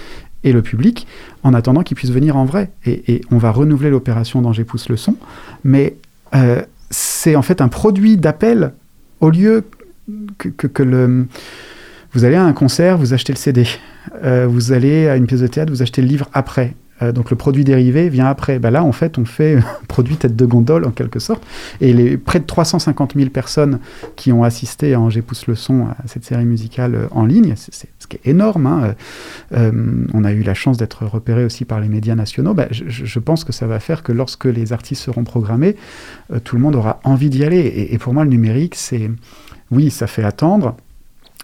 et 0.44 0.52
le 0.52 0.62
public, 0.62 1.08
en 1.44 1.54
attendant 1.54 1.82
qu'ils 1.82 1.98
puissent 1.98 2.12
venir 2.12 2.38
en 2.38 2.46
vrai. 2.46 2.72
Et, 2.86 3.22
on 3.32 3.38
va 3.38 3.52
renouveler 3.52 3.90
l'opération 3.90 4.42
d'Angers 4.42 4.64
pousse 4.64 4.90
le 4.90 4.98
son, 4.98 5.16
mais 5.64 5.96
euh, 6.36 6.62
c'est 6.90 7.36
en 7.36 7.42
fait 7.42 7.62
un 7.62 7.68
produit 7.68 8.18
d'appel 8.18 8.74
au 9.20 9.30
lieu 9.30 9.66
que. 10.38 11.28
Vous 12.14 12.24
allez 12.24 12.36
à 12.36 12.44
un 12.44 12.54
concert, 12.54 12.98
vous 12.98 13.14
achetez 13.14 13.34
le 13.34 13.38
CD. 13.38 13.68
Euh, 14.24 14.48
vous 14.48 14.72
allez 14.72 15.08
à 15.08 15.18
une 15.18 15.28
pièce 15.28 15.42
de 15.42 15.48
théâtre, 15.48 15.72
vous 15.72 15.82
achetez 15.82 16.02
le 16.02 16.08
livre 16.08 16.30
après. 16.34 16.74
Euh, 17.02 17.12
donc 17.12 17.30
le 17.30 17.36
produit 17.36 17.64
dérivé 17.64 18.10
vient 18.10 18.28
après. 18.28 18.60
Bah 18.60 18.72
là, 18.72 18.84
en 18.84 18.92
fait, 18.92 19.18
on 19.18 19.26
fait 19.26 19.60
produit 19.88 20.16
tête 20.16 20.36
de 20.36 20.46
gondole 20.46 20.86
en 20.86 20.92
quelque 20.92 21.20
sorte. 21.20 21.44
Et 21.82 21.94
les 21.94 22.18
près 22.18 22.40
de 22.40 22.46
350 22.46 23.14
000 23.16 23.30
personnes 23.30 23.80
qui 24.16 24.32
ont 24.32 24.44
assisté 24.44 24.94
à 24.94 25.00
Angers 25.00 25.22
pousse 25.22 25.48
le 25.48 25.56
son 25.56 25.88
à 25.88 25.96
cette 26.06 26.26
série 26.26 26.46
musicale 26.46 26.96
euh, 26.96 27.08
en 27.12 27.26
ligne, 27.26 27.54
c'est 27.56 27.90
ce 28.00 28.08
qui 28.08 28.18
est 28.18 28.30
énorme. 28.30 28.66
hein. 28.68 28.96
Euh, 29.54 30.06
on 30.14 30.24
a 30.24 30.32
eu 30.32 30.42
la 30.42 30.54
chance 30.54 30.78
d'être 30.78 31.06
repéré 31.06 31.46
aussi 31.46 31.66
par 31.66 31.80
les 31.80 31.88
médias 31.88 32.16
nationaux. 32.16 32.54
Bah, 32.54 32.68
je, 32.72 33.20
pense 33.20 33.44
que 33.44 33.52
ça 33.52 33.68
va 33.68 33.80
faire 33.80 34.04
que 34.04 34.12
lorsque 34.12 34.46
les 34.46 34.74
artistes 34.74 35.02
seront 35.04 35.24
programmés, 35.24 35.76
tout 36.44 36.56
le 36.56 36.62
monde 36.62 36.76
aura 36.76 37.00
envie 37.04 37.30
d'y 37.30 37.44
aller. 37.44 37.88
Et, 37.92 37.98
pour 37.98 38.14
moi, 38.14 38.24
le 38.24 38.30
numérique, 38.30 38.76
c'est 38.76 39.12
oui, 39.72 39.90
ça 39.90 40.08
fait 40.08 40.24
attendre, 40.24 40.78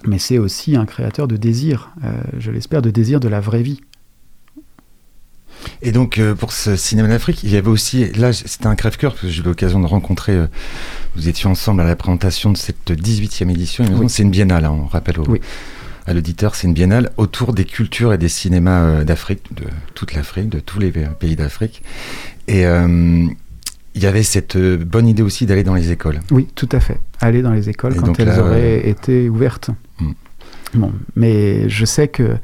mais 0.06 0.18
c'est 0.18 0.38
aussi 0.38 0.76
un 0.76 0.86
créateur 0.86 1.28
de 1.28 1.36
désir. 1.36 1.90
je 2.38 2.50
l'espère, 2.50 2.80
de 2.80 2.90
désir 2.90 3.20
de 3.20 3.28
la 3.28 3.40
vraie 3.40 3.62
vie. 3.62 3.80
Et 5.82 5.92
donc, 5.92 6.18
euh, 6.18 6.34
pour 6.34 6.52
ce 6.52 6.76
Cinéma 6.76 7.08
d'Afrique, 7.08 7.42
il 7.42 7.50
y 7.50 7.56
avait 7.56 7.68
aussi, 7.68 8.10
là, 8.12 8.32
c'était 8.32 8.66
un 8.66 8.74
crève-cœur, 8.74 9.12
parce 9.12 9.22
que 9.22 9.28
j'ai 9.28 9.40
eu 9.40 9.44
l'occasion 9.44 9.80
de 9.80 9.86
rencontrer, 9.86 10.32
euh, 10.32 10.46
nous 11.16 11.28
étions 11.28 11.50
ensemble 11.50 11.80
à 11.80 11.84
la 11.84 11.96
présentation 11.96 12.50
de 12.52 12.56
cette 12.56 12.90
18e 12.92 13.50
édition. 13.50 13.84
Oui. 13.92 14.06
C'est 14.08 14.22
une 14.22 14.30
biennale, 14.30 14.64
hein, 14.64 14.76
on 14.82 14.86
rappelle 14.86 15.20
au- 15.20 15.28
Oui. 15.28 15.40
à 16.06 16.12
l'auditeur, 16.14 16.54
c'est 16.54 16.66
une 16.66 16.74
biennale 16.74 17.10
autour 17.16 17.52
des 17.54 17.64
cultures 17.64 18.12
et 18.12 18.18
des 18.18 18.28
cinémas 18.28 18.82
euh, 18.84 19.04
d'Afrique, 19.04 19.42
de 19.54 19.64
toute 19.94 20.14
l'Afrique, 20.14 20.48
de 20.48 20.60
tous 20.60 20.78
les 20.78 20.90
pays 20.92 21.36
d'Afrique. 21.36 21.82
Et 22.48 22.66
euh, 22.66 23.26
il 23.94 24.02
y 24.02 24.06
avait 24.06 24.22
cette 24.22 24.56
euh, 24.56 24.76
bonne 24.76 25.06
idée 25.06 25.22
aussi 25.22 25.46
d'aller 25.46 25.62
dans 25.62 25.74
les 25.74 25.90
écoles. 25.92 26.20
Oui, 26.30 26.46
tout 26.54 26.68
à 26.72 26.80
fait. 26.80 26.98
Aller 27.20 27.42
dans 27.42 27.52
les 27.52 27.68
écoles 27.70 27.94
Et 27.94 27.98
quand 28.00 28.18
elles 28.20 28.26
là, 28.28 28.40
auraient 28.42 28.88
été 28.88 29.28
ouvertes. 29.28 29.70
Hmm. 30.00 30.12
Bon, 30.74 30.92
mais 31.14 31.68
je 31.68 31.84
sais 31.84 32.08
que, 32.08 32.36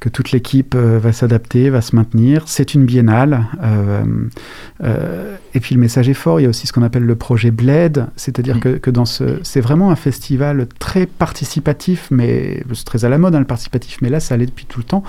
que 0.00 0.08
toute 0.08 0.32
l'équipe 0.32 0.74
euh, 0.74 0.98
va 0.98 1.12
s'adapter, 1.12 1.70
va 1.70 1.80
se 1.80 1.96
maintenir. 1.96 2.44
C'est 2.46 2.74
une 2.74 2.84
biennale. 2.84 3.46
Et 5.56 5.60
puis 5.60 5.74
le 5.74 5.80
message 5.80 6.08
est 6.08 6.14
fort. 6.14 6.40
Il 6.40 6.44
y 6.44 6.46
a 6.46 6.48
aussi 6.48 6.66
ce 6.66 6.72
qu'on 6.72 6.82
appelle 6.82 7.04
le 7.04 7.16
projet 7.16 7.50
Bled, 7.50 8.06
c'est-à 8.16 8.42
dire 8.42 8.56
Hmm. 8.56 8.60
que, 8.60 8.68
que 8.78 8.90
dans 8.90 9.04
ce, 9.04 9.40
c'est 9.42 9.60
vraiment 9.60 9.90
un 9.90 9.96
festival 9.96 10.66
très 10.78 11.06
participatif, 11.06 12.08
mais 12.10 12.62
c'est 12.74 12.84
très 12.84 13.04
à 13.04 13.08
la 13.08 13.18
mode 13.18 13.34
hein, 13.34 13.40
le 13.40 13.46
participatif. 13.46 13.98
Mais 14.02 14.08
là, 14.08 14.20
ça 14.20 14.34
allait 14.34 14.46
depuis 14.46 14.66
tout 14.66 14.78
le 14.78 14.84
temps. 14.84 15.02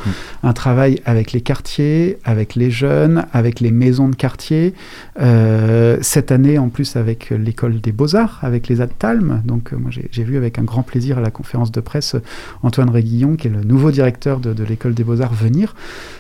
Un 0.44 0.54
travail 0.54 1.02
avec 1.06 1.32
les 1.32 1.42
quartiers, 1.42 2.18
avec 2.24 2.56
les 2.56 2.72
jeunes, 2.72 3.26
avec 3.34 3.60
les 3.60 3.72
maisons 3.72 4.10
de 4.10 4.16
quartier. 4.16 4.74
Euh, 5.20 5.98
cette 6.02 6.32
année, 6.32 6.58
en 6.58 6.70
plus, 6.70 6.96
avec 6.96 7.30
l'école 7.30 7.82
des 7.82 7.92
beaux-arts, 7.92 8.40
avec 8.42 8.68
les 8.68 8.82
Adtalm. 8.82 9.42
Donc, 9.46 9.74
euh, 9.74 9.78
moi, 9.78 9.92
j'ai 9.92 10.24
vu 10.24 10.38
avec 10.38 10.60
un 10.60 10.64
grand 10.64 10.84
plaisir 10.84 11.18
à 11.18 11.22
la 11.22 11.32
conférence 11.32 11.72
de 11.72 11.82
presse 11.82 12.16
euh, 12.16 12.22
Antoine 12.64 12.90
Réguillon, 12.90 13.36
qui 13.36 13.48
est 13.48 13.52
le 13.52 13.64
nouveau 13.64 13.92
directeur 13.92 14.40
de, 14.40 14.54
de 14.54 14.64
l'école 14.64 14.94
des 14.94 15.04
beaux-arts, 15.04 15.34
venir. 15.34 15.76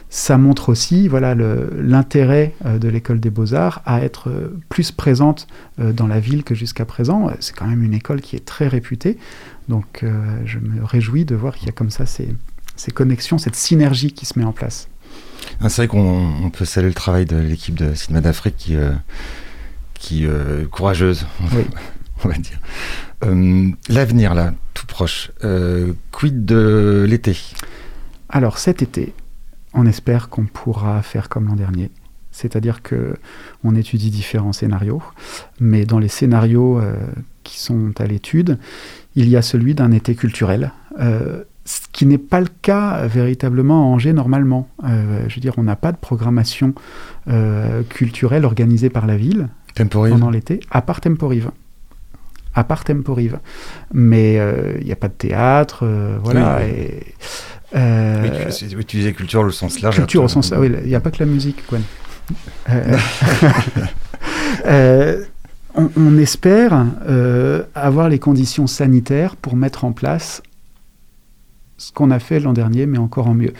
Ça 0.09 0.37
montre 0.37 0.69
aussi 0.69 1.07
voilà, 1.09 1.35
l'intérêt 1.35 2.53
euh, 2.65 2.79
de 2.79 2.87
l'école 2.87 3.19
des 3.19 3.29
beaux-arts 3.29 3.81
à 3.85 4.01
être 4.01 4.29
euh, 4.29 4.57
plus 4.69 4.91
présente 4.91 5.47
euh, 5.79 5.91
dans 5.91 6.07
la 6.07 6.19
ville 6.21 6.43
que 6.45 6.55
jusqu'à 6.55 6.85
présent. 6.85 7.29
C'est 7.41 7.53
quand 7.55 7.67
même 7.67 7.83
une 7.83 7.93
école 7.93 8.21
qui 8.21 8.35
est 8.37 8.45
très 8.45 8.67
réputée. 8.67 9.17
Donc, 9.67 10.03
euh, 10.03 10.39
je 10.45 10.59
me 10.59 10.83
réjouis 10.83 11.25
de 11.25 11.35
voir 11.35 11.55
qu'il 11.55 11.65
y 11.65 11.69
a 11.69 11.73
comme 11.73 11.89
ça 11.89 12.05
ces, 12.05 12.29
ces 12.77 12.91
connexions, 12.91 13.37
cette 13.37 13.55
synergie 13.55 14.13
qui 14.13 14.25
se 14.25 14.39
met 14.39 14.45
en 14.45 14.53
place. 14.53 14.87
Ah, 15.61 15.69
c'est 15.69 15.81
vrai 15.81 15.87
qu'on 15.87 16.33
on 16.43 16.49
peut 16.49 16.65
saluer 16.65 16.89
le 16.89 16.93
travail 16.93 17.25
de 17.25 17.37
l'équipe 17.37 17.75
de 17.75 17.93
Cinéma 17.93 18.21
d'Afrique 18.21 18.55
qui, 18.57 18.75
euh, 18.75 18.91
qui 19.93 20.25
euh, 20.25 20.65
courageuse, 20.67 21.25
Oui. 21.53 21.63
on 22.23 22.29
va 22.29 22.35
dire. 22.35 22.59
L'avenir, 23.89 24.33
là, 24.35 24.53
tout 24.73 24.85
proche. 24.85 25.31
Quid 26.11 26.45
de 26.45 27.05
l'été? 27.07 27.37
Alors 28.29 28.57
cet 28.57 28.81
été, 28.81 29.13
on 29.77 29.85
espère 29.85 30.29
qu'on 30.29 30.45
pourra 30.45 31.01
faire 31.03 31.29
comme 31.29 31.47
l'an 31.47 31.55
dernier. 31.55 31.91
C'est-à-dire 32.31 32.81
que 32.81 33.15
on 33.63 33.75
étudie 33.75 34.09
différents 34.09 34.53
scénarios, 34.53 35.01
mais 35.59 35.85
dans 35.85 35.99
les 35.99 36.07
scénarios 36.07 36.79
euh, 36.79 36.95
qui 37.43 37.59
sont 37.59 37.93
à 37.99 38.05
l'étude, 38.05 38.57
il 39.15 39.29
y 39.29 39.37
a 39.37 39.41
celui 39.41 39.75
d'un 39.75 39.91
été 39.91 40.13
culturel, 40.15 40.71
euh, 40.99 41.43
ce 41.65 41.81
qui 41.91 42.05
n'est 42.05 42.17
pas 42.17 42.39
le 42.39 42.47
cas 42.61 43.05
véritablement 43.07 43.81
à 43.81 43.85
Angers 43.85 44.13
normalement. 44.13 44.67
Euh, 44.83 45.25
je 45.27 45.35
veux 45.35 45.41
dire, 45.41 45.53
on 45.57 45.63
n'a 45.63 45.75
pas 45.75 45.91
de 45.91 45.97
programmation 45.97 46.73
culturelle 47.89 48.45
organisée 48.45 48.89
par 48.89 49.05
la 49.05 49.17
ville 49.17 49.49
Temporive 49.75 50.13
pendant 50.13 50.29
l'été, 50.29 50.61
à 50.71 50.81
part 50.81 51.01
Temporive. 51.01 51.51
à 52.55 52.63
part 52.63 52.83
Temporive. 52.83 53.39
Mais 53.93 54.39
il 54.79 54.85
n'y 54.85 54.91
a 54.91 54.95
pas 54.95 55.09
de 55.09 55.13
théâtre, 55.13 55.85
voilà. 56.23 56.59
Oui. 56.61 56.69
Et, 56.69 57.03
euh, 57.75 58.23
Oui, 58.23 58.29
tu, 58.45 58.51
c'est- 58.51 58.75
oui, 58.75 58.85
tu 58.85 58.97
disais 58.97 59.13
culture 59.13 59.41
au 59.41 59.51
sens 59.51 59.81
large. 59.81 59.95
culture 59.97 60.23
au 60.23 60.27
sens. 60.27 60.51
ah 60.53 60.59
oui, 60.59 60.71
il 60.83 60.87
n'y 60.89 60.95
a 60.95 60.99
pas 60.99 61.11
que 61.11 61.19
la 61.19 61.25
musique, 61.25 61.63
Gwen. 61.69 61.81
Euh, 62.69 62.97
euh, 64.65 65.23
on, 65.75 65.89
on 65.95 66.17
espère 66.17 66.85
euh, 67.07 67.63
avoir 67.75 68.09
les 68.09 68.19
conditions 68.19 68.67
sanitaires 68.67 69.35
pour 69.35 69.55
mettre 69.55 69.85
en 69.85 69.91
place 69.91 70.41
ce 71.77 71.91
qu'on 71.91 72.09
a 72.11 72.19
fait 72.19 72.39
l'an 72.39 72.53
dernier, 72.53 72.85
mais 72.87 72.97
encore 72.97 73.27
en 73.27 73.35
mieux. 73.35 73.53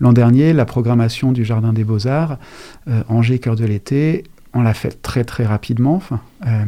L'an 0.00 0.12
dernier, 0.12 0.52
la 0.52 0.64
programmation 0.64 1.32
du 1.32 1.44
Jardin 1.44 1.72
des 1.72 1.82
Beaux-Arts, 1.84 2.38
euh, 2.88 3.02
Angers, 3.08 3.40
cœur 3.40 3.56
de 3.56 3.64
l'été, 3.64 4.24
on 4.52 4.62
l'a 4.62 4.74
fait 4.74 5.02
très 5.02 5.24
très 5.24 5.44
rapidement, 5.44 5.96
enfin, 5.96 6.20
euh, 6.46 6.64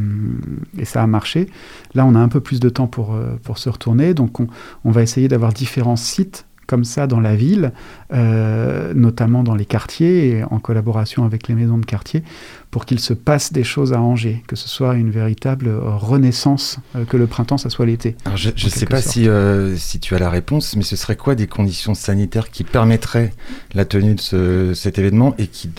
et 0.77 0.85
ça 0.85 1.03
a 1.05 1.07
marché. 1.07 1.49
Là, 1.95 2.05
on 2.05 2.17
a 2.17 2.19
un 2.19 2.29
peu 2.29 2.41
plus 2.41 2.59
de 2.59 2.69
temps 2.69 2.89
pour, 2.89 3.15
euh, 3.15 3.39
pour 3.45 3.59
se 3.59 3.69
retourner, 3.69 4.15
donc 4.15 4.41
on, 4.41 4.49
on 4.85 4.91
va 4.91 5.03
essayer 5.03 5.29
d'avoir 5.29 5.53
différents 5.53 5.95
sites 5.97 6.45
comme 6.67 6.85
ça 6.85 7.07
dans 7.07 7.21
la 7.21 7.37
ville, 7.37 7.73
euh, 8.13 8.93
notamment 8.95 9.43
dans 9.43 9.55
les 9.55 9.65
quartiers 9.67 10.29
et 10.31 10.45
en 10.45 10.59
collaboration 10.59 11.25
avec 11.25 11.49
les 11.49 11.55
maisons 11.55 11.79
de 11.79 11.85
quartier, 11.87 12.23
pour 12.71 12.85
qu'il 12.85 12.99
se 13.01 13.15
passe 13.15 13.53
des 13.53 13.65
choses 13.65 13.93
à 13.93 14.01
Angers, 14.01 14.43
que 14.47 14.57
ce 14.57 14.69
soit 14.69 14.95
une 14.97 15.11
véritable 15.11 15.69
euh, 15.69 15.81
renaissance, 15.97 16.79
euh, 16.95 17.05
que 17.05 17.17
le 17.17 17.27
printemps, 17.27 17.57
ça 17.59 17.71
soit 17.71 17.87
l'été. 17.87 18.17
Alors, 18.25 18.37
je 18.37 18.51
ne 18.51 18.71
sais 18.71 18.87
pas 18.87 19.01
sorte. 19.01 19.15
si, 19.15 19.29
euh, 19.29 19.77
si 19.77 20.01
tu 20.01 20.15
as 20.15 20.19
la 20.19 20.29
réponse, 20.31 20.77
mais 20.77 20.83
ce 20.83 20.97
serait 20.97 21.17
quoi 21.17 21.35
des 21.35 21.47
conditions 21.47 21.95
sanitaires 21.95 22.51
qui 22.51 22.65
permettraient 22.65 23.33
la 23.75 23.85
tenue 23.85 24.15
de 24.15 24.21
ce- 24.21 24.75
cet 24.75 24.99
événement 24.99 25.35
et 25.39 25.47
qui 25.47 25.71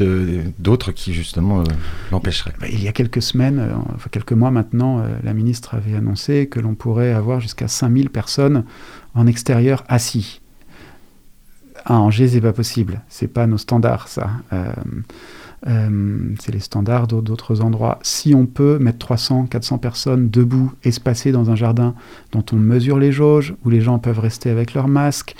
d'autres 0.59 0.91
qui 0.91 1.13
justement 1.13 1.63
l'empêcheraient? 2.11 2.53
Bah, 2.59 2.67
Il 2.71 2.81
y 2.83 2.87
a 2.87 2.91
quelques 2.93 3.21
semaines, 3.21 3.61
enfin 3.95 4.07
quelques 4.11 4.33
mois 4.33 4.51
maintenant, 4.51 5.03
la 5.23 5.33
ministre 5.33 5.75
avait 5.75 5.95
annoncé 5.95 6.47
que 6.47 6.59
l'on 6.59 6.75
pourrait 6.75 7.11
avoir 7.13 7.39
jusqu'à 7.39 7.67
5000 7.67 8.09
personnes 8.09 8.63
en 9.13 9.27
extérieur 9.27 9.83
assis. 9.87 10.41
À 11.89 11.95
Angers, 11.99 12.27
c'est 12.27 12.41
pas 12.41 12.53
possible. 12.53 13.01
C'est 13.07 13.27
pas 13.29 13.47
nos 13.47 13.57
standards, 13.57 14.07
ça. 14.09 14.29
Euh, 14.53 14.71
euh, 15.67 16.19
c'est 16.39 16.51
les 16.51 16.59
standards 16.59 17.07
d'au- 17.07 17.21
d'autres 17.21 17.61
endroits. 17.61 17.97
Si 18.03 18.35
on 18.35 18.45
peut 18.45 18.77
mettre 18.79 18.99
300, 18.99 19.45
400 19.47 19.77
personnes 19.79 20.29
debout, 20.29 20.71
espacées 20.83 21.31
dans 21.31 21.49
un 21.49 21.55
jardin 21.55 21.95
dont 22.33 22.43
on 22.51 22.57
mesure 22.57 22.99
les 22.99 23.11
jauges, 23.11 23.55
où 23.65 23.69
les 23.69 23.81
gens 23.81 23.99
peuvent 23.99 24.19
rester 24.19 24.49
avec 24.49 24.73
leur 24.73 24.87
masque, 24.87 25.33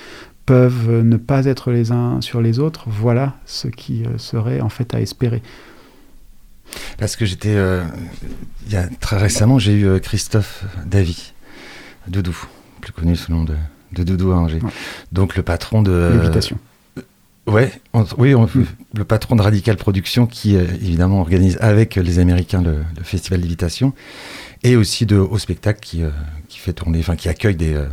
peuvent 0.46 0.90
euh, 0.90 1.04
ne 1.04 1.18
pas 1.18 1.46
être 1.46 1.72
les 1.72 1.92
uns 1.92 2.22
sur 2.22 2.42
les 2.42 2.60
autres, 2.60 2.86
voilà 2.88 3.36
ce 3.46 3.68
qui 3.68 4.06
serait 4.18 4.62
en 4.62 4.70
fait 4.70 4.94
à 4.96 5.02
espérer. 5.02 5.44
Parce 6.98 7.16
que 7.16 7.26
j'étais. 7.26 7.56
très 9.00 9.18
récemment, 9.18 9.60
j'ai 9.60 9.80
eu 9.80 10.00
Christophe 10.00 10.66
Davy, 10.86 11.34
Doudou, 12.08 12.36
plus 12.82 12.92
connu 12.92 13.16
sous 13.16 13.32
le 13.32 13.38
nom 13.38 13.44
de, 13.46 13.56
de 13.94 14.04
Doudou 14.04 14.32
à 14.32 14.36
Angers. 14.38 14.60
Ouais. 14.62 14.70
Donc 15.12 15.36
le 15.36 15.44
patron 15.44 15.82
de. 15.82 16.12
Lévitation. 16.20 16.58
Ouais, 17.46 17.72
on- 17.94 18.06
oui, 18.18 18.36
on- 18.36 18.50
le 18.94 19.04
patron 19.06 19.38
de 19.38 19.42
Radical 19.42 19.78
Productions 19.78 20.28
qui 20.28 20.58
euh, 20.58 20.66
évidemment 20.82 21.22
organise 21.22 21.58
avec 21.62 21.96
les 21.96 22.20
Américains 22.20 22.62
le, 22.62 22.80
le 22.98 23.04
festival 23.04 23.40
Lévitation 23.40 23.94
et 24.64 24.76
aussi 24.76 25.06
de 25.06 25.16
Au 25.16 25.38
Spectacle 25.38 25.80
qui, 25.80 26.04
euh, 26.04 26.10
qui 26.50 26.60
fait 26.60 26.74
tourner, 26.74 27.00
enfin 27.00 27.16
qui 27.16 27.30
accueille 27.30 27.56
des, 27.56 27.74
euh, 27.74 27.86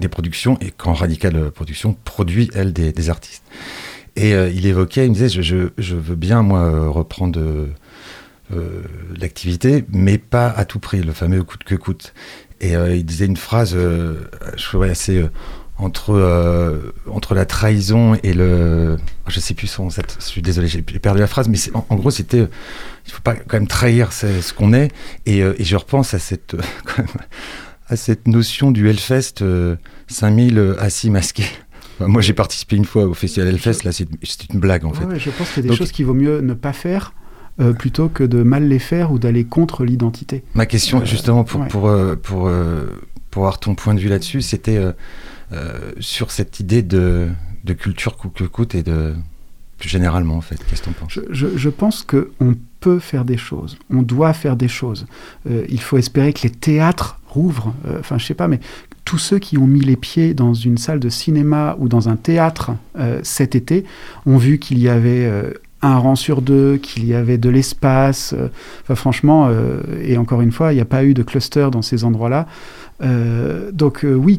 des 0.00 0.08
productions 0.08 0.58
et 0.60 0.72
quand 0.76 0.94
Radical 0.94 1.50
Productions 1.52 1.96
produit 2.04 2.50
elle 2.54 2.72
des, 2.72 2.90
des 2.92 3.08
artistes. 3.10 3.44
Et 4.16 4.34
euh, 4.34 4.50
il 4.50 4.66
évoquait, 4.66 5.04
il 5.06 5.10
me 5.10 5.14
disait, 5.14 5.28
je, 5.28 5.42
je, 5.42 5.68
je 5.78 5.94
veux 5.94 6.16
bien 6.16 6.42
moi 6.42 6.60
euh, 6.62 6.88
reprendre 6.88 7.38
euh, 7.38 7.66
euh, 8.52 8.82
l'activité, 9.16 9.84
mais 9.92 10.18
pas 10.18 10.48
à 10.48 10.64
tout 10.64 10.80
prix, 10.80 11.02
le 11.02 11.12
fameux 11.12 11.44
coûte 11.44 11.62
que 11.62 11.76
coûte. 11.76 12.14
Et 12.60 12.76
euh, 12.76 12.94
il 12.96 13.04
disait 13.04 13.26
une 13.26 13.36
phrase, 13.36 13.72
euh, 13.76 14.16
je 14.56 14.64
trouvais 14.64 14.90
assez 14.90 15.18
euh, 15.18 15.28
entre 15.78 16.92
entre 17.08 17.34
la 17.34 17.46
trahison 17.46 18.16
et 18.24 18.32
le, 18.34 18.96
je 19.28 19.38
sais 19.38 19.54
plus 19.54 19.68
son, 19.68 19.88
je 19.90 20.00
suis 20.18 20.42
désolé, 20.42 20.66
j'ai 20.66 20.82
perdu 20.82 21.20
la 21.20 21.28
phrase, 21.28 21.48
mais 21.48 21.56
en, 21.72 21.86
en 21.88 21.94
gros 21.96 22.10
c'était, 22.10 22.48
il 23.06 23.12
faut 23.12 23.22
pas 23.22 23.34
quand 23.36 23.58
même 23.58 23.68
trahir 23.68 24.12
ce, 24.12 24.40
ce 24.40 24.52
qu'on 24.52 24.72
est. 24.72 24.90
Et, 25.26 25.38
et 25.38 25.64
je 25.64 25.76
repense 25.76 26.14
à 26.14 26.18
cette 26.18 26.56
quand 26.84 26.98
même, 26.98 27.06
à 27.86 27.94
cette 27.96 28.26
notion 28.26 28.72
du 28.72 28.88
Hellfest, 28.90 29.40
euh, 29.42 29.76
5000 30.08 30.58
euh, 30.58 30.74
assis 30.82 31.10
masqués. 31.10 31.46
Moi 32.00 32.22
j'ai 32.22 32.32
participé 32.34 32.74
une 32.76 32.84
fois 32.84 33.04
au 33.06 33.14
festival 33.14 33.48
Hellfest, 33.48 33.84
là 33.84 33.92
c'est 33.92 34.08
une 34.52 34.58
blague 34.60 34.84
en 34.84 34.92
fait. 34.92 35.04
Ouais, 35.04 35.18
je 35.20 35.30
pense 35.30 35.48
qu'il 35.50 35.58
y 35.58 35.60
a 35.60 35.62
des 35.62 35.68
Donc- 35.68 35.78
choses 35.78 35.92
qu'il 35.92 36.06
vaut 36.06 36.14
mieux 36.14 36.40
ne 36.40 36.54
pas 36.54 36.72
faire 36.72 37.12
euh, 37.60 37.72
plutôt 37.72 38.08
que 38.08 38.24
de 38.24 38.42
mal 38.42 38.68
les 38.68 38.78
faire 38.78 39.12
ou 39.12 39.18
d'aller 39.18 39.44
contre 39.44 39.84
l'identité. 39.84 40.42
Ma 40.54 40.66
question, 40.66 41.00
Euh, 41.00 41.04
justement, 41.04 41.44
pour, 41.44 41.60
ouais. 41.62 41.68
pour, 41.68 41.88
euh, 41.88 42.16
pour, 42.16 42.46
euh, 42.48 42.86
pour 43.30 43.42
avoir 43.42 43.58
ton 43.60 43.74
point 43.74 43.94
de 43.94 44.00
vue 44.00 44.08
là-dessus, 44.08 44.42
c'était 44.42 44.76
euh, 44.78 44.92
euh, 45.52 45.92
sur 46.00 46.30
cette 46.30 46.60
idée 46.60 46.82
de, 46.82 47.28
de 47.64 47.72
culture 47.72 48.16
coûte 48.16 48.32
que 48.34 48.44
coûte 48.44 48.74
et 48.74 48.82
de. 48.82 49.14
Plus 49.78 49.88
généralement, 49.88 50.34
en 50.34 50.40
fait. 50.40 50.58
Qu'est-ce 50.68 50.80
que 50.82 50.86
t'en 50.86 50.92
penses? 50.92 51.12
Je, 51.12 51.20
je- 51.30 51.56
je 51.56 51.68
pense 51.68 52.02
qu'on 52.02 52.56
peut 52.80 52.98
faire 52.98 53.24
des 53.24 53.36
choses, 53.36 53.78
on 53.90 54.02
doit 54.02 54.32
faire 54.32 54.56
des 54.56 54.66
choses. 54.66 55.06
Euh, 55.48 55.64
il 55.68 55.80
faut 55.80 55.98
espérer 55.98 56.32
que 56.32 56.40
les 56.42 56.50
théâtres 56.50 57.20
rouvrent, 57.28 57.72
euh, 57.86 58.00
enfin 58.00 58.18
je 58.18 58.26
sais 58.26 58.34
pas, 58.34 58.48
mais 58.48 58.58
tous 59.04 59.18
ceux 59.18 59.38
qui 59.38 59.56
ont 59.56 59.68
mis 59.68 59.78
les 59.80 59.94
pieds 59.96 60.34
dans 60.34 60.52
une 60.52 60.78
salle 60.78 60.98
de 60.98 61.08
cinéma 61.08 61.76
ou 61.78 61.88
dans 61.88 62.08
un 62.08 62.16
théâtre 62.16 62.72
euh, 62.98 63.20
cet 63.22 63.54
été 63.54 63.84
ont 64.26 64.36
vu 64.36 64.58
qu'il 64.58 64.80
y 64.80 64.88
avait 64.88 65.26
euh, 65.26 65.52
un 65.82 65.96
rang 65.96 66.16
sur 66.16 66.42
deux, 66.42 66.76
qu'il 66.76 67.04
y 67.06 67.14
avait 67.14 67.38
de 67.38 67.48
l'espace. 67.48 68.34
euh, 68.36 68.48
Enfin 68.82 68.94
franchement, 68.94 69.46
euh, 69.48 69.80
et 70.02 70.16
encore 70.16 70.40
une 70.40 70.52
fois, 70.52 70.72
il 70.72 70.76
n'y 70.76 70.82
a 70.82 70.86
pas 70.86 71.04
eu 71.04 71.14
de 71.14 71.22
cluster 71.22 71.68
dans 71.70 71.82
ces 71.82 72.04
endroits-là. 72.04 72.46
Euh, 73.00 73.70
donc 73.72 74.04
oui, 74.04 74.38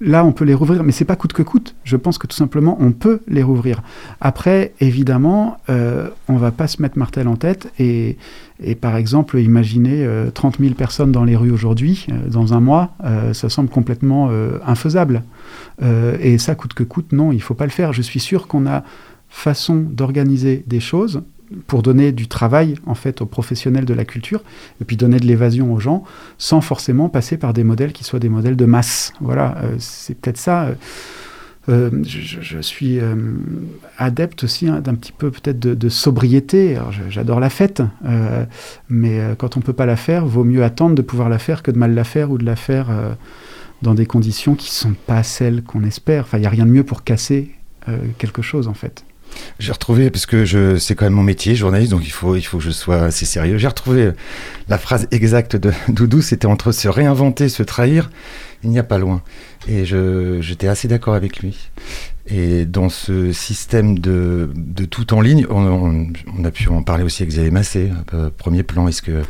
là 0.00 0.24
on 0.24 0.32
peut 0.32 0.44
les 0.44 0.54
rouvrir, 0.54 0.82
mais 0.82 0.90
c'est 0.90 1.04
pas 1.04 1.14
coûte 1.14 1.32
que 1.32 1.42
coûte. 1.42 1.76
Je 1.84 1.96
pense 1.96 2.18
que 2.18 2.26
tout 2.26 2.36
simplement 2.36 2.76
on 2.80 2.90
peut 2.90 3.20
les 3.28 3.42
rouvrir. 3.44 3.82
Après, 4.20 4.72
évidemment, 4.80 5.58
on 5.68 6.36
va 6.36 6.50
pas 6.50 6.66
se 6.66 6.82
mettre 6.82 6.98
martel 6.98 7.28
en 7.28 7.36
tête 7.36 7.72
et, 7.78 8.16
et 8.60 8.74
par 8.74 8.96
exemple 8.96 9.38
imaginer 9.38 10.04
euh, 10.04 10.30
30 10.30 10.58
000 10.58 10.74
personnes 10.74 11.12
dans 11.12 11.24
les 11.24 11.36
rues 11.36 11.52
aujourd'hui, 11.52 12.08
dans 12.28 12.52
un 12.52 12.60
mois, 12.60 12.94
ça 13.32 13.48
semble 13.48 13.68
complètement 13.68 14.28
infaisable. 14.66 15.22
Et 15.80 16.38
ça 16.38 16.56
coûte 16.56 16.74
que 16.74 16.82
coûte, 16.82 17.12
non, 17.12 17.30
il 17.30 17.40
faut 17.42 17.54
pas 17.54 17.66
le 17.66 17.70
faire. 17.70 17.92
Je 17.92 18.02
suis 18.02 18.20
sûr 18.20 18.48
qu'on 18.48 18.66
a 18.66 18.82
façon 19.34 19.76
d'organiser 19.76 20.64
des 20.66 20.80
choses 20.80 21.22
pour 21.66 21.82
donner 21.82 22.12
du 22.12 22.28
travail 22.28 22.76
en 22.86 22.94
fait 22.94 23.20
aux 23.20 23.26
professionnels 23.26 23.84
de 23.84 23.92
la 23.92 24.04
culture 24.04 24.42
et 24.80 24.84
puis 24.84 24.96
donner 24.96 25.18
de 25.18 25.26
l'évasion 25.26 25.72
aux 25.72 25.80
gens 25.80 26.04
sans 26.38 26.60
forcément 26.60 27.08
passer 27.08 27.36
par 27.36 27.52
des 27.52 27.64
modèles 27.64 27.92
qui 27.92 28.04
soient 28.04 28.20
des 28.20 28.28
modèles 28.28 28.56
de 28.56 28.64
masse. 28.64 29.12
Voilà, 29.20 29.56
euh, 29.62 29.74
c'est 29.78 30.14
peut-être 30.14 30.38
ça. 30.38 30.66
euh, 30.66 30.74
euh, 31.68 31.90
je, 32.04 32.60
suis 32.60 33.00
adepte 33.98 34.44
aussi 34.44 34.68
hein, 34.68 34.80
d'un 34.80 34.94
petit 34.94 35.12
peu 35.12 35.30
peut-être 35.30 35.58
de, 35.58 35.74
de 35.74 35.88
sobriété. 35.88 36.78
J'adore 37.08 37.40
la 37.40 37.50
fête, 37.50 37.82
mais 38.88 39.20
quand 39.38 39.56
on 39.56 39.60
peut 39.60 39.72
pas 39.72 39.86
la 39.86 39.96
faire, 39.96 40.26
vaut 40.26 40.44
mieux 40.44 40.62
attendre 40.62 40.94
de 40.94 41.02
pouvoir 41.02 41.28
la 41.28 41.38
faire 41.38 41.62
que 41.62 41.70
de 41.70 41.78
mal 41.78 41.94
la 41.94 42.04
faire 42.04 42.30
ou 42.30 42.38
de 42.38 42.44
la 42.44 42.56
faire 42.56 42.88
dans 43.82 43.94
des 43.94 44.06
conditions 44.06 44.54
qui 44.54 44.70
sont 44.70 44.94
pas 45.06 45.22
celles 45.22 45.62
qu'on 45.62 45.84
espère. 45.84 46.24
Enfin, 46.24 46.38
il 46.38 46.44
y 46.44 46.46
a 46.46 46.50
rien 46.50 46.66
de 46.66 46.70
mieux 46.70 46.84
pour 46.84 47.02
casser 47.02 47.50
quelque 48.18 48.42
chose 48.42 48.68
en 48.68 48.74
fait. 48.74 49.04
J'ai 49.58 49.72
retrouvé, 49.72 50.10
parce 50.10 50.26
que 50.26 50.44
je, 50.44 50.76
c'est 50.76 50.94
quand 50.94 51.04
même 51.06 51.14
mon 51.14 51.22
métier, 51.22 51.54
journaliste, 51.54 51.90
donc 51.92 52.06
il 52.06 52.10
faut, 52.12 52.36
il 52.36 52.42
faut 52.42 52.58
que 52.58 52.64
je 52.64 52.70
sois 52.70 53.02
assez 53.02 53.24
sérieux. 53.26 53.58
J'ai 53.58 53.68
retrouvé 53.68 54.10
la 54.68 54.78
phrase 54.78 55.06
exacte 55.10 55.56
de 55.56 55.72
Doudou, 55.88 56.22
c'était 56.22 56.46
entre 56.46 56.72
se 56.72 56.88
réinventer, 56.88 57.48
se 57.48 57.62
trahir, 57.62 58.10
il 58.62 58.70
n'y 58.70 58.78
a 58.78 58.84
pas 58.84 58.98
loin. 58.98 59.22
Et 59.68 59.84
je, 59.84 60.38
j'étais 60.40 60.68
assez 60.68 60.88
d'accord 60.88 61.14
avec 61.14 61.38
lui. 61.40 61.56
Et 62.26 62.64
dans 62.64 62.88
ce 62.88 63.32
système 63.32 63.98
de, 63.98 64.48
de 64.56 64.86
tout 64.86 65.12
en 65.12 65.20
ligne, 65.20 65.46
on, 65.50 65.62
on- 65.66 66.12
on 66.38 66.44
a 66.44 66.50
pu 66.50 66.68
en 66.68 66.82
parler 66.82 67.04
aussi 67.04 67.22
avec 67.22 67.32
Xavier 67.34 67.50
Massé. 67.50 67.90
euh, 68.14 68.30
premier 68.36 68.62
plan, 68.62 68.88
est-ce 68.88 69.02
que, 69.02 69.22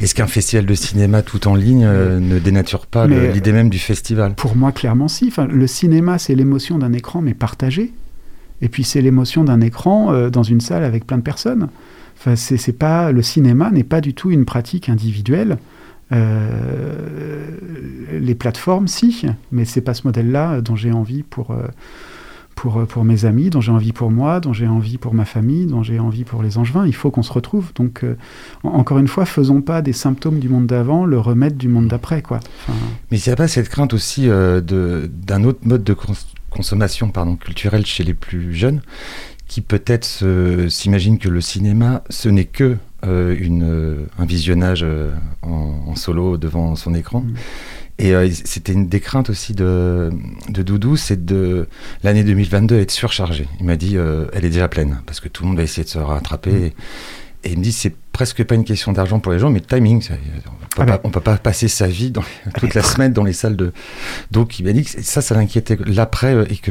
est-ce 0.00 0.14
qu'un 0.14 0.28
festival 0.28 0.64
de 0.64 0.74
cinéma 0.74 1.22
tout 1.22 1.48
en 1.48 1.56
ligne 1.56 1.84
euh, 1.84 2.20
ne 2.20 2.38
dénature 2.38 2.86
pas 2.86 3.06
le- 3.08 3.26
l'idée 3.32 3.50
même 3.52 3.70
du 3.70 3.80
festival? 3.80 4.34
Pour 4.36 4.54
moi, 4.54 4.70
clairement, 4.70 5.08
si. 5.08 5.26
Enfin, 5.28 5.46
le 5.48 5.66
cinéma, 5.66 6.18
c'est 6.18 6.36
l'émotion 6.36 6.78
d'un 6.78 6.92
écran, 6.92 7.22
mais 7.22 7.34
partagé. 7.34 7.92
Et 8.62 8.68
puis, 8.68 8.84
c'est 8.84 9.00
l'émotion 9.00 9.44
d'un 9.44 9.60
écran 9.60 10.12
euh, 10.12 10.30
dans 10.30 10.42
une 10.42 10.60
salle 10.60 10.84
avec 10.84 11.06
plein 11.06 11.18
de 11.18 11.22
personnes. 11.22 11.68
Enfin, 12.18 12.34
c'est 12.36 12.72
pas 12.72 13.12
le 13.12 13.22
cinéma 13.22 13.70
n'est 13.70 13.84
pas 13.84 14.00
du 14.00 14.12
tout 14.14 14.30
une 14.30 14.44
pratique 14.44 14.88
individuelle. 14.88 15.58
Euh, 16.10 17.46
les 18.20 18.34
plateformes, 18.34 18.88
si, 18.88 19.24
mais 19.52 19.64
c'est 19.64 19.80
pas 19.80 19.94
ce 19.94 20.06
modèle-là 20.06 20.60
dont 20.60 20.76
j'ai 20.76 20.92
envie 20.92 21.22
pour 21.22 21.50
euh, 21.52 21.62
pour 22.54 22.84
pour 22.88 23.04
mes 23.04 23.24
amis, 23.24 23.50
dont 23.50 23.60
j'ai 23.60 23.70
envie 23.70 23.92
pour 23.92 24.10
moi, 24.10 24.40
dont 24.40 24.52
j'ai 24.52 24.66
envie 24.66 24.98
pour 24.98 25.14
ma 25.14 25.24
famille, 25.24 25.66
dont 25.66 25.82
j'ai 25.84 26.00
envie 26.00 26.24
pour 26.24 26.42
les 26.42 26.58
Angevins. 26.58 26.86
Il 26.86 26.94
faut 26.94 27.10
qu'on 27.12 27.22
se 27.22 27.32
retrouve. 27.32 27.72
Donc, 27.76 28.02
euh, 28.02 28.16
en- 28.64 28.70
encore 28.70 28.98
une 28.98 29.06
fois, 29.06 29.24
faisons 29.26 29.60
pas 29.60 29.80
des 29.80 29.92
symptômes 29.92 30.40
du 30.40 30.48
monde 30.48 30.66
d'avant 30.66 31.04
le 31.04 31.20
remède 31.20 31.56
du 31.56 31.68
monde 31.68 31.86
d'après, 31.88 32.22
Mais 33.12 33.18
il 33.18 33.22
n'y 33.24 33.32
a 33.32 33.36
pas 33.36 33.46
cette 33.48 33.68
crainte 33.68 33.94
aussi 33.94 34.28
euh, 34.28 34.60
d'un 34.60 35.44
autre 35.44 35.60
mode 35.64 35.84
de 35.84 35.92
cons- 35.92 36.14
consommation 36.50 37.10
pardon, 37.10 37.36
culturelle 37.36 37.86
chez 37.86 38.04
les 38.04 38.14
plus 38.14 38.54
jeunes 38.54 38.80
qui 39.46 39.60
peut-être 39.62 40.04
se- 40.04 40.68
s'imaginent 40.68 41.18
que 41.18 41.28
le 41.28 41.40
cinéma, 41.40 42.02
ce 42.10 42.28
n'est 42.28 42.44
que 42.44 42.76
euh, 43.06 43.36
une, 43.38 43.62
euh, 43.62 44.06
un 44.18 44.26
visionnage 44.26 44.80
euh, 44.82 45.10
en, 45.42 45.84
en 45.86 45.94
solo 45.96 46.36
devant 46.36 46.74
son 46.76 46.94
écran. 46.94 47.20
Mm. 47.20 47.34
Et 48.00 48.14
euh, 48.14 48.28
c'était 48.30 48.72
une 48.72 48.88
des 48.88 49.00
craintes 49.00 49.30
aussi 49.30 49.54
de, 49.54 50.10
de 50.50 50.62
Doudou, 50.62 50.96
c'est 50.96 51.24
de 51.24 51.66
l'année 52.04 52.24
2022 52.24 52.78
être 52.78 52.90
surchargée. 52.90 53.48
Il 53.58 53.66
m'a 53.66 53.76
dit, 53.76 53.96
euh, 53.96 54.26
elle 54.32 54.44
est 54.44 54.50
déjà 54.50 54.68
pleine, 54.68 55.00
parce 55.06 55.20
que 55.20 55.28
tout 55.28 55.42
le 55.44 55.48
monde 55.48 55.56
va 55.56 55.64
essayer 55.64 55.84
de 55.84 55.88
se 55.88 55.98
rattraper. 55.98 56.50
Mm. 56.50 56.70
Et, 57.44 57.52
il 57.52 57.58
me 57.58 57.62
dit, 57.62 57.72
c'est 57.72 57.94
presque 58.12 58.42
pas 58.44 58.54
une 58.54 58.64
question 58.64 58.92
d'argent 58.92 59.20
pour 59.20 59.32
les 59.32 59.38
gens, 59.38 59.50
mais 59.50 59.60
de 59.60 59.66
timing. 59.66 60.02
Ça- 60.02 60.14
On 60.78 60.82
Ah 60.86 61.00
on 61.04 61.10
peut 61.10 61.20
pas 61.20 61.36
passer 61.38 61.66
sa 61.68 61.86
vie 61.88 62.10
dans, 62.10 62.22
toute 62.58 62.74
la 62.74 62.82
semaine 62.82 63.12
dans 63.12 63.24
les 63.24 63.32
salles 63.32 63.56
de. 63.56 63.72
Donc 64.30 64.58
il 64.60 64.64
m'a 64.66 64.72
dit 64.72 64.84
que 64.84 65.02
ça, 65.02 65.20
ça 65.20 65.34
l'inquiétait 65.34 65.76
l'après 65.86 66.34
euh, 66.34 66.44
et 66.50 66.56
que 66.56 66.70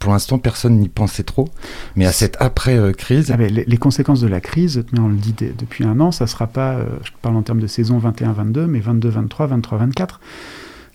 pour 0.00 0.12
l'instant 0.12 0.38
personne 0.38 0.78
n'y 0.78 0.88
pensait 0.88 1.22
trop. 1.24 1.48
Mais 1.96 2.06
à 2.06 2.12
cette 2.12 2.36
après-crise, 2.40 3.30
Ah 3.32 3.36
ben, 3.36 3.52
les, 3.52 3.64
les 3.64 3.76
conséquences 3.76 4.20
de 4.20 4.28
la 4.28 4.40
crise, 4.40 4.84
mais 4.92 5.00
on 5.00 5.08
le 5.08 5.16
dit 5.16 5.34
depuis 5.36 5.84
un 5.84 5.98
an, 6.00 6.10
ça 6.12 6.26
sera 6.26 6.46
pas, 6.46 6.74
euh, 6.74 6.84
je 7.04 7.10
parle 7.22 7.36
en 7.36 7.42
termes 7.42 7.60
de 7.60 7.66
saison 7.66 7.98
21-22, 7.98 8.66
mais 8.66 8.80
22-23, 8.80 9.60
23-24. 9.60 10.18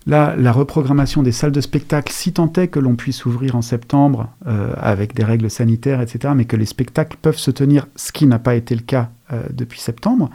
Là, 0.06 0.34
la 0.36 0.52
reprogrammation 0.52 1.22
des 1.22 1.32
salles 1.32 1.52
de 1.52 1.62
spectacle, 1.62 2.12
si 2.12 2.32
tant 2.34 2.52
est 2.54 2.68
que 2.68 2.78
l'on 2.78 2.94
puisse 2.94 3.24
ouvrir 3.24 3.56
en 3.56 3.62
septembre 3.62 4.28
euh, 4.46 4.74
avec 4.76 5.14
des 5.14 5.24
règles 5.24 5.48
sanitaires, 5.48 6.02
etc., 6.02 6.34
mais 6.36 6.44
que 6.44 6.56
les 6.56 6.66
spectacles 6.66 7.16
peuvent 7.20 7.38
se 7.38 7.50
tenir, 7.50 7.86
ce 7.96 8.12
qui 8.12 8.26
n'a 8.26 8.38
pas 8.38 8.54
été 8.54 8.74
le 8.74 8.82
cas 8.82 9.10
euh, 9.32 9.42
depuis 9.50 9.80
septembre, 9.80 10.28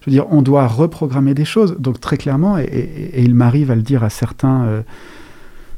je 0.00 0.06
veux 0.06 0.12
dire, 0.12 0.26
on 0.30 0.40
doit 0.40 0.66
reprogrammer 0.66 1.34
des 1.34 1.44
choses. 1.44 1.76
Donc 1.78 2.00
très 2.00 2.16
clairement, 2.16 2.56
et, 2.58 3.12
il 3.18 3.34
m'arrive 3.34 3.70
à 3.70 3.76
le 3.76 3.82
dire 3.82 4.02
à 4.02 4.08
certains, 4.08 4.64
euh, 4.64 4.82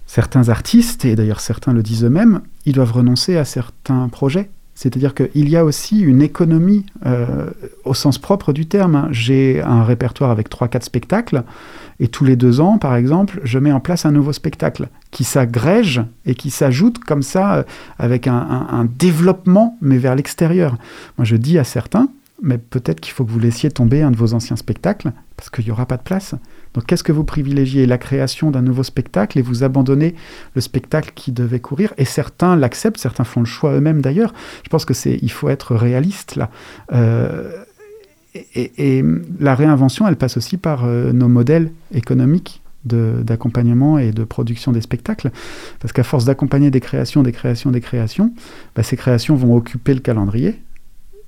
certains 0.07 0.49
artistes, 0.49 1.05
et 1.05 1.16
d'ailleurs 1.16 1.41
certains 1.41 1.72
le 1.72 1.82
disent 1.82 2.05
eux-mêmes, 2.05 2.41
ils 2.66 2.72
doivent 2.72 2.93
renoncer 2.93 3.37
à 3.37 3.45
certains 3.45 4.09
projets. 4.09 4.49
C'est-à-dire 4.74 5.14
qu'il 5.14 5.48
y 5.48 5.56
a 5.56 5.64
aussi 5.64 6.00
une 6.00 6.20
économie 6.20 6.84
euh, 7.06 7.46
au 7.84 7.94
sens 7.94 8.18
propre 8.18 8.52
du 8.52 8.66
terme. 8.66 9.08
J'ai 9.12 9.62
un 9.62 9.84
répertoire 9.84 10.30
avec 10.30 10.50
3-4 10.50 10.82
spectacles, 10.82 11.44
et 12.00 12.08
tous 12.08 12.24
les 12.24 12.34
deux 12.34 12.60
ans, 12.60 12.76
par 12.78 12.96
exemple, 12.96 13.40
je 13.44 13.58
mets 13.60 13.70
en 13.70 13.78
place 13.78 14.04
un 14.04 14.10
nouveau 14.10 14.32
spectacle 14.32 14.88
qui 15.12 15.22
s'agrège 15.22 16.02
et 16.26 16.34
qui 16.34 16.50
s'ajoute 16.50 16.98
comme 16.98 17.22
ça, 17.22 17.54
euh, 17.54 17.62
avec 17.98 18.26
un, 18.26 18.34
un- 18.34 18.66
un 18.80 18.84
développement, 18.84 19.78
mais 19.80 19.96
vers 19.98 20.16
l'extérieur. 20.16 20.76
Moi, 21.18 21.24
je 21.24 21.36
dis 21.36 21.56
à 21.58 21.64
certains, 21.64 22.08
mais 22.42 22.58
peut-être 22.58 22.98
qu'il 23.00 23.12
faut 23.12 23.24
que 23.24 23.30
vous 23.30 23.38
laissiez 23.38 23.70
tomber 23.70 24.02
un 24.02 24.10
de 24.10 24.16
vos 24.16 24.34
anciens 24.34 24.56
spectacles, 24.56 25.12
parce 25.36 25.50
qu'il 25.50 25.64
n'y 25.66 25.70
aura 25.70 25.86
pas 25.86 25.96
de 25.96 26.02
place. 26.02 26.34
Donc 26.74 26.86
qu'est-ce 26.86 27.04
que 27.04 27.12
vous 27.12 27.24
privilégiez? 27.24 27.86
La 27.86 27.98
création 27.98 28.50
d'un 28.50 28.62
nouveau 28.62 28.82
spectacle 28.82 29.38
et 29.38 29.42
vous 29.42 29.64
abandonnez 29.64 30.14
le 30.54 30.60
spectacle 30.60 31.12
qui 31.14 31.32
devait 31.32 31.60
courir? 31.60 31.94
Et 31.98 32.04
certains 32.04 32.56
l'acceptent, 32.56 32.98
certains 32.98 33.24
font 33.24 33.40
le 33.40 33.46
choix 33.46 33.72
eux-mêmes 33.72 34.02
d'ailleurs. 34.02 34.34
Je 34.64 34.68
pense 34.68 34.84
que 34.84 34.94
c'est, 34.94 35.18
il 35.22 35.30
faut 35.30 35.48
être 35.48 35.74
réaliste 35.74 36.36
là. 36.36 36.50
Euh, 36.92 37.50
et, 38.54 39.04
la 39.38 39.54
réinvention, 39.54 40.08
elle 40.08 40.16
passe 40.16 40.36
aussi 40.36 40.56
par 40.56 40.84
euh, 40.84 41.12
nos 41.12 41.28
modèles 41.28 41.70
économiques 41.92 42.62
d'accompagnement 42.84 43.98
et 43.98 44.12
de 44.12 44.24
production 44.24 44.70
des 44.70 44.82
spectacles. 44.82 45.30
Parce 45.80 45.92
qu'à 45.92 46.02
force 46.02 46.26
d'accompagner 46.26 46.70
des 46.70 46.80
créations, 46.80 47.22
des 47.22 47.32
créations, 47.32 47.70
des 47.70 47.80
créations, 47.80 48.34
bah, 48.74 48.82
ces 48.82 48.96
créations 48.96 49.36
vont 49.36 49.56
occuper 49.56 49.94
le 49.94 50.00
calendrier 50.00 50.60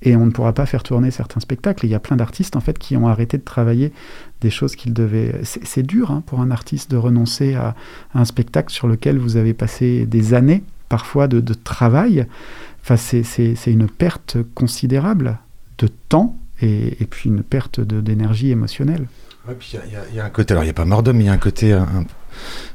et 0.01 0.15
on 0.15 0.25
ne 0.25 0.31
pourra 0.31 0.53
pas 0.53 0.65
faire 0.65 0.83
tourner 0.83 1.11
certains 1.11 1.39
spectacles. 1.39 1.85
Il 1.85 1.89
y 1.89 1.95
a 1.95 1.99
plein 1.99 2.17
d'artistes 2.17 2.55
en 2.55 2.59
fait 2.59 2.77
qui 2.77 2.95
ont 2.95 3.07
arrêté 3.07 3.37
de 3.37 3.43
travailler 3.43 3.91
des 4.41 4.49
choses 4.49 4.75
qu'ils 4.75 4.93
devaient. 4.93 5.41
C'est 5.43 5.83
dur 5.83 6.11
hein, 6.11 6.23
pour 6.25 6.39
un 6.39 6.51
artiste 6.51 6.91
de 6.91 6.97
renoncer 6.97 7.55
à, 7.55 7.75
un 8.13 8.25
spectacle 8.25 8.71
sur 8.71 8.87
lequel 8.87 9.17
vous 9.17 9.37
avez 9.37 9.53
passé 9.53 10.05
des 10.05 10.33
années, 10.33 10.63
parfois 10.89 11.27
de, 11.27 11.41
travail. 11.53 12.27
Enfin, 12.83 12.95
c'est- 12.95 13.67
une 13.67 13.87
perte 13.87 14.37
considérable 14.53 15.39
de 15.79 15.87
temps 16.09 16.37
et, 16.61 17.05
puis 17.09 17.29
une 17.29 17.43
perte 17.43 17.79
d'énergie 17.79 18.51
émotionnelle. 18.51 19.07
Ouais, 19.47 19.55
puis 19.57 19.77
il 20.11 20.15
y 20.15 20.19
a- 20.19 20.25
un 20.25 20.29
côté, 20.29 20.53
alors 20.53 20.63
il 20.63 20.67
n'y 20.67 20.71
a 20.71 20.73
pas 20.73 20.85
mort 20.85 21.03
mais 21.13 21.23
il 21.23 21.27
y 21.27 21.29
a 21.29 21.33
un 21.33 21.37
côté 21.37 21.77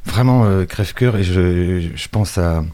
vraiment 0.05 0.45
euh, 0.45 0.65
crève-cœur. 0.65 1.17
Et 1.17 1.23
je 1.23 2.09
pense 2.11 2.37
à, 2.39 2.65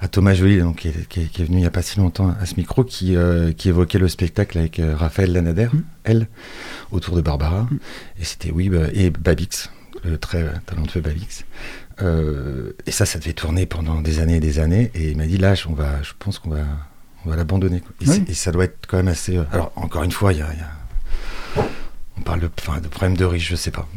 à 0.00 0.08
Thomas 0.08 0.32
Joly, 0.34 0.58
donc, 0.60 0.76
qui, 0.78 0.88
est, 0.88 1.06
qui 1.08 1.20
est- 1.20 1.26
qui 1.26 1.42
est 1.42 1.44
venu 1.44 1.58
il 1.58 1.60
n'y 1.60 1.66
a 1.66 1.70
pas 1.70 1.82
si 1.82 1.98
longtemps 1.98 2.34
à 2.40 2.46
ce 2.46 2.54
micro, 2.56 2.84
qui, 2.84 3.16
euh, 3.16 3.52
qui 3.52 3.68
évoquait 3.68 3.98
le 3.98 4.08
spectacle 4.08 4.56
avec 4.58 4.78
euh, 4.80 4.96
Raphaël 4.96 5.32
Lanader, 5.32 5.68
Mm. 5.72 5.82
elle, 6.04 6.28
autour 6.90 7.16
de 7.16 7.20
Barbara. 7.20 7.62
Mm. 7.70 7.78
Et 8.20 8.24
c'était, 8.24 8.50
oui, 8.50 8.68
bah, 8.70 8.86
et 8.94 9.10
Babix, 9.10 9.70
le 10.04 10.16
très 10.18 10.44
talentueux 10.66 11.00
Babix. 11.02 11.44
Euh, 12.02 12.72
et 12.86 12.90
ça, 12.92 13.04
ça 13.04 13.18
devait 13.18 13.34
tourner 13.34 13.66
pendant 13.66 14.00
des 14.00 14.20
années 14.20 14.36
et 14.36 14.40
des 14.40 14.58
années. 14.58 14.90
Et 14.94 15.10
il 15.10 15.16
m'a 15.18 15.26
dit, 15.26 15.36
là, 15.36 15.54
je- 15.54 15.68
on 15.68 15.74
va, 15.74 16.02
je 16.02 16.12
pense 16.18 16.38
qu'on 16.38 16.50
va, 16.50 16.64
on 17.26 17.30
va 17.30 17.36
l'abandonner. 17.36 17.82
Et, 18.00 18.08
Oui. 18.08 18.22
c'est- 18.26 18.30
et 18.30 18.34
ça 18.34 18.52
doit 18.52 18.64
être 18.64 18.78
quand 18.88 18.96
même 18.96 19.08
assez. 19.08 19.36
euh, 19.36 19.44
alors, 19.52 19.70
encore 19.76 20.02
une 20.02 20.12
fois, 20.12 20.32
il 20.32 20.38
y 20.38 20.42
a. 20.42 20.48
il 20.52 20.58
y 20.58 20.62
a- 20.62 20.70
on 22.20 22.22
parle 22.22 22.40
de, 22.40 22.46
de 22.46 22.88
problème 22.88 23.16
de 23.16 23.24
riche, 23.24 23.48
je. 23.48 23.56
Je 23.56 23.56
sais 23.56 23.70
pas 23.70 23.88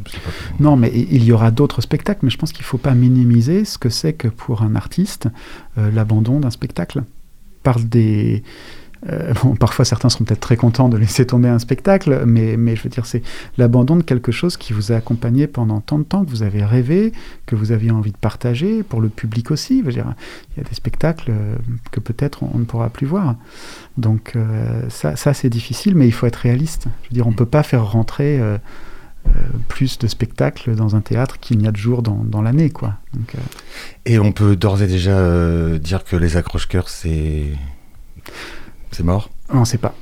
Non, 0.59 0.75
mais 0.75 0.91
il 0.93 1.23
y 1.23 1.31
aura 1.31 1.51
d'autres 1.51 1.81
spectacles, 1.81 2.21
mais 2.23 2.29
je 2.29 2.37
pense 2.37 2.51
qu'il 2.51 2.63
ne 2.63 2.67
faut 2.67 2.77
pas 2.77 2.93
minimiser 2.93 3.65
ce 3.65 3.77
que 3.77 3.89
c'est 3.89 4.13
que 4.13 4.27
pour 4.27 4.61
un 4.61 4.75
artiste 4.75 5.27
euh, 5.77 5.91
l'abandon 5.91 6.39
d'un 6.39 6.49
spectacle. 6.49 7.03
Par 7.61 7.79
des. 7.79 8.43
Euh, 9.09 9.33
bon, 9.43 9.55
parfois, 9.55 9.85
certains 9.85 10.09
seront 10.09 10.23
peut-être 10.23 10.39
très 10.39 10.55
contents 10.55 10.89
de 10.89 10.97
laisser 10.97 11.25
tomber 11.25 11.49
un 11.49 11.59
spectacle, 11.59 12.23
mais, 12.25 12.75
je 12.75 12.83
veux 12.83 12.89
dire, 12.89 13.05
c'est 13.05 13.21
l'abandon 13.57 13.95
de 13.95 14.03
quelque 14.03 14.31
chose 14.31 14.57
qui 14.57 14.73
vous 14.73 14.91
a 14.91 14.95
accompagné 14.95 15.47
pendant 15.47 15.81
tant 15.81 15.99
de 15.99 16.03
temps, 16.03 16.23
que 16.23 16.29
vous 16.29 16.43
avez 16.43 16.63
rêvé, 16.63 17.11
que 17.45 17.55
vous 17.55 17.71
aviez 17.71 17.91
envie 17.91 18.11
de 18.11 18.17
partager, 18.17 18.83
pour 18.83 19.01
le 19.01 19.09
public 19.09 19.51
aussi. 19.51 19.79
Je 19.79 19.85
veux 19.85 19.91
dire, 19.91 20.13
il 20.55 20.63
y 20.63 20.65
a 20.65 20.67
des 20.67 20.75
spectacles 20.75 21.31
euh, 21.31 21.55
que 21.91 21.99
peut-être 21.99 22.43
on, 22.43 22.57
ne 22.57 22.65
pourra 22.65 22.89
plus 22.89 23.07
voir. 23.07 23.35
Donc, 23.97 24.33
euh, 24.35 24.87
ça, 24.89 25.33
c'est 25.33 25.49
difficile, 25.49 25.95
mais 25.95 26.07
il 26.07 26.13
faut 26.13 26.25
être 26.25 26.37
réaliste. 26.37 26.85
Je 27.03 27.09
veux 27.09 27.13
dire, 27.13 27.27
on 27.27 27.31
ne 27.31 27.35
peut 27.35 27.45
pas 27.45 27.63
faire 27.63 27.85
rentrer. 27.85 28.39
plus 29.69 29.97
de 29.99 30.07
spectacles 30.07 30.75
dans 30.75 30.95
un 30.95 31.01
théâtre 31.01 31.39
qu'il 31.39 31.57
n'y 31.57 31.67
a 31.67 31.71
de 31.71 31.77
jours 31.77 32.01
dans, 32.03 32.41
l'année, 32.41 32.69
quoi. 32.69 32.95
Et 34.05 34.19
on 34.19 34.31
peut 34.33 34.55
d'ores 34.55 34.81
et 34.81 34.87
déjà 34.87 35.77
dire 35.79 36.03
que 36.03 36.15
les 36.15 36.35
accroche-cœurs, 36.37 36.89
c'est. 36.89 37.51
C'est 38.93 39.03
mort. 39.03 39.29
on 39.49 39.59
ne 39.61 39.65
sait 39.65 39.77
pas. 39.77 39.93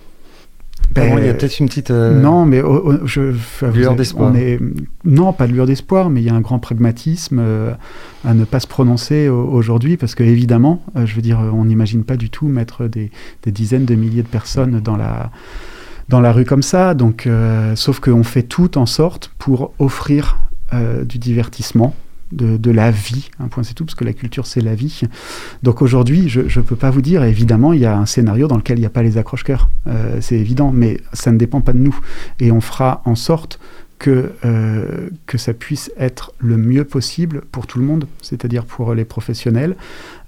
Ah 0.95 1.01
bon, 1.07 1.17
il 1.19 1.25
y 1.25 1.29
a 1.29 1.31
Ben, 1.31 1.37
peut-être 1.37 1.59
une 1.59 1.67
petite. 1.67 1.91
euh, 1.91 2.19
Non, 2.19 2.45
mais 2.45 2.61
oh, 2.61 2.81
oh, 2.85 2.93
je, 3.05 3.33
Lueur 3.73 3.95
d'espoir. 3.95 4.35
est- 4.35 4.59
Non, 5.05 5.31
pas 5.31 5.47
de 5.47 5.53
lueur 5.53 5.65
d'espoir, 5.65 6.09
mais 6.09 6.21
il 6.21 6.25
y 6.25 6.29
a 6.29 6.33
un 6.33 6.41
grand 6.41 6.59
pragmatisme 6.59 7.37
euh, 7.39 7.71
à 8.25 8.33
ne 8.33 8.43
pas 8.45 8.59
se 8.59 8.67
prononcer 8.67 9.29
au- 9.29 9.45
aujourd'hui, 9.47 9.95
parce 9.95 10.15
que 10.15 10.23
évidemment, 10.23 10.81
euh, 10.97 11.05
je 11.05 11.15
veux 11.15 11.21
dire, 11.21 11.39
on 11.53 11.65
n'imagine 11.65 12.03
pas 12.03 12.17
du 12.17 12.29
tout 12.29 12.47
mettre 12.47 12.87
des, 12.87 13.09
des 13.43 13.51
dizaines 13.51 13.85
de 13.85 13.95
milliers 13.95 14.23
de 14.23 14.27
personnes 14.27 14.79
dans 14.81 14.97
la 14.97 15.31
dans 16.09 16.19
la 16.19 16.33
rue 16.33 16.43
comme 16.45 16.63
ça. 16.63 16.93
Donc, 16.93 17.25
euh, 17.25 17.73
sauf 17.77 17.99
qu'on 18.01 18.23
fait 18.23 18.43
tout 18.43 18.77
en 18.77 18.85
sorte 18.85 19.31
pour 19.37 19.71
offrir 19.79 20.39
euh, 20.73 21.05
du 21.05 21.19
divertissement. 21.19 21.95
De, 22.31 22.71
la 22.71 22.91
vie, 22.91 23.29
un 23.39 23.47
point 23.47 23.63
c'est 23.63 23.73
tout, 23.73 23.83
parce 23.85 23.95
que 23.95 24.05
la 24.05 24.13
culture 24.13 24.45
c'est 24.47 24.61
la 24.61 24.75
vie. 24.75 25.01
Donc 25.63 25.81
aujourd'hui, 25.81 26.29
je 26.29 26.41
ne 26.41 26.65
peux 26.65 26.75
pas 26.75 26.89
vous 26.89 27.01
dire, 27.01 27.23
évidemment, 27.23 27.73
il 27.73 27.81
y 27.81 27.85
a 27.85 27.97
un 27.97 28.05
scénario 28.05 28.47
dans 28.47 28.57
lequel 28.57 28.77
il 28.77 28.81
n'y 28.81 28.87
a 28.87 28.91
pas 28.91 29.03
les 29.03 29.17
accroche-cœurs, 29.17 29.69
Euh, 29.87 30.19
c'est 30.21 30.35
évident, 30.35 30.71
mais 30.71 31.01
ça 31.11 31.31
ne 31.31 31.37
dépend 31.37 31.61
pas 31.61 31.73
de 31.73 31.79
nous. 31.79 31.97
Et 32.39 32.51
on 32.51 32.61
fera 32.61 33.01
en 33.05 33.15
sorte 33.15 33.59
que, 34.01 34.31
euh, 34.45 35.09
que 35.27 35.37
ça 35.37 35.53
puisse 35.53 35.91
être 35.95 36.33
le 36.39 36.57
mieux 36.57 36.85
possible 36.85 37.41
pour 37.51 37.67
tout 37.67 37.77
le 37.77 37.85
monde, 37.85 38.07
c'est-à-dire 38.23 38.65
pour 38.65 38.95
les 38.95 39.05
professionnels, 39.05 39.75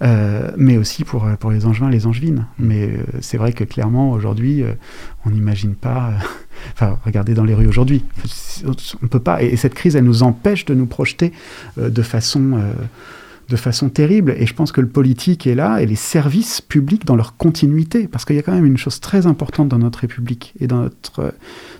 euh, 0.04 0.52
mais 0.58 0.78
aussi 0.78 1.04
pour, 1.04 1.26
pour 1.40 1.50
les 1.50 1.66
angevins, 1.66 1.90
les 1.90 2.06
angevines. 2.06 2.46
Mais 2.60 2.88
euh, 2.88 3.04
c'est 3.20 3.38
vrai 3.38 3.52
que 3.52 3.64
clairement, 3.64 4.12
aujourd'hui, 4.12 4.62
euh, 4.62 4.74
on 5.26 5.32
n'imagine 5.32 5.74
pas... 5.74 6.10
euh, 6.10 6.12
Enfin, 6.74 6.98
regardez 7.04 7.34
dans 7.34 7.44
les 7.44 7.56
rues 7.56 7.68
aujourd'hui. 7.68 8.06
On 9.02 9.08
peut 9.08 9.20
pas. 9.20 9.42
Et, 9.44 9.48
et 9.48 9.58
cette 9.58 9.74
crise, 9.74 9.96
elle 9.96 10.06
nous 10.06 10.22
empêche 10.22 10.66
de 10.66 10.76
nous 10.76 10.86
projeter 10.86 11.34
euh, 11.80 11.90
de 11.90 12.02
façon... 12.04 12.62
de 13.54 13.58
façon 13.58 13.89
terrible. 13.89 14.34
Et 14.39 14.47
je 14.47 14.56
pense 14.56 14.72
que 14.72 14.82
le 14.82 14.88
politique 14.88 15.45
est 15.45 15.54
là 15.54 15.80
et 15.80 15.86
les 15.86 15.95
services 15.95 16.60
publics 16.60 17.06
dans 17.06 17.16
leur 17.16 17.38
continuité. 17.38 18.08
Parce 18.08 18.26
qu'il 18.26 18.36
y 18.36 18.39
a 18.39 18.41
quand 18.41 18.51
même 18.51 18.66
une 18.66 18.78
chose 18.78 18.99
très 18.99 19.28
importante 19.28 19.70
dans 19.70 19.78
notre 19.78 19.99
République 19.99 20.56
et 20.60 20.66
dans 20.66 20.82
notre, 20.82 21.36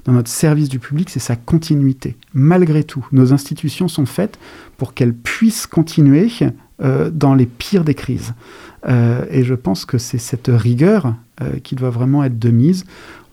dans 0.06 0.14
notre 0.14 0.30
service 0.30 0.70
du 0.70 0.78
public, 0.78 1.10
c'est 1.10 1.20
sa 1.20 1.36
continuité. 1.36 2.16
Malgré 2.36 2.84
tout, 2.84 3.08
nos 3.12 3.34
institutions 3.34 3.88
sont 3.88 4.06
faites 4.06 4.38
pour 4.78 4.94
qu'elles 4.94 5.16
puissent 5.16 5.66
continuer 5.66 6.30
euh, 6.80 7.10
dans 7.10 7.34
les 7.34 7.48
pires 7.48 7.84
des 7.84 7.96
crises. 7.96 8.36
Euh, 8.88 9.26
et 9.32 9.44
je 9.44 9.56
pense 9.56 9.86
que 9.86 9.98
c'est 9.98 10.20
cette 10.20 10.52
rigueur 10.54 11.16
euh, 11.42 11.58
qui 11.64 11.74
doit 11.74 11.90
vraiment 11.90 12.24
être 12.24 12.38
de 12.38 12.52
mise. 12.52 12.86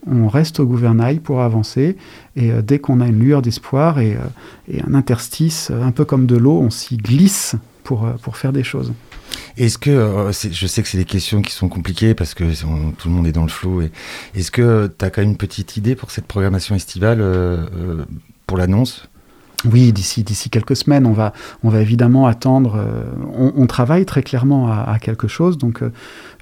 On 0.07 0.28
reste 0.28 0.61
au 0.61 0.66
gouvernail 0.66 1.20
pour 1.20 1.43
avancer 1.43 1.99
et 2.36 2.53
dès 2.62 2.78
qu'on 2.78 3.01
a 3.03 3.07
une 3.07 3.18
lueur 3.18 3.43
d'espoir 3.43 3.99
et, 3.99 4.16
un 4.82 4.95
interstice, 4.95 5.70
un 5.70 5.91
peu 5.91 6.07
comme 6.07 6.24
de 6.24 6.36
l'eau, 6.36 6.59
on 6.59 6.70
s'y 6.70 6.97
glisse 6.97 7.57
euh, 7.93 8.12
pour 8.22 8.36
faire 8.36 8.53
des 8.53 8.62
choses. 8.62 8.93
Est-ce 9.57 9.78
que, 9.78 9.91
euh, 9.91 10.32
je 10.32 10.66
sais 10.66 10.82
que 10.82 10.88
c'est 10.88 10.99
des 10.99 11.05
questions 11.05 11.43
qui 11.43 11.53
sont 11.53 11.68
compliquées 11.68 12.14
parce 12.14 12.34
que 12.34 12.45
tout 12.97 13.09
le 13.09 13.14
monde 13.14 13.26
est 13.26 13.32
dans 13.32 13.43
le 13.43 13.49
flou. 13.49 13.82
Est-ce 14.34 14.51
que 14.51 14.91
tu 14.99 15.05
as 15.05 15.11
quand 15.11 15.22
même 15.22 15.30
une 15.30 15.36
petite 15.36 15.76
idée 15.76 15.95
pour 15.95 16.11
cette 16.11 16.26
programmation 16.26 16.74
estivale, 16.74 17.18
euh, 17.20 18.05
pour 18.47 18.57
l'annonce? 18.57 19.10
Oui, 19.71 19.93
d'ici 19.93 20.23
d'ici 20.23 20.49
quelques 20.49 20.75
semaines, 20.77 21.05
on 21.07 21.13
va 21.13 21.33
on 21.63 21.69
va 21.69 21.81
évidemment 21.83 22.27
attendre. 22.27 22.77
euh, 22.79 23.03
on, 23.37 23.53
on 23.57 23.67
travaille 23.67 24.07
très 24.07 24.23
clairement 24.23 24.71
à, 24.73 24.91
à 24.91 24.99
quelque 24.99 25.29
chose, 25.29 25.59
donc 25.59 25.83
euh, 25.83 25.93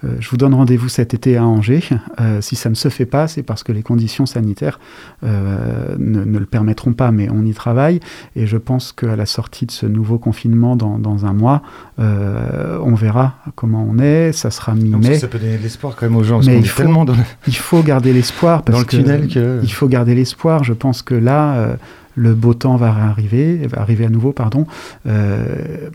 euh, 0.04 0.14
je 0.20 0.28
vous 0.30 0.36
donne 0.36 0.54
rendez-vous 0.54 0.88
cet 0.88 1.14
été 1.14 1.36
à 1.36 1.44
Angers. 1.44 1.82
Euh, 2.20 2.40
si 2.40 2.54
ça 2.54 2.70
ne 2.70 2.76
se 2.76 2.88
fait 2.88 3.06
pas, 3.06 3.26
c'est 3.26 3.42
parce 3.42 3.64
que 3.64 3.72
les 3.72 3.82
conditions 3.82 4.24
sanitaires 4.26 4.78
euh, 5.24 5.96
ne, 5.98 6.22
ne 6.24 6.38
le 6.38 6.46
permettront 6.46 6.92
pas, 6.92 7.10
mais 7.10 7.28
on 7.30 7.44
y 7.44 7.52
travaille. 7.54 7.98
Et 8.36 8.46
je 8.46 8.56
pense 8.56 8.92
qu'à 8.92 9.16
la 9.16 9.26
sortie 9.26 9.66
de 9.66 9.72
ce 9.72 9.86
nouveau 9.86 10.18
confinement 10.18 10.76
dans, 10.76 10.98
dans 10.98 11.26
un 11.26 11.32
mois, 11.32 11.62
euh, 11.98 12.78
on 12.84 12.94
verra 12.94 13.34
comment 13.56 13.84
on 13.88 13.98
est. 13.98 14.32
Ça 14.32 14.50
sera 14.52 14.74
mi-mai. 14.74 15.18
ça 15.18 15.26
peut 15.28 15.38
donner 15.40 15.58
de 15.58 15.62
l'espoir 15.62 15.96
quand 15.96 16.06
même 16.06 16.16
aux 16.16 16.22
gens, 16.24 16.36
parce 16.36 16.46
Mais 16.46 16.58
il 16.58 16.64
est 16.64 16.68
faut- 16.68 16.82
tellement 16.82 17.04
dans 17.04 17.14
le, 17.14 17.22
Il 17.48 17.56
faut 17.56 17.82
garder 17.82 18.12
l'espoir 18.12 18.62
parce 18.62 18.76
dans 18.76 18.80
le 18.80 18.84
que 18.86 18.96
tunnel 18.96 19.28
que... 19.28 19.60
il 19.62 19.72
faut 19.72 19.88
garder 19.88 20.14
l'espoir. 20.14 20.62
Je 20.62 20.72
pense 20.72 21.02
que 21.02 21.14
là, 21.14 21.54
euh, 21.56 21.76
le 22.18 22.34
beau 22.34 22.52
temps 22.52 22.76
va 22.76 22.88
arriver, 22.88 23.66
va 23.68 23.80
arriver 23.80 24.04
à 24.04 24.08
nouveau, 24.08 24.32
pardon. 24.32 24.66
Euh, 25.06 25.88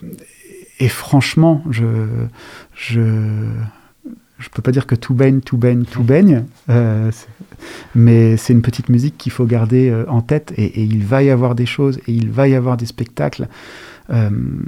et 0.79 0.87
franchement, 0.87 1.63
je, 1.69 1.85
je, 2.75 3.01
je 4.39 4.49
peux 4.49 4.61
pas 4.61 4.71
dire 4.71 4.87
que 4.87 4.95
tout 4.95 5.13
baigne, 5.13 5.41
tout 5.41 5.57
baigne, 5.57 5.83
tout 5.83 6.03
baigne, 6.03 6.45
euh, 6.69 7.11
mais 7.93 8.37
c'est 8.37 8.53
une 8.53 8.61
petite 8.61 8.89
musique 8.89 9.17
qu'il 9.17 9.31
faut 9.31 9.45
garder 9.45 9.89
euh, 9.89 10.05
en 10.07 10.21
tête. 10.21 10.53
Et, 10.57 10.81
il 10.81 11.03
va 11.03 11.23
y 11.23 11.29
avoir 11.29 11.55
des 11.55 11.65
choses, 11.65 11.99
et 12.07 12.13
il 12.13 12.31
va 12.31 12.47
y 12.47 12.55
avoir 12.55 12.77
des 12.77 12.85
spectacles. 12.85 13.47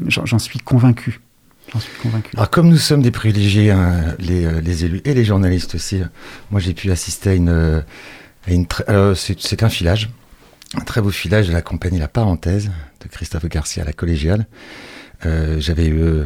J'en 0.07 0.39
suis 0.39 0.59
convaincu. 0.59 1.21
Suis. 1.79 1.91
Alors, 2.35 2.49
comme 2.49 2.69
nous 2.69 2.77
sommes 2.77 3.01
des 3.01 3.11
privilégiés, 3.11 3.71
hein, 3.71 4.15
les, 4.19 4.61
les 4.61 4.85
élus 4.85 5.01
et 5.03 5.13
les 5.13 5.25
journalistes 5.25 5.75
aussi, 5.75 5.99
moi 6.51 6.61
j'ai 6.61 6.73
pu 6.73 6.91
assister 6.91 7.31
à 7.31 7.33
une. 7.33 7.83
à 8.47 8.51
une 8.51 8.65
c'est 9.15 9.63
un 9.63 9.69
filage, 9.69 10.09
un 10.73 10.81
très 10.81 11.01
beau 11.01 11.09
filage 11.11 11.47
de 11.47 11.53
la 11.53 11.61
compagnie 11.61 11.99
La 11.99 12.07
Parenthèse 12.07 12.71
de 13.01 13.07
Christophe 13.07 13.45
Garcia, 13.47 13.83
la 13.83 13.93
collégiale. 13.93 14.47
Euh, 15.25 15.59
J'avais 15.59 15.87
eu. 15.87 16.23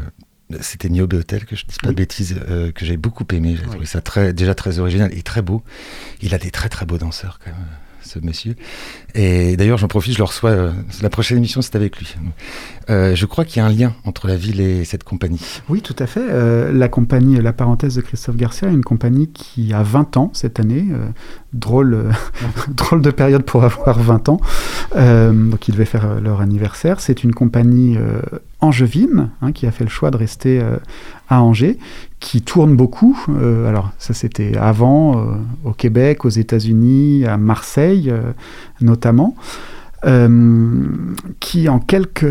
c'était 0.62 0.90
Niobe 0.90 1.14
Hotel, 1.14 1.46
que 1.46 1.56
je 1.56 1.66
ne 1.66 1.70
dis 1.70 1.78
pas 1.82 1.90
de 1.90 1.94
bêtises, 1.94 2.36
euh, 2.50 2.72
que 2.72 2.86
j'ai 2.86 2.98
beaucoup 2.98 3.26
aimé. 3.34 3.56
J'ai 3.56 3.64
Oui. 3.66 3.70
trouvé 3.70 3.86
ça 3.86 4.02
très, 4.02 4.34
déjà 4.34 4.56
très 4.56 4.80
original 4.80 5.12
et 5.16 5.22
très 5.22 5.42
beau. 5.44 5.62
Il 6.22 6.34
a 6.34 6.38
des 6.40 6.50
très 6.52 6.70
très 6.70 6.86
beaux 6.88 6.98
danseurs, 6.98 7.40
quand 7.44 7.52
même, 7.52 7.60
ce 8.02 8.18
monsieur. 8.20 8.56
Et 9.14 9.56
d'ailleurs, 9.58 9.78
j'en 9.78 9.88
profite, 9.88 10.14
je 10.14 10.18
le 10.18 10.24
reçois. 10.24 10.50
euh, 10.52 10.74
la 11.04 11.10
prochaine 11.12 11.38
émission, 11.38 11.62
c'est 11.62 11.76
avec 11.76 11.98
lui. 12.00 12.16
Euh, 12.90 13.14
je 13.14 13.26
crois 13.26 13.46
qu'il 13.46 13.62
y 13.62 13.64
a 13.64 13.68
un 13.68 13.72
lien 13.72 13.94
entre 14.04 14.28
la 14.28 14.36
ville 14.36 14.62
et 14.62 14.84
cette 14.84 15.04
compagnie. 15.04 15.42
Oui, 15.70 15.82
tout 15.82 15.96
à 16.00 16.08
fait. 16.08 16.26
Euh, 16.28 16.72
la 16.72 16.88
compagnie, 16.88 17.40
la 17.40 17.54
parenthèse 17.54 17.96
de 17.96 18.02
Christophe 18.02 18.36
Garcia, 18.36 18.68
une 18.68 18.84
compagnie 18.84 19.28
qui 19.28 19.74
a 19.74 19.84
20 19.84 20.18
ans 20.18 20.32
cette 20.34 20.60
année. 20.60 20.88
Euh, 20.92 21.06
drôle, 21.54 21.94
euh, 21.94 22.12
drôle 22.70 23.02
de 23.02 23.12
période 23.12 23.44
pour 23.44 23.64
avoir 23.64 24.00
20 24.00 24.30
ans. 24.30 24.42
Donc, 24.96 25.68
ils 25.68 25.72
devaient 25.72 25.86
faire 25.86 26.20
leur 26.20 26.42
anniversaire. 26.42 27.00
C'est 27.00 27.24
une 27.24 27.34
compagnie 27.34 27.98
angevine 28.60 29.30
hein, 29.42 29.52
qui 29.52 29.68
a 29.68 29.72
fait 29.72 29.84
le 29.84 29.90
choix 29.90 30.10
de 30.10 30.18
rester 30.18 30.62
à 31.30 31.44
Angers, 31.44 31.78
qui 32.20 32.42
tourne 32.42 32.76
beaucoup. 32.76 33.18
Alors, 33.68 33.92
ça, 34.00 34.16
c'était 34.16 34.58
avant, 34.58 35.38
au 35.64 35.74
Québec, 35.74 36.26
aux 36.26 36.30
États-Unis, 36.30 37.26
à 37.26 37.38
Marseille 37.38 38.12
notamment. 38.82 39.36
Qui 41.40 41.70
en 41.70 41.80
quelques 41.80 42.26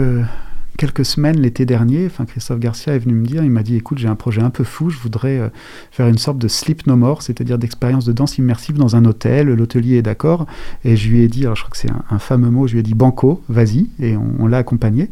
quelques 0.78 1.04
semaines 1.04 1.38
l'été 1.40 1.66
dernier, 1.66 2.06
enfin 2.06 2.24
Christophe 2.24 2.60
Garcia 2.60 2.94
est 2.94 3.00
venu 3.00 3.14
me 3.14 3.26
dire, 3.26 3.42
il 3.42 3.50
m'a 3.50 3.64
dit 3.64 3.76
écoute 3.76 3.98
j'ai 3.98 4.06
un 4.06 4.14
projet 4.14 4.40
un 4.40 4.48
peu 4.48 4.62
fou, 4.62 4.90
je 4.90 4.98
voudrais 4.98 5.36
euh, 5.36 5.48
faire 5.90 6.06
une 6.06 6.18
sorte 6.18 6.38
de 6.38 6.46
sleep 6.46 6.86
no 6.86 6.94
more, 6.96 7.22
c'est-à-dire 7.22 7.58
d'expérience 7.58 8.04
de 8.04 8.12
danse 8.12 8.38
immersive 8.38 8.78
dans 8.78 8.94
un 8.94 9.04
hôtel, 9.04 9.48
l'hôtelier 9.48 9.96
est 9.96 10.02
d'accord, 10.02 10.46
et 10.84 10.96
je 10.96 11.10
lui 11.10 11.20
ai 11.20 11.28
dit, 11.28 11.42
alors 11.44 11.56
je 11.56 11.62
crois 11.62 11.72
que 11.72 11.76
c'est 11.76 11.90
un, 12.10 12.18
fameux 12.20 12.50
mot, 12.50 12.68
je 12.68 12.74
lui 12.74 12.80
ai 12.80 12.82
dit 12.84 12.94
banco, 12.94 13.42
vas-y, 13.48 13.88
et 14.00 14.16
on, 14.16 14.46
l'a 14.46 14.58
accompagné. 14.58 15.10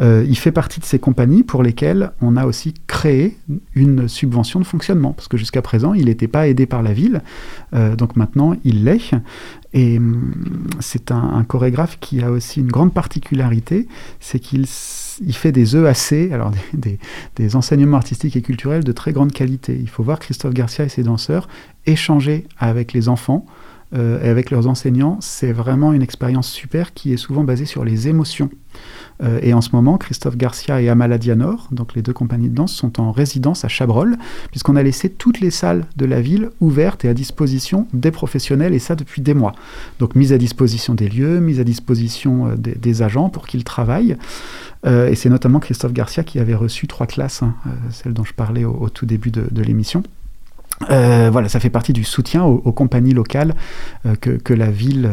Euh, 0.00 0.24
il 0.26 0.36
fait 0.36 0.50
partie 0.50 0.80
de 0.80 0.84
ces 0.84 0.98
compagnies 0.98 1.42
pour 1.42 1.62
lesquelles 1.62 2.12
on 2.22 2.36
a 2.36 2.46
aussi 2.46 2.74
créé 2.86 3.36
une 3.74 4.08
subvention 4.08 4.60
de 4.60 4.64
fonctionnement, 4.64 5.12
parce 5.12 5.28
que 5.28 5.36
jusqu'à 5.36 5.62
présent 5.62 5.92
il 5.92 6.06
n'était 6.06 6.26
pas 6.26 6.48
aidé 6.48 6.66
par 6.66 6.82
la 6.82 6.92
ville, 6.92 7.22
Euh, 7.74 7.96
donc 7.96 8.16
maintenant 8.16 8.54
il 8.64 8.84
l'est. 8.84 9.14
Et 9.72 9.96
hum, 9.96 10.32
c'est 10.80 11.10
un, 11.10 11.22
un 11.34 11.44
chorégraphe 11.44 11.98
qui 12.00 12.22
a 12.22 12.30
aussi 12.30 12.60
une 12.60 12.70
grande 12.70 12.92
particularité, 12.92 13.88
c'est 14.20 14.38
qu'il 14.38 14.66
il 15.20 15.34
fait 15.34 15.52
des 15.52 15.76
EAC, 15.76 16.32
alors 16.32 16.52
des, 17.36 17.56
enseignements 17.56 17.96
artistiques 17.96 18.36
et 18.36 18.42
culturels 18.42 18.84
de 18.84 18.92
très 18.92 19.12
grande 19.12 19.32
qualité. 19.32 19.76
Il 19.78 19.88
faut 19.88 20.02
voir 20.02 20.18
Christophe 20.18 20.54
Garcia 20.54 20.84
et 20.84 20.88
ses 20.88 21.02
danseurs 21.02 21.48
échanger 21.86 22.46
avec 22.58 22.92
les 22.92 23.08
enfants 23.08 23.46
euh, 23.94 24.22
et 24.22 24.28
avec 24.28 24.50
leurs 24.50 24.66
enseignants. 24.66 25.18
C'est 25.20 25.52
vraiment 25.52 25.92
une 25.92 26.02
expérience 26.02 26.48
super 26.48 26.94
qui 26.94 27.12
est 27.12 27.16
souvent 27.16 27.44
basée 27.44 27.66
sur 27.66 27.84
les 27.84 28.08
émotions. 28.08 28.50
Euh, 29.22 29.38
et 29.42 29.54
en 29.54 29.60
ce 29.60 29.70
moment, 29.72 29.98
Christophe 29.98 30.36
Garcia 30.36 30.80
et 30.80 30.88
Amala 30.88 31.18
Dianor, 31.18 31.68
donc 31.70 31.94
les 31.94 32.02
deux 32.02 32.12
compagnies 32.12 32.48
de 32.48 32.54
danse, 32.54 32.72
sont 32.72 33.00
en 33.00 33.12
résidence 33.12 33.64
à 33.64 33.68
Chabrol, 33.68 34.16
puisqu'on 34.50 34.76
a 34.76 34.82
laissé 34.82 35.10
toutes 35.10 35.40
les 35.40 35.50
salles 35.50 35.84
de 35.96 36.04
la 36.04 36.20
ville 36.20 36.50
ouvertes 36.60 37.04
et 37.04 37.08
à 37.08 37.14
disposition 37.14 37.86
des 37.92 38.10
professionnels, 38.10 38.74
et 38.74 38.78
ça 38.78 38.94
depuis 38.94 39.22
des 39.22 39.34
mois. 39.34 39.52
Donc 39.98 40.14
mise 40.14 40.32
à 40.32 40.38
disposition 40.38 40.94
des 40.94 41.08
lieux, 41.08 41.40
mise 41.40 41.60
à 41.60 41.64
disposition 41.64 42.48
euh, 42.48 42.54
des, 42.56 43.02
agents 43.02 43.28
pour 43.28 43.46
qu'ils 43.46 43.64
travaillent. 43.64 44.16
Euh, 44.84 45.08
et 45.08 45.14
c'est 45.14 45.28
notamment 45.28 45.60
Christophe 45.60 45.92
Garcia 45.92 46.24
qui 46.24 46.38
avait 46.38 46.54
reçu 46.54 46.86
trois 46.86 47.06
classes, 47.06 47.42
hein, 47.42 47.54
celle 47.90 48.12
dont 48.12 48.24
je 48.24 48.34
parlais 48.34 48.64
au, 48.64 48.88
tout 48.88 49.06
début 49.06 49.30
de, 49.30 49.62
l'émission. 49.62 50.02
Voilà, 50.88 51.48
ça 51.48 51.60
fait 51.60 51.70
partie 51.70 51.92
du 51.92 52.04
soutien 52.04 52.44
aux, 52.44 52.72
compagnies 52.72 53.14
locales 53.14 53.54
que, 54.20 54.52
la 54.52 54.70
ville 54.70 55.08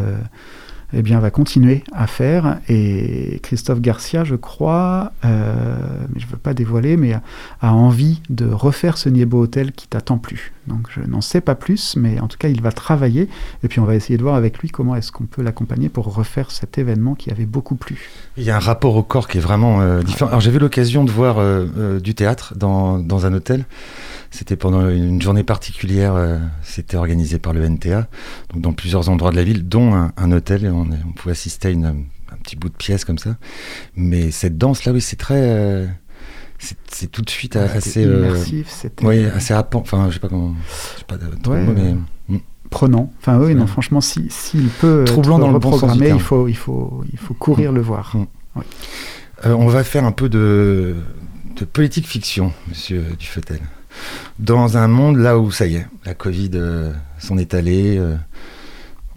eh 0.93 1.01
bien, 1.01 1.19
va 1.19 1.31
continuer 1.31 1.83
à 1.93 2.07
faire. 2.07 2.59
Et 2.67 3.39
Christophe 3.43 3.81
Garcia, 3.81 4.23
je 4.23 4.35
crois, 4.35 5.11
euh, 5.25 5.77
mais 6.13 6.19
je 6.19 6.25
ne 6.25 6.31
veux 6.31 6.37
pas 6.37 6.53
dévoiler, 6.53 6.97
mais 6.97 7.13
a, 7.61 7.73
envie 7.73 8.21
de 8.29 8.47
refaire 8.47 8.97
ce 8.97 9.09
Niebo 9.09 9.41
Hotel 9.41 9.71
qui 9.71 9.87
t'attend 9.87 10.17
plus. 10.17 10.51
Donc 10.69 10.87
je 10.89 11.01
n'en 11.01 11.21
sais 11.21 11.41
pas 11.41 11.55
plus, 11.55 11.95
mais 11.97 12.19
en 12.19 12.27
tout 12.27 12.37
cas, 12.37 12.47
il 12.47 12.61
va 12.61 12.71
travailler. 12.71 13.27
Et 13.63 13.67
puis 13.67 13.79
on 13.79 13.85
va 13.85 13.95
essayer 13.95 14.17
de 14.17 14.23
voir 14.23 14.35
avec 14.35 14.59
lui 14.59 14.69
comment 14.69 14.95
est-ce 14.95 15.11
qu'on 15.11 15.25
peut 15.25 15.41
l'accompagner 15.41 15.89
pour 15.89 16.13
refaire 16.13 16.51
cet 16.51 16.77
événement 16.77 17.15
qui 17.15 17.31
avait 17.31 17.45
beaucoup 17.45 17.75
plu. 17.75 18.09
Il 18.37 18.43
y 18.43 18.51
a 18.51 18.55
un 18.55 18.59
rapport 18.59 18.95
au 18.95 19.03
corps 19.03 19.27
qui 19.27 19.39
est 19.39 19.41
vraiment 19.41 19.81
euh, 19.81 20.03
différent. 20.03 20.29
Alors 20.29 20.41
j'ai 20.41 20.51
eu 20.51 20.59
l'occasion 20.59 21.03
de 21.03 21.11
voir 21.11 21.39
euh, 21.39 21.65
euh, 21.77 21.99
du 21.99 22.15
théâtre 22.15 22.53
dans, 22.55 22.99
dans 22.99 23.25
un 23.25 23.33
hôtel. 23.33 23.65
C'était 24.31 24.55
pendant 24.55 24.87
une 24.87 25.21
journée 25.21 25.43
particulière. 25.43 26.13
C'était 26.61 26.97
organisé 26.97 27.39
par 27.39 27.51
le 27.51 27.67
NTA, 27.67 28.07
donc 28.53 28.61
dans 28.61 28.73
plusieurs 28.73 29.09
endroits 29.09 29.31
de 29.31 29.35
la 29.35 29.43
ville, 29.43 29.67
dont 29.67 29.95
un, 29.95 30.31
hôtel. 30.31 30.65
Et 30.65 30.69
on, 30.69 30.85
pouvait 31.15 31.31
assister 31.31 31.69
à 31.69 31.71
une, 31.71 31.85
un 31.85 32.37
petit 32.43 32.55
bout 32.55 32.69
de 32.69 32.75
pièce 32.75 33.05
comme 33.05 33.17
ça. 33.17 33.37
Mais 33.95 34.29
cette 34.29 34.59
danse-là, 34.59 34.91
oui, 34.91 35.01
c'est 35.01 35.15
très, 35.15 35.89
c'est 36.89 37.09
tout 37.11 37.21
de 37.21 37.29
suite 37.29 37.55
assez, 37.55 38.05
euh, 38.05 38.27
immersif, 38.27 38.67
c'était 38.69 39.05
oui, 39.05 39.25
assez 39.25 39.53
happant. 39.53 39.79
Enfin, 39.79 40.07
je 40.09 40.15
sais 40.15 40.19
pas 40.19 40.27
comment, 40.29 40.53
je 40.95 40.99
sais 40.99 41.05
pas 41.05 41.17
trop 41.41 41.53
Ouais, 41.53 41.63
mais 41.63 41.95
euh, 42.35 42.37
prenant. 42.69 43.11
Enfin 43.19 43.39
oui, 43.39 43.55
non, 43.55 43.65
franchement, 43.65 44.01
si- 44.01 44.27
s'il 44.29 44.67
peut 44.67 45.03
Troublant 45.05 45.39
dans 45.39 45.51
le 45.51 45.59
bon 45.59 45.71
sens 45.71 45.79
du 45.79 45.85
reprogrammé, 45.85 46.05
terme. 46.07 46.17
il 46.19 46.23
faut, 46.23 46.47
il 46.47 46.57
faut, 46.57 47.03
il 47.11 47.17
faut 47.17 47.33
courir 47.33 47.71
le 47.71 47.81
voir. 47.81 48.15
Mm. 48.15 48.59
Euh, 49.45 49.53
on 49.53 49.67
va 49.67 49.83
faire 49.85 50.03
un 50.03 50.11
peu 50.11 50.27
de, 50.27 50.95
de 51.55 51.65
politique 51.65 52.05
fiction, 52.07 52.51
monsieur 52.67 53.05
Dufetel. 53.17 53.61
Dans 54.37 54.77
un 54.77 54.87
monde 54.87 55.17
là 55.17 55.39
où 55.39 55.51
ça 55.51 55.65
y 55.65 55.75
est, 55.75 55.87
la 56.05 56.13
Covid 56.13 56.51
euh, 56.55 56.91
s'en 57.19 57.37
est 57.37 57.53
allée, 57.53 57.97
euh, 57.97 58.15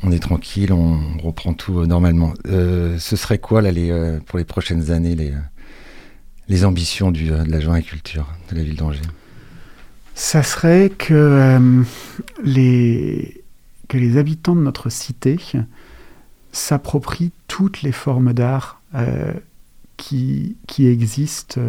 on 0.05 0.12
est 0.12 0.18
tranquille, 0.20 0.72
on 0.72 1.18
reprend 1.22 1.55
tout 1.55 1.84
normalement. 1.86 2.34
Ce 2.45 3.16
serait 3.16 3.38
quoi 3.38 3.62
là, 3.62 3.70
les, 3.72 4.18
pour 4.26 4.38
les 4.38 4.45
prochaines 4.45 4.90
années 4.90 5.14
les, 5.14 5.32
les 6.53 6.67
ambitions 6.67 7.11
du, 7.11 7.33
euh, 7.33 7.45
de 7.45 7.51
la 7.51 7.61
joint 7.61 7.77
et 7.77 7.83
culture 7.83 8.27
de 8.51 8.57
la 8.57 8.63
ville 8.63 8.77
d'Angers 8.77 9.01
Ça 10.15 10.43
serait 10.43 10.91
que, 10.91 11.15
euh, 11.15 11.83
les, 12.45 13.43
que 13.89 13.97
les 13.97 14.19
habitants 14.19 14.55
de 14.55 14.61
notre 14.61 14.91
cité 14.91 15.39
s'approprient 16.53 17.33
toutes 17.49 17.81
les 17.81 17.93
formes 17.93 18.35
d'art 18.35 18.83
euh, 18.95 19.33
qui, 19.97 20.57
qui 20.67 20.87
existent 20.87 21.61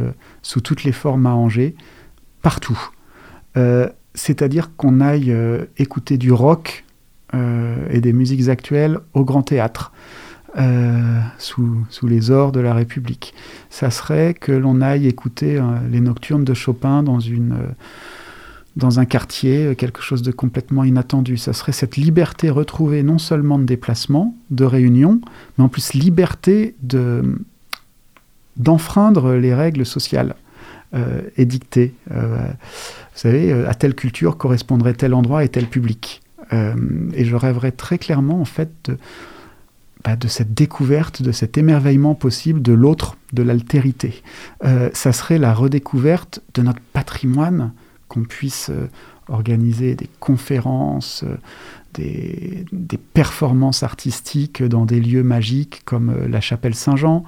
sous 0.42 0.60
toutes 0.60 0.84
les 0.84 0.92
formes 0.92 1.28
à 1.28 1.34
Angers, 1.34 1.76
partout. 2.42 2.90
C'est-à-dire 4.16 4.76
qu'on 4.76 5.00
aille 5.00 5.32
écouter 5.78 6.18
du 6.18 6.32
rock 6.32 6.84
et 7.34 8.02
des 8.02 8.12
musiques 8.12 8.50
actuelles 8.50 9.00
au 9.14 9.24
Grand 9.24 9.44
Théâtre. 9.44 9.92
Euh, 10.56 11.20
sous, 11.40 11.84
les 12.04 12.30
ors 12.30 12.52
de 12.52 12.60
la 12.60 12.76
République. 12.76 13.34
Ça 13.72 13.90
serait 13.90 14.36
que 14.36 14.52
l'on 14.52 14.82
aille 14.82 15.08
écouter 15.08 15.58
euh, 15.58 15.64
les 15.90 16.00
nocturnes 16.00 16.44
de 16.44 16.54
Chopin 16.54 17.02
dans 17.02 17.18
euh, 17.20 19.00
un 19.00 19.06
quartier, 19.06 19.76
quelque 19.76 20.04
chose 20.04 20.22
de 20.22 20.32
complètement 20.32 20.84
inattendu. 20.84 21.38
Ça 21.38 21.54
serait 21.54 21.72
cette 21.72 21.98
liberté 21.98 22.52
retrouvée 22.52 23.02
non 23.02 23.18
seulement 23.18 23.58
de 23.58 23.64
déplacement, 23.64 24.36
de 24.52 24.64
réunion, 24.64 25.22
mais 25.58 25.64
en 25.64 25.70
plus 25.70 25.94
liberté 25.94 26.76
de 26.84 27.24
d'enfreindre 28.56 29.34
les 29.34 29.56
règles 29.56 29.88
sociales 29.88 30.36
édictées. 31.38 31.96
Vous 32.12 33.16
savez, 33.16 33.52
à 33.52 33.74
telle 33.74 33.96
culture 33.96 34.38
correspondrait 34.38 34.94
tel 34.94 35.16
endroit 35.16 35.44
et 35.44 35.50
tel 35.50 35.66
public. 35.66 36.22
Et 36.52 37.26
je 37.26 37.36
rêverais 37.36 37.72
très 37.72 37.98
clairement, 37.98 38.40
en 38.40 38.46
fait, 38.46 38.70
de 38.86 38.98
bah, 40.04 40.16
de 40.16 40.28
cette 40.28 40.54
découverte, 40.54 41.22
de 41.22 41.32
cet 41.32 41.58
émerveillement 41.58 42.16
possible 42.16 42.62
de 42.62 42.74
l'autre, 42.74 43.18
de 43.32 43.44
l'altérité. 43.44 44.22
Euh, 44.64 44.90
ça 44.94 45.14
serait 45.14 45.38
la 45.38 45.54
redécouverte 45.54 46.42
de 46.54 46.62
notre 46.62 46.82
patrimoine, 46.94 47.72
qu'on 48.14 48.24
puisse 48.24 48.70
euh, 48.70 48.90
organiser 49.28 49.96
des 49.96 50.10
conférences, 50.20 51.24
euh, 51.24 51.38
des, 51.94 53.00
performances 53.14 53.84
artistiques 53.84 54.64
dans 54.64 54.86
des 54.86 55.00
lieux 55.00 55.24
magiques 55.24 55.82
comme 55.86 56.10
euh, 56.10 56.28
la 56.28 56.42
chapelle 56.42 56.76
Saint-Jean, 56.76 57.24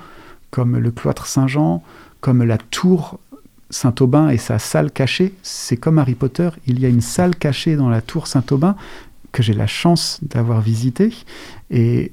comme 0.51 0.77
le 0.77 0.91
cloître 0.91 1.25
Saint-Jean, 1.25 1.81
comme 2.21 2.43
la 2.43 2.57
tour 2.57 3.19
Saint-Aubin 3.71 4.29
et 4.29 4.37
sa 4.37 4.59
salle 4.59 4.91
cachée. 4.91 5.33
C'est 5.41 5.77
comme 5.77 5.97
Harry 5.97 6.15
Potter, 6.15 6.49
il 6.67 6.79
y 6.79 6.85
a 6.85 6.89
une 6.89 7.01
salle 7.01 7.35
cachée 7.35 7.75
dans 7.75 7.89
la 7.89 8.01
tour 8.01 8.27
Saint-Aubin 8.27 8.75
que 9.31 9.41
j'ai 9.41 9.53
la 9.53 9.67
chance 9.67 10.19
d'avoir 10.21 10.61
visitée 10.61 11.13
et 11.69 12.11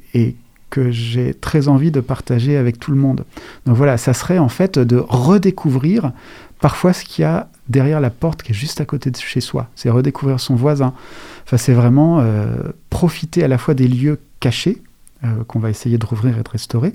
que 0.73 0.91
j'ai 0.91 1.35
très 1.35 1.69
envie 1.69 1.91
de 1.91 2.01
partager 2.01 2.57
avec 2.57 2.81
tout 2.81 2.91
le 2.91 2.97
monde. 2.97 3.25
Donc 3.67 3.77
voilà, 3.77 3.99
ça 3.99 4.15
serait 4.15 4.39
en 4.39 4.49
fait 4.49 4.79
de 4.79 4.97
redécouvrir 4.97 6.13
parfois 6.61 6.95
ce 6.95 7.05
qu'il 7.05 7.23
y 7.23 7.27
a 7.27 7.49
derrière 7.69 8.01
la 8.01 8.09
porte 8.09 8.43
qui 8.43 8.53
est 8.53 8.55
juste 8.55 8.81
à 8.81 8.87
côté 8.87 9.11
de 9.11 9.17
chez 9.19 9.43
soi. 9.43 9.69
C'est 9.77 9.91
redécouvrir 9.91 10.41
son 10.41 10.55
voisin. 10.55 10.95
Enfin, 11.45 11.59
c'est 11.59 11.75
vraiment 11.75 12.21
euh, 12.21 12.57
profiter 12.89 13.45
à 13.45 13.49
la 13.49 13.59
fois 13.59 13.75
des 13.75 13.87
lieux 13.87 14.19
cachés 14.41 14.83
euh, 15.25 15.45
qu'on 15.47 15.59
va 15.59 15.69
essayer 15.69 15.99
de 15.99 16.07
rouvrir 16.07 16.39
et 16.39 16.43
de 16.43 16.49
restaurer, 16.49 16.95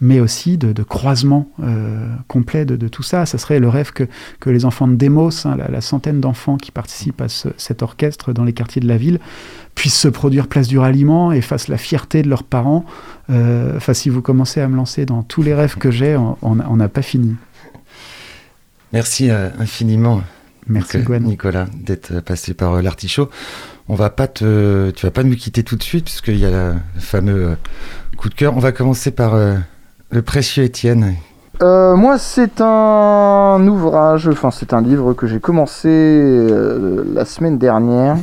mais 0.00 0.20
aussi 0.20 0.58
de, 0.58 0.72
de 0.72 0.82
croisement 0.82 1.50
euh, 1.62 2.06
complet 2.28 2.64
de, 2.64 2.76
de 2.76 2.88
tout 2.88 3.02
ça. 3.02 3.26
Ça 3.26 3.38
serait 3.38 3.58
le 3.58 3.68
rêve 3.68 3.92
que, 3.92 4.04
que 4.40 4.50
les 4.50 4.64
enfants 4.64 4.86
de 4.88 4.94
Demos, 4.94 5.30
hein, 5.46 5.56
la, 5.56 5.68
la 5.68 5.80
centaine 5.80 6.20
d'enfants 6.20 6.56
qui 6.56 6.70
participent 6.70 7.20
à 7.20 7.28
ce- 7.28 7.48
cet 7.56 7.82
orchestre 7.82 8.32
dans 8.32 8.44
les 8.44 8.52
quartiers 8.52 8.80
de 8.80 8.86
la 8.88 8.96
ville, 8.96 9.18
puissent 9.74 9.98
se 9.98 10.08
produire 10.08 10.46
place 10.48 10.68
du 10.68 10.78
ralliement 10.78 11.32
et 11.32 11.40
fassent 11.40 11.68
la 11.68 11.78
fierté 11.78 12.22
de 12.22 12.28
leurs 12.28 12.44
parents. 12.44 12.84
Euh, 13.30 13.76
Enfin, 13.76 13.94
si 13.94 14.08
vous 14.08 14.22
commencez 14.22 14.60
à 14.60 14.68
me 14.68 14.76
lancer 14.76 15.04
dans 15.06 15.22
tous 15.22 15.42
les 15.42 15.54
rêves 15.54 15.76
que 15.76 15.90
j'ai, 15.90 16.16
on 16.42 16.76
n'a 16.76 16.88
pas 16.88 17.02
fini. 17.02 17.36
Merci 18.92 19.30
euh, 19.30 19.50
infiniment. 19.58 20.22
Merci. 20.66 20.98
Nicolas 21.20 21.66
d'être 21.74 22.20
passé 22.20 22.54
par 22.54 22.82
l'artichaut. 22.82 23.30
On 23.88 23.94
va 23.94 24.10
pas 24.10 24.26
te, 24.28 24.90
tu 24.90 25.06
vas 25.06 25.10
pas 25.10 25.22
nous 25.22 25.34
quitter 25.34 25.62
tout 25.62 25.76
de 25.76 25.82
suite 25.82 26.04
puisqu'il 26.04 26.36
y 26.38 26.44
a 26.44 26.50
le 26.50 26.74
fameux 27.00 27.56
coup 28.18 28.28
de 28.28 28.34
cœur. 28.34 28.54
On 28.56 28.60
va 28.60 28.72
commencer 28.72 29.10
par 29.10 29.34
le 30.10 30.22
précieux 30.22 30.64
Étienne. 30.64 31.16
Euh, 31.60 31.96
moi, 31.96 32.18
c'est 32.18 32.60
un 32.60 33.66
ouvrage, 33.66 34.28
enfin, 34.28 34.50
c'est 34.50 34.72
un 34.72 34.80
livre 34.80 35.12
que 35.12 35.26
j'ai 35.26 35.40
commencé 35.40 35.88
euh, 35.88 37.04
la 37.12 37.24
semaine 37.24 37.58
dernière. 37.58 38.16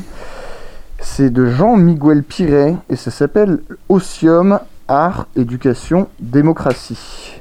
C'est 0.99 1.29
de 1.29 1.45
Jean-Miguel 1.45 2.23
Piret 2.23 2.75
et 2.89 2.95
ça 2.95 3.11
s'appelle 3.11 3.59
Ossium, 3.89 4.59
Art, 4.87 5.27
Éducation, 5.35 6.07
Démocratie. 6.19 7.37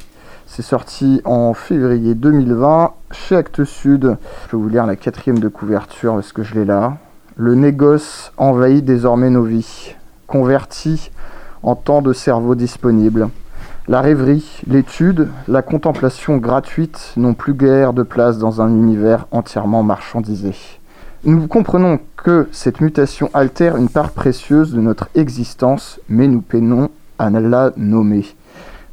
C'est 0.46 0.62
sorti 0.62 1.20
en 1.24 1.54
février 1.54 2.14
2020 2.14 2.92
chez 3.12 3.36
Actes 3.36 3.64
Sud. 3.64 4.16
Je 4.46 4.56
vais 4.56 4.62
vous 4.62 4.68
lire 4.68 4.86
la 4.86 4.96
quatrième 4.96 5.38
de 5.38 5.48
couverture 5.48 6.14
parce 6.14 6.32
que 6.32 6.42
je 6.42 6.54
l'ai 6.54 6.64
là. 6.64 6.98
Le 7.36 7.54
négoce 7.54 8.32
envahit 8.36 8.84
désormais 8.84 9.30
nos 9.30 9.42
vies, 9.42 9.94
converti 10.26 11.10
en 11.62 11.74
temps 11.74 12.02
de 12.02 12.12
cerveau 12.12 12.54
disponible. 12.54 13.28
La 13.86 14.00
rêverie, 14.00 14.62
l'étude, 14.66 15.28
la 15.46 15.60
contemplation 15.60 16.38
gratuite 16.38 17.12
n'ont 17.18 17.34
plus 17.34 17.52
guère 17.52 17.92
de 17.92 18.02
place 18.02 18.38
dans 18.38 18.62
un 18.62 18.70
univers 18.70 19.26
entièrement 19.30 19.82
marchandisé. 19.82 20.54
Nous 21.24 21.46
comprenons 21.48 21.98
que 22.16 22.48
cette 22.50 22.80
mutation 22.80 23.28
altère 23.34 23.76
une 23.76 23.90
part 23.90 24.12
précieuse 24.12 24.72
de 24.72 24.80
notre 24.80 25.10
existence, 25.14 26.00
mais 26.08 26.28
nous 26.28 26.40
peinons 26.40 26.88
à 27.18 27.28
la 27.28 27.72
nommer. 27.76 28.24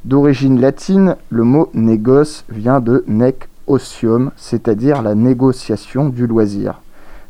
D'origine 0.04 0.60
latine, 0.60 1.16
le 1.30 1.46
mot 1.46 1.70
négoce 1.74 2.44
vient 2.50 2.82
de 2.82 3.06
nec 3.08 3.48
osium, 3.68 4.32
c'est-à-dire 4.36 5.02
la 5.02 5.16
négociation 5.16 6.10
du 6.10 6.28
loisir. 6.28 6.82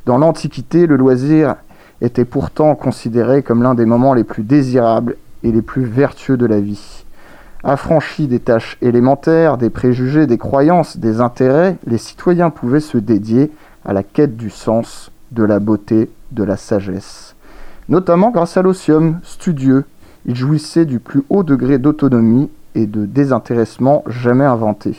Dans 0.07 0.17
l'Antiquité, 0.17 0.87
le 0.87 0.95
loisir 0.95 1.57
était 2.01 2.25
pourtant 2.25 2.73
considéré 2.73 3.43
comme 3.43 3.61
l'un 3.61 3.75
des 3.75 3.85
moments 3.85 4.15
les 4.15 4.23
plus 4.23 4.41
désirables 4.41 5.15
et 5.43 5.51
les 5.51 5.61
plus 5.61 5.83
vertueux 5.83 6.37
de 6.37 6.47
la 6.47 6.59
vie. 6.59 7.05
Affranchis 7.63 8.27
des 8.27 8.39
tâches 8.39 8.77
élémentaires, 8.81 9.57
des 9.57 9.69
préjugés, 9.69 10.25
des 10.25 10.39
croyances, 10.39 10.97
des 10.97 11.21
intérêts, 11.21 11.77
les 11.85 11.99
citoyens 11.99 12.49
pouvaient 12.49 12.79
se 12.79 12.97
dédier 12.97 13.51
à 13.85 13.93
la 13.93 14.01
quête 14.01 14.35
du 14.35 14.49
sens, 14.49 15.11
de 15.31 15.43
la 15.43 15.59
beauté, 15.59 16.09
de 16.31 16.43
la 16.43 16.57
sagesse. 16.57 17.35
Notamment 17.87 18.31
grâce 18.31 18.57
à 18.57 18.63
l'osium, 18.63 19.19
studieux, 19.23 19.85
il 20.25 20.35
jouissait 20.35 20.85
du 20.85 20.99
plus 20.99 21.23
haut 21.29 21.43
degré 21.43 21.77
d'autonomie 21.77 22.49
et 22.73 22.87
de 22.87 23.05
désintéressement 23.05 24.03
jamais 24.07 24.45
inventé. 24.45 24.95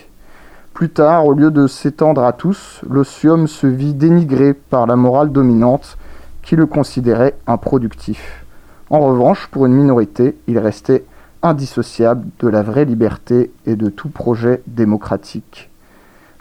Plus 0.72 0.90
tard, 0.90 1.26
au 1.26 1.32
lieu 1.32 1.50
de 1.50 1.66
s'étendre 1.66 2.24
à 2.24 2.32
tous, 2.32 2.80
l'osium 2.88 3.46
se 3.46 3.66
vit 3.66 3.94
dénigré 3.94 4.54
par 4.54 4.86
la 4.86 4.96
morale 4.96 5.32
dominante 5.32 5.98
qui 6.42 6.56
le 6.56 6.66
considérait 6.66 7.34
improductif. 7.46 8.44
En 8.90 9.00
revanche, 9.00 9.48
pour 9.50 9.66
une 9.66 9.74
minorité, 9.74 10.36
il 10.46 10.58
restait 10.58 11.04
indissociable 11.42 12.26
de 12.40 12.48
la 12.48 12.62
vraie 12.62 12.84
liberté 12.84 13.50
et 13.66 13.76
de 13.76 13.88
tout 13.88 14.08
projet 14.08 14.62
démocratique. 14.66 15.70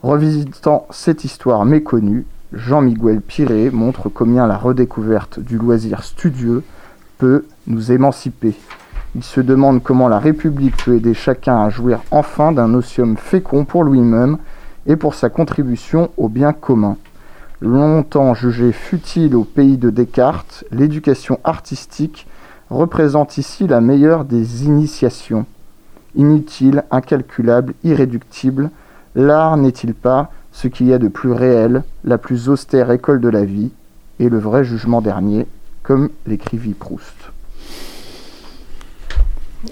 Revisitant 0.04 0.88
cette 0.90 1.24
histoire 1.24 1.66
méconnue, 1.66 2.26
Jean-Miguel 2.54 3.22
Piret 3.22 3.70
montre 3.70 4.10
combien 4.10 4.48
la 4.48 4.58
redécouverte 4.58 5.40
du 5.40 5.58
loisir 5.58 6.04
studieux 6.04 6.64
peut 7.18 7.46
nous 7.68 7.92
émanciper. 7.92 8.56
Il 9.16 9.24
se 9.24 9.42
demande 9.42 9.84
comment 9.84 10.08
la 10.08 10.20
République 10.20 10.78
peut 10.78 10.96
aider 10.96 11.14
chacun 11.14 11.62
à 11.62 11.70
jouir 11.70 12.00
enfin 12.12 12.52
d'un 12.52 12.74
osium 12.74 13.18
fécond 13.18 13.66
pour 13.66 13.84
lui-même 13.84 14.38
et 14.88 14.96
pour 14.96 15.14
sa 15.14 15.30
contribution 15.30 16.10
au 16.18 16.30
bien 16.30 16.54
commun. 16.54 16.98
Longtemps 17.62 18.34
jugée 18.34 18.72
futile 18.72 19.36
au 19.36 19.44
pays 19.44 19.78
de 19.78 19.90
Descartes, 19.90 20.64
l'éducation 20.72 21.40
artistique 21.44 22.26
représente 22.72 23.38
ici 23.38 23.68
la 23.68 23.82
meilleure 23.82 24.26
des 24.26 24.66
initiations. 24.66 25.46
Inutile, 26.16 26.84
incalculable, 26.90 27.74
irréductible, 27.84 28.70
l'art 29.16 29.58
n'est-il 29.58 29.94
pas 29.94 30.32
ce 30.52 30.68
qu'il 30.68 30.88
y 30.88 30.94
a 30.94 30.98
de 30.98 31.08
plus 31.08 31.32
réel, 31.32 31.84
la 32.04 32.18
plus 32.18 32.50
austère 32.50 32.92
école 32.92 33.22
de 33.22 33.30
la 33.30 33.44
vie, 33.46 33.72
et 34.20 34.30
le 34.30 34.40
vrai 34.40 34.64
jugement 34.64 35.02
dernier, 35.02 35.48
comme 35.84 36.10
l'écrivit 36.26 36.74
Proust. 36.74 37.16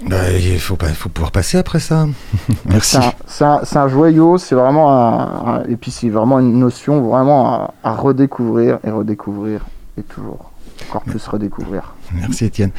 Bah, 0.08 0.30
il 0.32 0.58
faut, 0.60 0.76
pas, 0.76 0.86
faut 0.88 1.08
pouvoir 1.08 1.32
passer 1.32 1.58
après 1.58 1.80
ça. 1.80 2.06
Merci. 2.66 2.98
C'est 3.26 3.44
un, 3.76 3.88
joyau, 3.88 4.38
c'est 4.38 4.54
vraiment 4.54 4.92
un- 4.92 5.64
et 5.64 5.76
puis 5.76 5.90
c'est 5.90 6.08
vraiment 6.08 6.38
une 6.38 6.58
notion 6.58 7.00
vraiment 7.02 7.52
à, 7.54 7.74
à 7.82 7.94
redécouvrir 7.94 8.78
et 8.84 8.90
redécouvrir 8.90 9.66
et 9.98 10.02
toujours 10.02 10.52
encore 10.88 11.02
plus 11.02 11.26
redécouvrir. 11.26 11.94
Merci 12.14 12.44
Étienne. 12.44 12.70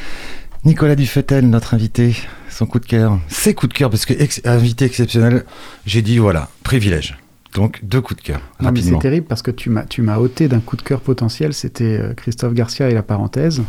Nicolas 0.64 0.94
Dufetel, 0.94 1.48
notre 1.50 1.74
invité, 1.74 2.14
son 2.48 2.66
coup 2.66 2.78
de 2.78 2.86
cœur, 2.86 3.18
ses 3.28 3.52
coups 3.54 3.72
de 3.72 3.78
cœur, 3.78 3.90
parce 3.90 4.06
que 4.06 4.12
ex- 4.14 4.40
invité 4.44 4.84
exceptionnel, 4.84 5.44
j'ai 5.86 6.02
dit 6.02 6.18
voilà, 6.18 6.48
privilège. 6.62 7.18
Donc 7.54 7.80
deux 7.82 8.00
coups 8.00 8.20
de 8.22 8.26
cœur, 8.26 8.40
c'est 8.82 8.90
terrible 9.00 9.26
parce 9.26 9.42
que 9.42 9.50
tu 9.50 9.68
m'as, 9.70 9.84
tu 9.84 10.00
m'as 10.02 10.18
ôté 10.18 10.48
d'un 10.48 10.60
coup 10.60 10.76
de 10.76 10.82
cœur 10.82 11.00
potentiel. 11.00 11.52
C'était 11.52 11.98
euh, 12.00 12.14
Christophe 12.14 12.54
Garcia 12.54 12.88
et 12.88 12.94
la 12.94 13.02
parenthèse. 13.02 13.62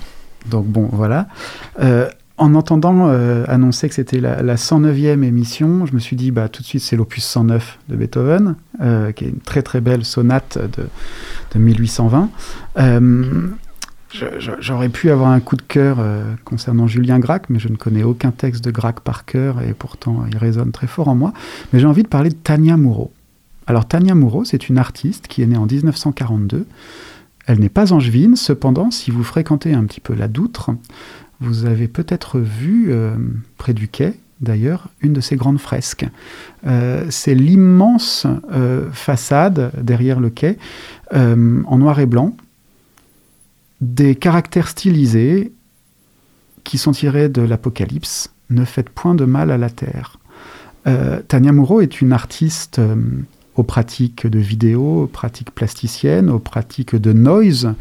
Donc 0.49 0.65
bon, 0.67 0.87
voilà. 0.91 1.27
Euh, 1.81 2.07
en 2.37 2.55
entendant 2.55 3.07
euh, 3.09 3.43
annoncer 3.47 3.89
que 3.89 3.95
c'était 3.95 4.19
la, 4.19 4.41
la 4.41 4.55
109e 4.55 5.23
émission, 5.23 5.85
je 5.85 5.93
me 5.93 5.99
suis 5.99 6.15
dit, 6.15 6.31
bah, 6.31 6.47
tout 6.49 6.61
de 6.61 6.67
suite, 6.67 6.81
c'est 6.81 6.95
l'opus 6.95 7.23
109 7.23 7.79
de 7.89 7.95
Beethoven, 7.95 8.55
euh, 8.81 9.11
qui 9.11 9.25
est 9.25 9.29
une 9.29 9.39
très 9.39 9.61
très 9.61 9.81
belle 9.81 10.03
sonate 10.05 10.57
de, 10.57 10.87
de 11.53 11.59
1820. 11.59 12.29
J'aurais 14.59 14.89
pu 14.89 15.09
avoir 15.09 15.29
un 15.29 15.39
coup 15.39 15.55
de 15.55 15.63
cœur 15.63 15.97
euh, 15.99 16.35
concernant 16.45 16.85
Julien 16.87 17.19
Gracq, 17.19 17.49
mais 17.49 17.59
je 17.59 17.67
ne 17.67 17.75
connais 17.75 18.03
aucun 18.03 18.31
texte 18.31 18.63
de 18.63 18.69
Gracq 18.69 18.99
par 18.99 19.25
cœur 19.25 19.61
et 19.61 19.73
pourtant 19.73 20.25
il 20.29 20.37
résonne 20.37 20.71
très 20.71 20.87
fort 20.87 21.07
en 21.07 21.15
moi. 21.15 21.33
Mais 21.71 21.79
j'ai 21.79 21.87
envie 21.87 22.03
de 22.03 22.07
parler 22.07 22.29
de 22.29 22.35
Tania 22.35 22.77
Moreau. 22.77 23.11
Alors 23.65 23.87
Tania 23.87 24.13
Moreau, 24.13 24.45
c'est 24.45 24.69
une 24.69 24.77
artiste 24.77 25.27
qui 25.27 25.41
est 25.41 25.47
née 25.47 25.57
en 25.57 25.65
1942. 25.65 26.67
Elle 27.47 27.59
n'est 27.59 27.69
pas 27.69 27.91
angevine, 27.91 28.35
cependant, 28.35 28.91
si 28.91 29.09
vous 29.09 29.23
fréquentez 29.23 29.73
un 29.73 29.83
petit 29.85 29.99
peu 29.99 30.13
la 30.13 30.27
Doutre, 30.27 30.71
vous 31.39 31.65
avez 31.65 31.87
peut-être 31.87 32.39
vu, 32.39 32.87
euh, 32.89 33.15
près 33.57 33.73
du 33.73 33.87
quai 33.87 34.13
d'ailleurs, 34.41 34.89
une 35.01 35.13
de 35.13 35.21
ses 35.21 35.37
grandes 35.37 35.59
fresques. 35.59 36.05
Euh, 36.67 37.05
c'est 37.09 37.33
l'immense 37.33 38.27
façade 38.91 39.71
derrière 39.81 40.19
le 40.19 40.29
quai, 40.29 40.57
en 41.13 41.77
noir 41.77 42.01
et 42.01 42.05
blanc, 42.05 42.35
des 43.83 44.15
caractères 44.15 44.69
stylisés 44.69 45.51
qui 46.63 46.77
sont 46.77 46.91
tirés 46.91 47.29
de 47.29 47.41
l'Apocalypse. 47.41 48.31
Ne 48.49 48.65
faites 48.65 48.89
point 48.89 49.15
de 49.15 49.25
mal 49.25 49.51
à 49.51 49.57
la 49.57 49.69
terre. 49.69 50.17
Euh, 50.87 51.21
Tania 51.27 51.51
Moreau 51.51 51.81
est 51.81 52.01
une 52.01 52.13
artiste 52.13 52.79
euh, 52.79 52.95
aux 53.55 53.63
pratiques 53.63 54.25
de 54.25 54.39
vidéo, 54.39 55.03
aux 55.03 55.07
pratiques 55.07 55.51
plasticiennes, 55.51 56.29
aux 56.29 56.39
pratiques 56.39 56.95
de 56.95 57.13
noise, 57.13 57.73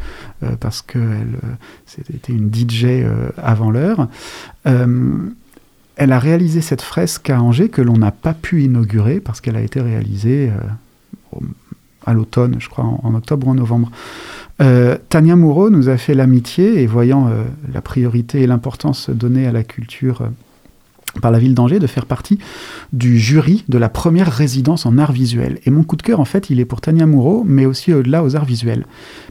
euh, 0.43 0.55
parce 0.59 0.81
qu'elle 0.81 1.39
c'était 1.85 2.33
une 2.33 2.53
DJ 2.53 3.05
avant 3.37 3.71
l'heure. 3.71 4.07
Elle 5.95 6.11
a 6.11 6.17
réalisé 6.17 6.61
cette 6.61 6.81
fresque 6.81 7.29
à 7.29 7.41
Angers 7.41 7.69
que 7.69 7.81
l'on 7.81 7.97
n'a 7.97 8.11
pas 8.11 8.33
pu 8.33 8.63
inaugurer 8.63 9.19
parce 9.19 9.41
qu'elle 9.41 9.55
a 9.55 9.61
été 9.61 9.79
réalisée 9.79 10.51
à 12.05 12.13
l'automne, 12.13 12.55
je 12.59 12.67
crois, 12.67 12.85
en 12.85 13.13
octobre 13.13 13.47
ou 13.47 13.51
en 13.51 13.55
novembre. 13.55 13.91
Euh, 14.61 14.97
Tania 15.09 15.35
Moreau 15.35 15.69
nous 15.69 15.89
a 15.89 15.97
fait 15.97 16.13
l'amitié 16.13 16.81
et 16.81 16.87
voyant 16.87 17.27
euh, 17.27 17.43
la 17.73 17.81
priorité 17.81 18.41
et 18.41 18.47
l'importance 18.47 19.09
donnée 19.09 19.47
à 19.47 19.51
la 19.51 19.63
culture 19.63 20.21
euh, 20.21 20.27
par 21.21 21.31
la 21.31 21.39
ville 21.39 21.53
d'Angers, 21.53 21.79
de 21.79 21.87
faire 21.87 22.05
partie 22.05 22.39
du 22.91 23.19
jury 23.19 23.63
de 23.69 23.77
la 23.77 23.89
première 23.89 24.31
résidence 24.31 24.85
en 24.85 24.97
art 24.97 25.11
visuel. 25.11 25.59
Et 25.65 25.71
mon 25.71 25.83
coup 25.83 25.95
de 25.95 26.01
cœur, 26.01 26.19
en 26.19 26.25
fait, 26.25 26.49
il 26.49 26.59
est 26.59 26.65
pour 26.65 26.81
Tania 26.81 27.05
Moreau, 27.05 27.43
mais 27.45 27.65
aussi 27.65 27.93
au-delà 27.93 28.23
aux 28.23 28.35
arts 28.35 28.45
visuels. 28.45 28.85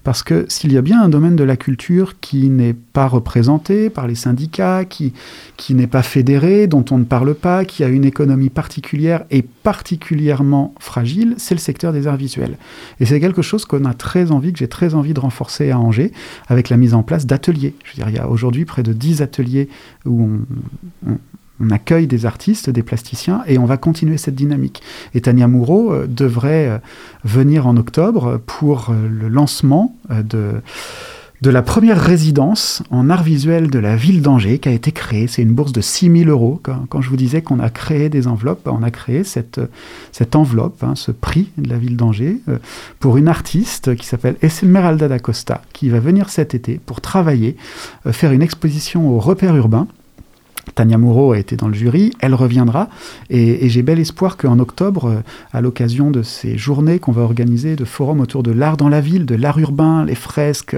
Parce 0.04 0.22
que 0.22 0.46
s'il 0.48 0.72
y 0.72 0.78
a 0.78 0.82
bien 0.82 1.02
un 1.02 1.08
domaine 1.08 1.36
de 1.36 1.44
la 1.44 1.56
culture 1.56 2.14
qui 2.20 2.48
n'est 2.48 2.74
pas 2.74 3.06
représenté 3.06 3.90
par 3.90 4.06
les 4.06 4.14
syndicats, 4.14 4.84
qui, 4.84 5.12
n'est 5.70 5.86
pas 5.86 6.02
fédéré, 6.02 6.66
dont 6.66 6.84
on 6.90 6.98
ne 6.98 7.04
parle 7.04 7.34
pas, 7.34 7.64
qui 7.64 7.84
a 7.84 7.88
une 7.88 8.04
économie 8.04 8.50
particulière 8.50 9.24
et 9.30 9.42
particulièrement 9.42 10.74
fragile, 10.78 11.34
c'est 11.38 11.54
le 11.54 11.60
secteur 11.60 11.92
des 11.92 12.06
arts 12.06 12.16
visuels. 12.16 12.56
Et 13.00 13.06
c'est 13.06 13.20
quelque 13.20 13.42
chose 13.42 13.64
qu'on 13.64 13.84
a 13.84 13.94
très 13.94 14.30
envie, 14.30 14.52
que 14.52 14.58
j'ai 14.58 14.68
très 14.68 14.94
envie 14.94 15.14
de 15.14 15.20
renforcer 15.20 15.70
à 15.70 15.78
Angers, 15.78 16.12
avec 16.48 16.68
la 16.68 16.76
mise 16.76 16.94
en 16.94 17.02
place 17.02 17.26
d'ateliers. 17.26 17.74
Je 17.84 17.92
veux 17.92 17.96
dire, 17.96 18.08
il 18.08 18.16
y 18.16 18.18
a 18.18 18.28
aujourd'hui 18.28 18.64
près 18.64 18.82
de 18.82 18.92
10 18.92 19.22
ateliers 19.22 19.68
où 20.04 20.28
on- 21.06 21.18
on 21.62 21.70
accueille 21.70 22.06
des 22.06 22.26
artistes, 22.26 22.70
des 22.70 22.82
plasticiens, 22.82 23.42
et 23.46 23.58
on 23.58 23.64
va 23.64 23.76
continuer 23.76 24.18
cette 24.18 24.34
dynamique. 24.34 24.82
Et 25.14 25.20
Tania 25.20 25.46
Moreau 25.46 25.92
euh, 25.92 26.06
devrait 26.06 26.68
euh, 26.68 26.78
venir 27.24 27.66
en 27.66 27.76
octobre 27.76 28.40
pour 28.46 28.90
euh, 28.90 29.08
le 29.08 29.28
lancement 29.28 29.94
de, 30.10 30.54
de 31.40 31.50
la 31.50 31.62
première 31.62 32.00
résidence 32.00 32.82
en 32.90 33.10
art 33.10 33.22
visuel 33.22 33.70
de 33.70 33.78
la 33.78 33.94
ville 33.94 34.22
d'Angers 34.22 34.58
qui 34.58 34.68
a 34.68 34.72
été 34.72 34.90
créée. 34.90 35.28
C'est 35.28 35.42
une 35.42 35.52
bourse 35.52 35.72
de 35.72 35.80
6 35.80 36.24
000 36.24 36.30
euros. 36.30 36.60
Quand, 36.62 37.00
je 37.00 37.08
vous 37.08 37.16
disais 37.16 37.42
qu'on 37.42 37.60
a 37.60 37.70
créé 37.70 38.08
des 38.08 38.26
enveloppes, 38.26 38.66
on 38.66 38.82
a 38.82 38.90
créé 38.90 39.22
cette, 39.22 39.60
cette 40.10 40.34
enveloppe, 40.34 40.82
hein, 40.82 40.94
ce 40.96 41.12
prix 41.12 41.50
de 41.58 41.68
la 41.68 41.78
ville 41.78 41.96
d'Angers, 41.96 42.38
pour 42.98 43.16
une 43.16 43.28
artiste 43.28 43.94
qui 43.96 44.06
s'appelle 44.06 44.36
Esmeralda 44.42 45.08
da 45.08 45.18
Costa, 45.18 45.62
qui 45.72 45.88
va 45.88 46.00
venir 46.00 46.28
cet 46.28 46.54
été 46.54 46.80
pour 46.84 47.00
travailler, 47.00 47.56
faire 48.10 48.32
une 48.32 48.42
exposition 48.42 49.08
au 49.08 49.18
repère 49.18 49.56
urbain. 49.56 49.86
Tania 50.74 50.98
Moreau 50.98 51.32
a 51.32 51.38
été 51.38 51.56
dans 51.56 51.68
le 51.68 51.74
jury, 51.74 52.12
elle 52.20 52.34
reviendra, 52.34 52.88
et, 53.30 53.68
j'ai 53.68 53.82
bel 53.82 53.98
espoir 53.98 54.36
qu'en 54.36 54.58
octobre, 54.58 55.06
euh, 55.06 55.20
à 55.52 55.60
l'occasion 55.60 56.10
de 56.10 56.22
ces 56.22 56.56
journées 56.56 56.98
qu'on 56.98 57.12
va 57.12 57.22
organiser, 57.22 57.76
de 57.76 57.84
forums 57.84 58.20
autour 58.20 58.42
de 58.42 58.50
l'art 58.50 58.76
dans 58.76 58.88
la 58.88 59.00
ville, 59.00 59.26
de 59.26 59.34
l'art 59.34 59.58
urbain, 59.58 60.04
les 60.04 60.14
fresques, 60.14 60.76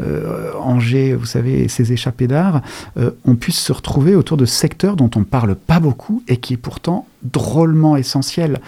euh, 0.00 0.52
Angers, 0.60 1.14
vous 1.14 1.26
savez, 1.26 1.68
ses 1.68 1.92
échappées 1.92 2.26
d'art, 2.26 2.62
euh, 2.98 3.10
on 3.24 3.34
puisse 3.34 3.58
se 3.58 3.72
retrouver 3.72 4.14
autour 4.14 4.36
de 4.36 4.44
secteurs 4.44 4.96
dont 4.96 5.10
on 5.16 5.24
parle 5.24 5.54
pas 5.54 5.80
beaucoup 5.80 6.22
et 6.28 6.36
qui 6.36 6.54
est 6.54 6.58
pourtant 6.58 7.06
drôlement 7.22 7.96
essentiel. 7.96 8.60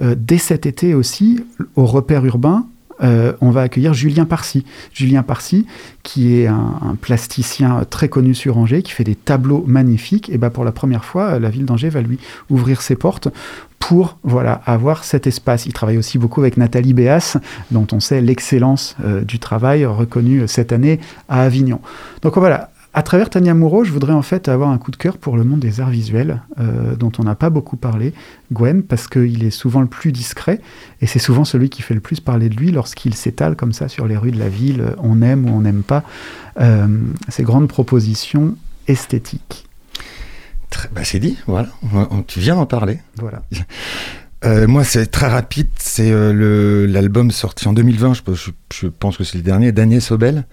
Dès 0.00 0.36
cet 0.36 0.66
été 0.66 0.92
aussi, 0.94 1.40
au 1.76 1.86
repère 1.86 2.26
urbain, 2.26 2.66
euh, 3.02 3.32
on 3.40 3.50
va 3.50 3.62
accueillir 3.62 3.94
Julien 3.94 4.24
Parcy. 4.24 4.64
Julien 4.92 5.22
Parcy, 5.22 5.66
qui 6.02 6.34
est 6.40 6.46
un, 6.46 6.96
plasticien 7.00 7.84
très 7.88 8.08
connu 8.08 8.34
sur 8.34 8.58
Angers, 8.58 8.82
qui 8.82 8.92
fait 8.92 9.04
des 9.04 9.14
tableaux 9.14 9.64
magnifiques. 9.66 10.28
Et 10.30 10.38
ben 10.38 10.50
pour 10.50 10.64
la 10.64 10.72
première 10.72 11.04
fois, 11.04 11.38
la 11.38 11.50
ville 11.50 11.64
d'Angers 11.64 11.88
va 11.88 12.00
lui 12.00 12.18
ouvrir 12.50 12.82
ses 12.82 12.96
portes 12.96 13.28
pour 13.78 14.18
voilà 14.22 14.60
avoir 14.66 15.04
cet 15.04 15.26
espace. 15.26 15.66
Il 15.66 15.72
travaille 15.72 15.98
aussi 15.98 16.18
beaucoup 16.18 16.40
avec 16.40 16.56
Nathalie 16.56 16.94
Béas, 16.94 17.38
dont 17.70 17.86
on 17.92 18.00
sait 18.00 18.20
l'excellence 18.20 18.96
euh, 19.04 19.22
du 19.22 19.38
travail 19.38 19.84
reconnue 19.84 20.46
cette 20.46 20.72
année 20.72 21.00
à 21.28 21.42
Avignon. 21.42 21.80
Donc 22.22 22.38
voilà. 22.38 22.71
À 22.94 23.02
travers 23.02 23.30
Tania 23.30 23.54
Moreau, 23.54 23.84
je 23.84 23.90
voudrais 23.90 24.12
en 24.12 24.20
fait 24.20 24.48
avoir 24.48 24.68
un 24.68 24.76
coup 24.76 24.90
de 24.90 24.96
cœur 24.96 25.16
pour 25.16 25.38
le 25.38 25.44
monde 25.44 25.60
des 25.60 25.80
arts 25.80 25.88
visuels, 25.88 26.42
euh, 26.60 26.94
dont 26.94 27.10
on 27.18 27.22
n'a 27.22 27.34
pas 27.34 27.48
beaucoup 27.48 27.76
parlé, 27.78 28.12
Gwen, 28.52 28.82
parce 28.82 29.08
qu'il 29.08 29.44
est 29.44 29.50
souvent 29.50 29.80
le 29.80 29.86
plus 29.86 30.12
discret, 30.12 30.60
et 31.00 31.06
c'est 31.06 31.18
souvent 31.18 31.46
celui 31.46 31.70
qui 31.70 31.80
fait 31.80 31.94
le 31.94 32.00
plus 32.00 32.20
parler 32.20 32.50
de 32.50 32.54
lui 32.54 32.70
lorsqu'il 32.70 33.14
s'étale 33.14 33.56
comme 33.56 33.72
ça 33.72 33.88
sur 33.88 34.06
les 34.06 34.18
rues 34.18 34.30
de 34.30 34.38
la 34.38 34.50
ville, 34.50 34.94
on 34.98 35.22
aime 35.22 35.46
ou 35.48 35.56
on 35.56 35.62
n'aime 35.62 35.82
pas, 35.82 36.04
euh, 36.60 36.86
ces 37.28 37.44
grandes 37.44 37.66
propositions 37.68 38.56
esthétiques. 38.88 39.66
Bah, 40.94 41.02
c'est 41.04 41.18
dit, 41.18 41.38
voilà. 41.46 41.68
Tu 42.26 42.40
viens 42.40 42.56
d'en 42.56 42.66
parler. 42.66 42.98
Voilà. 43.16 43.42
Euh, 44.44 44.66
moi, 44.66 44.84
c'est 44.84 45.06
très 45.06 45.28
rapide. 45.28 45.68
C'est 45.78 46.10
euh, 46.10 46.86
l'album 46.86 47.30
sorti 47.30 47.68
en 47.68 47.72
2020. 47.74 48.14
Je, 48.14 48.22
peux- 48.22 48.34
je- 48.34 48.50
je 48.72 48.86
pense 48.88 49.16
que 49.18 49.22
c'est 49.24 49.36
le 49.36 49.44
dernier 49.44 49.70
d'Agnès 49.70 50.02
Sobel, 50.04 50.44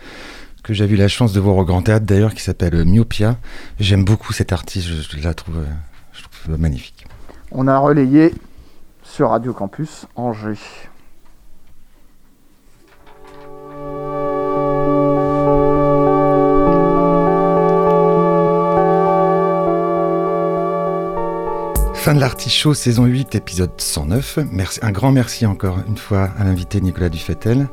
que 0.70 0.76
j'ai 0.76 0.86
eu 0.86 0.96
la 0.98 1.08
chance 1.08 1.34
de 1.34 1.40
voir 1.40 1.56
au 1.58 1.66
Grand 1.66 1.82
Théâtre 1.82 2.06
d'ailleurs, 2.06 2.36
qui 2.36 2.44
s'appelle 2.44 2.76
euh, 2.76 2.86
Myopia. 2.86 3.38
J'aime 3.80 4.06
beaucoup 4.06 4.34
cette 4.34 4.54
artiste. 4.54 4.88
Je, 4.88 5.18
je 5.18 5.24
la 5.24 5.34
trouve, 5.34 5.58
euh, 5.58 5.66
je 6.14 6.22
trouve 6.22 6.60
magnifique. 6.60 7.08
On 7.52 7.68
a 7.68 7.80
relayé 7.80 8.36
sur 9.02 9.32
Radio 9.32 9.52
Campus 9.52 10.06
Angers. 10.16 10.60
Fin 21.96 22.14
de 22.14 22.20
l'artichaut, 22.20 22.76
saison 22.76 23.06
8, 23.06 23.34
épisode 23.34 23.72
109. 23.76 24.40
Merci, 24.52 24.80
un 24.84 24.92
grand 24.92 25.12
merci 25.12 25.48
encore 25.48 25.80
une 25.88 25.98
fois 25.98 26.30
à 26.38 26.44
l'invité 26.44 26.80
Nicolas 26.80 27.10
Dufetel. 27.10 27.68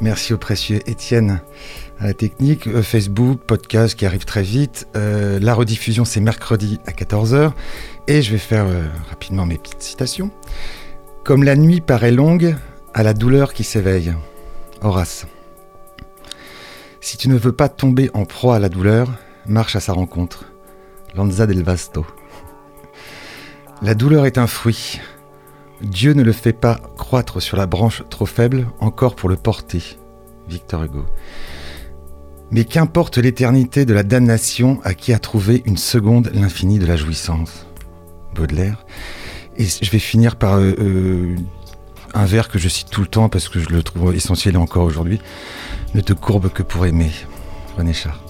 Merci 0.00 0.32
au 0.32 0.38
précieux 0.38 0.78
Étienne 0.88 1.40
à 2.00 2.06
la 2.06 2.14
technique, 2.14 2.66
euh, 2.66 2.82
Facebook, 2.82 3.40
podcast 3.46 3.94
qui 3.94 4.06
arrive 4.06 4.24
très 4.24 4.42
vite. 4.42 4.88
Euh, 4.96 5.38
la 5.38 5.52
rediffusion, 5.52 6.06
c'est 6.06 6.20
mercredi 6.20 6.80
à 6.86 6.92
14h. 6.92 7.52
Et 8.08 8.22
je 8.22 8.32
vais 8.32 8.38
faire 8.38 8.66
euh, 8.66 8.86
rapidement 9.10 9.44
mes 9.44 9.58
petites 9.58 9.82
citations. 9.82 10.30
Comme 11.24 11.44
la 11.44 11.56
nuit 11.56 11.82
paraît 11.82 12.10
longue, 12.10 12.56
à 12.94 13.02
la 13.02 13.12
douleur 13.12 13.52
qui 13.52 13.64
s'éveille. 13.64 14.14
Horace. 14.80 15.26
Si 17.02 17.18
tu 17.18 17.28
ne 17.28 17.36
veux 17.36 17.52
pas 17.52 17.68
tomber 17.68 18.10
en 18.14 18.24
proie 18.24 18.56
à 18.56 18.58
la 18.58 18.70
douleur, 18.70 19.12
marche 19.46 19.76
à 19.76 19.80
sa 19.80 19.92
rencontre. 19.92 20.46
Lanza 21.14 21.46
del 21.46 21.62
Vasto. 21.62 22.06
La 23.82 23.94
douleur 23.94 24.24
est 24.24 24.38
un 24.38 24.46
fruit. 24.46 25.00
Dieu 25.82 26.14
ne 26.14 26.22
le 26.22 26.32
fait 26.32 26.52
pas 26.54 26.80
croître 26.96 27.42
sur 27.42 27.58
la 27.58 27.66
branche 27.66 28.02
trop 28.08 28.26
faible 28.26 28.68
encore 28.80 29.16
pour 29.16 29.28
le 29.28 29.36
porter. 29.36 29.82
Victor 30.48 30.84
Hugo. 30.84 31.04
Mais 32.52 32.64
qu'importe 32.64 33.18
l'éternité 33.18 33.84
de 33.84 33.94
la 33.94 34.02
damnation 34.02 34.80
à 34.82 34.94
qui 34.94 35.12
a 35.12 35.18
trouvé 35.18 35.62
une 35.66 35.76
seconde 35.76 36.30
l'infini 36.34 36.78
de 36.78 36.86
la 36.86 36.96
jouissance? 36.96 37.66
Baudelaire. 38.34 38.84
Et 39.56 39.66
je 39.66 39.90
vais 39.90 39.98
finir 39.98 40.36
par 40.36 40.54
euh, 40.54 40.74
euh, 40.78 41.36
un 42.14 42.24
vers 42.24 42.48
que 42.48 42.58
je 42.58 42.68
cite 42.68 42.90
tout 42.90 43.02
le 43.02 43.06
temps 43.06 43.28
parce 43.28 43.48
que 43.48 43.60
je 43.60 43.68
le 43.68 43.82
trouve 43.82 44.14
essentiel 44.14 44.56
encore 44.56 44.84
aujourd'hui. 44.84 45.20
Ne 45.94 46.00
te 46.00 46.12
courbe 46.12 46.50
que 46.50 46.62
pour 46.62 46.86
aimer. 46.86 47.10
René 47.76 47.92
Char. 47.92 48.29